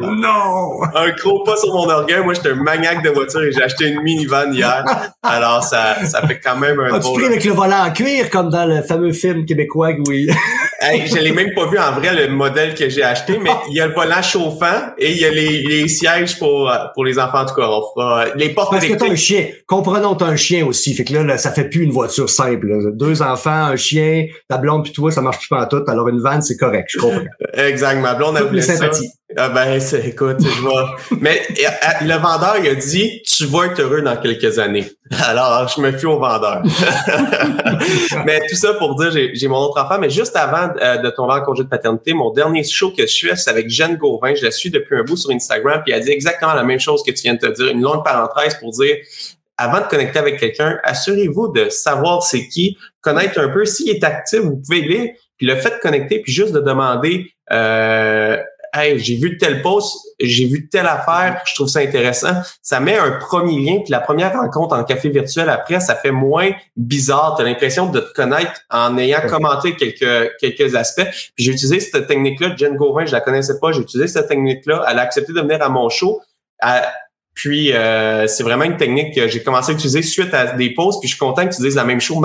non! 0.00 0.82
Un 0.94 1.10
gros 1.10 1.42
pas 1.44 1.56
sur 1.56 1.72
mon 1.72 1.88
orgueil. 1.88 2.22
Moi, 2.24 2.34
j'étais 2.34 2.50
un 2.50 2.62
maniaque 2.62 3.02
de 3.02 3.10
voiture 3.10 3.42
et 3.42 3.52
j'ai 3.52 3.62
acheté 3.62 3.88
une 3.88 4.02
minivan 4.02 4.52
hier. 4.52 4.84
Alors, 5.22 5.62
ça, 5.62 6.04
ça 6.04 6.26
fait 6.26 6.40
quand 6.40 6.56
même 6.56 6.78
un 6.80 6.94
As-tu 6.94 7.12
pris 7.12 7.24
avec 7.26 7.44
le 7.44 7.52
volant 7.52 7.86
en 7.86 7.90
cuir, 7.90 8.30
comme 8.30 8.50
dans 8.50 8.66
le 8.66 8.82
fameux 8.82 9.12
film 9.12 9.44
québécois, 9.44 9.92
oui? 10.06 10.28
hey, 10.80 11.06
je 11.06 11.16
l'ai 11.16 11.32
même 11.32 11.52
pas 11.54 11.66
vu 11.66 11.78
en 11.78 11.92
vrai, 11.92 12.14
le 12.14 12.32
modèle 12.32 12.74
que 12.74 12.88
j'ai 12.88 13.02
acheté, 13.02 13.38
mais 13.38 13.50
il 13.68 13.76
y 13.76 13.80
a 13.80 13.86
le 13.86 13.94
volant 13.94 14.22
chauffant 14.22 14.92
et 14.98 15.12
il 15.12 15.18
y 15.18 15.24
a 15.24 15.30
les, 15.30 15.62
les 15.62 15.88
sièges 15.88 16.38
pour, 16.38 16.72
pour 16.94 17.04
les 17.04 17.18
enfants. 17.18 17.40
En 17.42 17.46
tout 17.46 17.54
cas, 17.54 17.68
on 17.68 17.82
fera 17.94 18.26
les 18.34 18.50
portes 18.50 18.72
Parce 18.72 18.86
que 18.86 18.94
t'as 18.94 19.10
un 19.10 19.16
chien. 19.16 19.46
Comprenons, 19.66 20.14
t'as 20.14 20.26
un 20.26 20.36
chien 20.36 20.66
aussi. 20.66 20.94
Fait 20.94 21.04
que 21.04 21.14
là, 21.14 21.38
ça 21.38 21.50
fait 21.50 21.68
plus 21.68 21.82
une 21.82 21.92
voiture 21.92 22.28
simple. 22.28 22.92
Deux 22.94 23.22
enfants, 23.22 23.50
un 23.50 23.76
chien, 23.76 24.26
ta 24.48 24.58
blonde 24.58 24.84
puis 24.84 24.92
toi, 24.92 25.10
ça 25.10 25.20
marche 25.20 25.38
plus 25.38 25.48
pas 25.48 25.62
en 25.62 25.66
tout. 25.66 25.82
Alors, 25.88 26.08
une 26.08 26.20
vanne, 26.20 26.42
c'est 26.42 26.56
correct, 26.56 26.88
je 26.90 26.98
comprends. 26.98 27.24
Exact. 27.54 28.00
Ma 28.00 28.14
blonde 28.14 28.36
a 28.36 28.42
voulu 28.42 28.62
ça. 28.62 28.74
Ah 29.36 29.48
ben, 29.48 29.80
écoute, 30.04 30.38
je 30.40 30.60
vois. 30.60 30.96
Mais 31.20 31.42
le 32.02 32.14
vendeur, 32.14 32.56
il 32.58 32.68
a 32.68 32.74
dit, 32.74 33.22
tu 33.22 33.46
vas 33.46 33.66
être 33.66 33.80
heureux 33.80 34.02
dans 34.02 34.16
quelques 34.16 34.58
années. 34.58 34.86
Alors, 35.24 35.68
je 35.68 35.80
me 35.80 35.92
fie 35.92 36.06
au 36.06 36.18
vendeur. 36.18 36.62
mais 38.26 38.40
tout 38.48 38.56
ça 38.56 38.74
pour 38.74 38.96
dire, 38.96 39.10
j'ai 39.32 39.48
mon 39.48 39.58
autre 39.58 39.80
enfant. 39.80 39.98
Mais 39.98 40.10
juste 40.10 40.36
avant 40.36 40.70
euh, 40.80 40.98
de 40.98 41.10
tomber 41.10 41.34
en 41.34 41.42
congé 41.42 41.62
de 41.62 41.68
paternité, 41.68 42.14
mon 42.14 42.30
dernier 42.30 42.64
show 42.64 42.90
que 42.90 43.02
je 43.02 43.12
suis, 43.12 43.30
c'est 43.36 43.50
avec 43.50 43.68
Jeanne 43.68 43.96
Gauvin. 43.96 44.34
Je 44.34 44.44
la 44.44 44.50
suis 44.50 44.70
depuis 44.70 44.96
un 44.96 45.02
bout 45.02 45.16
sur 45.16 45.30
Instagram. 45.30 45.82
Puis 45.84 45.92
elle 45.92 46.04
dit 46.04 46.10
exactement 46.10 46.54
la 46.54 46.64
même 46.64 46.80
chose 46.80 47.02
que 47.02 47.10
tu 47.10 47.22
viens 47.22 47.34
de 47.34 47.40
te 47.40 47.52
dire. 47.52 47.68
Une 47.68 47.82
longue 47.82 48.04
parenthèse 48.04 48.56
pour 48.56 48.70
dire, 48.72 48.96
avant 49.56 49.80
de 49.80 49.86
connecter 49.86 50.18
avec 50.18 50.38
quelqu'un, 50.38 50.78
assurez-vous 50.82 51.48
de 51.48 51.68
savoir 51.68 52.22
c'est 52.22 52.48
qui, 52.48 52.76
connaître 53.00 53.38
un 53.40 53.48
peu. 53.48 53.64
S'il 53.64 53.90
est 53.90 54.02
actif, 54.04 54.40
vous 54.40 54.56
pouvez 54.56 54.82
lire. 54.82 55.10
Puis 55.36 55.46
le 55.46 55.56
fait 55.56 55.70
de 55.70 55.80
connecter, 55.80 56.20
puis 56.20 56.32
juste 56.32 56.52
de 56.52 56.60
demander... 56.60 57.32
Euh, 57.50 58.38
hey, 58.74 58.98
j'ai 58.98 59.16
vu 59.16 59.36
tel 59.36 59.62
post, 59.62 59.96
j'ai 60.20 60.46
vu 60.46 60.68
telle 60.68 60.86
affaire, 60.86 61.42
je 61.46 61.54
trouve 61.54 61.68
ça 61.68 61.80
intéressant. 61.80 62.32
Ça 62.62 62.80
met 62.80 62.96
un 62.96 63.12
premier 63.12 63.58
lien, 63.60 63.80
puis 63.80 63.90
la 63.90 64.00
première 64.00 64.32
rencontre 64.32 64.76
en 64.76 64.84
café 64.84 65.10
virtuel 65.10 65.48
après, 65.48 65.80
ça 65.80 65.94
fait 65.94 66.10
moins 66.10 66.50
bizarre. 66.76 67.34
Tu 67.36 67.42
as 67.42 67.44
l'impression 67.44 67.86
de 67.86 68.00
te 68.00 68.12
connaître 68.14 68.60
en 68.70 68.96
ayant 68.98 69.20
commenté 69.28 69.76
quelques, 69.76 70.32
quelques 70.40 70.74
aspects. 70.74 71.08
Puis 71.34 71.44
j'ai 71.44 71.52
utilisé 71.52 71.80
cette 71.80 72.06
technique-là, 72.06 72.54
Jen 72.56 72.76
Gauvin, 72.76 73.04
je 73.04 73.12
la 73.12 73.20
connaissais 73.20 73.58
pas, 73.60 73.72
j'ai 73.72 73.80
utilisé 73.80 74.08
cette 74.08 74.28
technique-là. 74.28 74.84
Elle 74.88 74.98
a 74.98 75.02
accepté 75.02 75.32
de 75.32 75.40
venir 75.40 75.62
à 75.62 75.68
mon 75.68 75.88
show. 75.88 76.22
puis 77.34 77.72
euh, 77.72 78.26
c'est 78.26 78.42
vraiment 78.42 78.64
une 78.64 78.76
technique 78.76 79.14
que 79.14 79.28
j'ai 79.28 79.42
commencé 79.42 79.72
à 79.72 79.74
utiliser 79.74 80.02
suite 80.02 80.32
à 80.32 80.52
des 80.52 80.72
posts, 80.72 81.00
puis 81.00 81.08
je 81.08 81.14
suis 81.14 81.20
content 81.20 81.46
que 81.46 81.54
tu 81.54 81.62
dises 81.62 81.76
la 81.76 81.84
même 81.84 82.00
chose. 82.00 82.18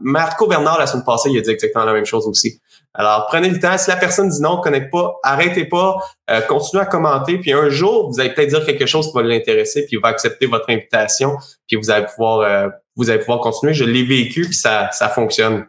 Marco 0.00 0.46
Bernard, 0.46 0.78
la 0.78 0.86
semaine 0.86 1.04
passée, 1.04 1.30
il 1.30 1.38
a 1.38 1.40
dit 1.40 1.50
exactement 1.50 1.84
la 1.84 1.94
même 1.94 2.06
chose 2.06 2.26
aussi. 2.26 2.60
Alors, 2.94 3.26
prenez 3.28 3.48
le 3.48 3.60
temps. 3.60 3.78
Si 3.78 3.88
la 3.88 3.96
personne 3.96 4.28
dit 4.28 4.40
non, 4.42 4.58
ne 4.58 4.62
connecte 4.62 4.90
pas, 4.90 5.14
arrêtez 5.22 5.64
pas, 5.64 5.96
euh, 6.30 6.40
continuez 6.42 6.82
à 6.82 6.86
commenter. 6.86 7.38
Puis 7.38 7.52
un 7.52 7.68
jour, 7.68 8.10
vous 8.10 8.20
allez 8.20 8.30
peut-être 8.30 8.50
dire 8.50 8.66
quelque 8.66 8.86
chose 8.86 9.08
qui 9.08 9.12
va 9.14 9.22
l'intéresser, 9.22 9.86
puis 9.86 9.96
il 9.96 10.00
va 10.00 10.08
accepter 10.08 10.46
votre 10.46 10.68
invitation, 10.68 11.36
puis 11.68 11.76
vous 11.76 11.90
allez 11.90 12.06
pouvoir, 12.06 12.40
euh, 12.40 12.68
vous 12.96 13.10
allez 13.10 13.20
pouvoir 13.20 13.40
continuer. 13.40 13.74
Je 13.74 13.84
l'ai 13.84 14.02
vécu, 14.02 14.42
puis 14.42 14.54
ça, 14.54 14.90
ça 14.92 15.08
fonctionne. 15.08 15.66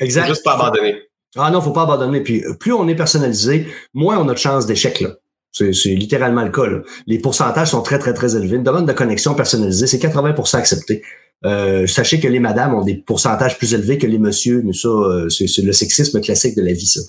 Exact. 0.00 0.26
juste 0.26 0.44
pas 0.44 0.54
abandonner. 0.54 1.02
Ah 1.36 1.50
non, 1.50 1.60
faut 1.60 1.72
pas 1.72 1.82
abandonner. 1.82 2.20
Puis 2.20 2.44
plus 2.60 2.72
on 2.72 2.86
est 2.88 2.94
personnalisé, 2.94 3.66
moins 3.92 4.18
on 4.18 4.28
a 4.28 4.34
de 4.34 4.38
chances 4.38 4.66
d'échec 4.66 5.00
là. 5.00 5.10
C'est 5.54 5.70
littéralement 5.90 6.42
le 6.42 6.50
cas. 6.50 6.66
Là. 6.66 6.80
Les 7.06 7.20
pourcentages 7.20 7.68
sont 7.68 7.82
très, 7.82 8.00
très, 8.00 8.12
très 8.12 8.34
élevés. 8.34 8.56
Une 8.56 8.64
demande 8.64 8.88
de 8.88 8.92
connexion 8.92 9.34
personnalisée, 9.34 9.86
c'est 9.86 9.98
80% 9.98 10.56
accepté. 10.56 11.02
Euh, 11.44 11.86
sachez 11.86 12.20
que 12.20 12.28
les 12.28 12.40
madames 12.40 12.74
ont 12.74 12.82
des 12.82 12.94
pourcentages 12.94 13.58
plus 13.58 13.74
élevés 13.74 13.98
que 13.98 14.06
les 14.06 14.18
messieurs, 14.18 14.62
mais 14.64 14.72
ça, 14.72 14.88
euh, 14.88 15.28
c'est 15.28 15.62
le 15.62 15.72
sexisme 15.72 16.20
classique 16.20 16.56
de 16.56 16.62
la 16.62 16.72
vie, 16.72 16.86
ça. 16.86 17.00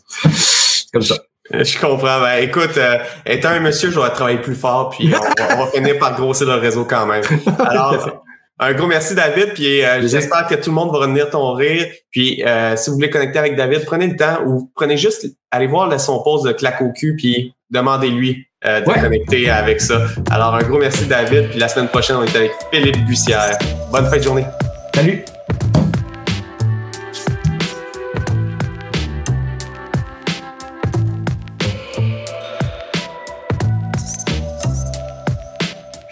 Comme 0.91 1.01
ça. 1.01 1.15
Je 1.51 1.79
comprends. 1.79 2.21
Ben, 2.21 2.43
écoute, 2.43 2.77
euh, 2.77 2.97
étant 3.25 3.49
un 3.49 3.59
monsieur, 3.59 3.91
je 3.91 3.95
dois 3.95 4.09
travailler 4.09 4.39
plus 4.39 4.55
fort, 4.55 4.89
puis 4.89 5.11
on, 5.13 5.57
va 5.57 5.67
finir 5.67 5.97
par 5.99 6.15
grossir 6.15 6.47
le 6.47 6.55
réseau 6.55 6.85
quand 6.85 7.05
même. 7.05 7.23
Alors, 7.59 8.23
un 8.59 8.73
gros 8.73 8.87
merci 8.87 9.15
David, 9.15 9.53
puis 9.53 9.81
j'espère 10.07 10.47
que 10.47 10.55
tout 10.55 10.71
le 10.71 10.75
monde 10.75 10.91
va 10.91 10.99
revenir 10.99 11.29
ton 11.29 11.53
rire. 11.53 11.87
Puis 12.09 12.41
si 12.77 12.89
vous 12.89 12.95
voulez 12.95 13.09
connecter 13.09 13.37
avec 13.37 13.55
David, 13.55 13.85
prenez 13.85 14.07
le 14.07 14.15
temps 14.15 14.39
ou 14.47 14.71
prenez 14.75 14.97
juste, 14.97 15.27
allez 15.51 15.67
voir 15.67 15.99
son 15.99 16.23
poste 16.23 16.45
de 16.45 16.51
claque 16.51 16.81
au 16.81 16.91
cul, 16.91 17.15
puis 17.15 17.53
demandez-lui 17.69 18.47
euh, 18.65 18.81
de 18.81 18.85
connecter 18.85 19.49
avec 19.49 19.81
ça. 19.81 20.07
Alors, 20.31 20.55
un 20.55 20.63
gros 20.63 20.79
merci, 20.79 21.05
David. 21.05 21.49
Puis 21.49 21.59
la 21.59 21.67
semaine 21.67 21.87
prochaine, 21.87 22.17
on 22.17 22.23
est 22.23 22.35
avec 22.35 22.51
Philippe 22.71 23.05
Bussière. 23.05 23.57
Bonne 23.91 24.05
fin 24.05 24.17
de 24.17 24.23
journée. 24.23 24.45
Salut. 24.93 25.23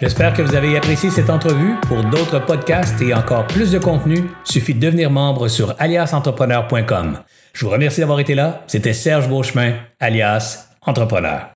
J'espère 0.00 0.34
que 0.34 0.42
vous 0.42 0.54
avez 0.54 0.76
apprécié 0.76 1.08
cette 1.08 1.30
entrevue. 1.30 1.76
Pour 1.88 2.04
d'autres 2.04 2.38
podcasts 2.38 3.00
et 3.00 3.14
encore 3.14 3.46
plus 3.46 3.72
de 3.72 3.78
contenu, 3.78 4.24
suffit 4.44 4.74
de 4.74 4.80
devenir 4.80 5.10
membre 5.10 5.48
sur 5.48 5.74
aliasentrepreneur.com. 5.78 7.20
Je 7.54 7.64
vous 7.64 7.70
remercie 7.70 8.00
d'avoir 8.00 8.20
été 8.20 8.34
là. 8.34 8.62
C'était 8.66 8.92
Serge 8.92 9.28
Beauchemin, 9.28 9.76
alias 10.00 10.73
Entrepreneur. 10.86 11.50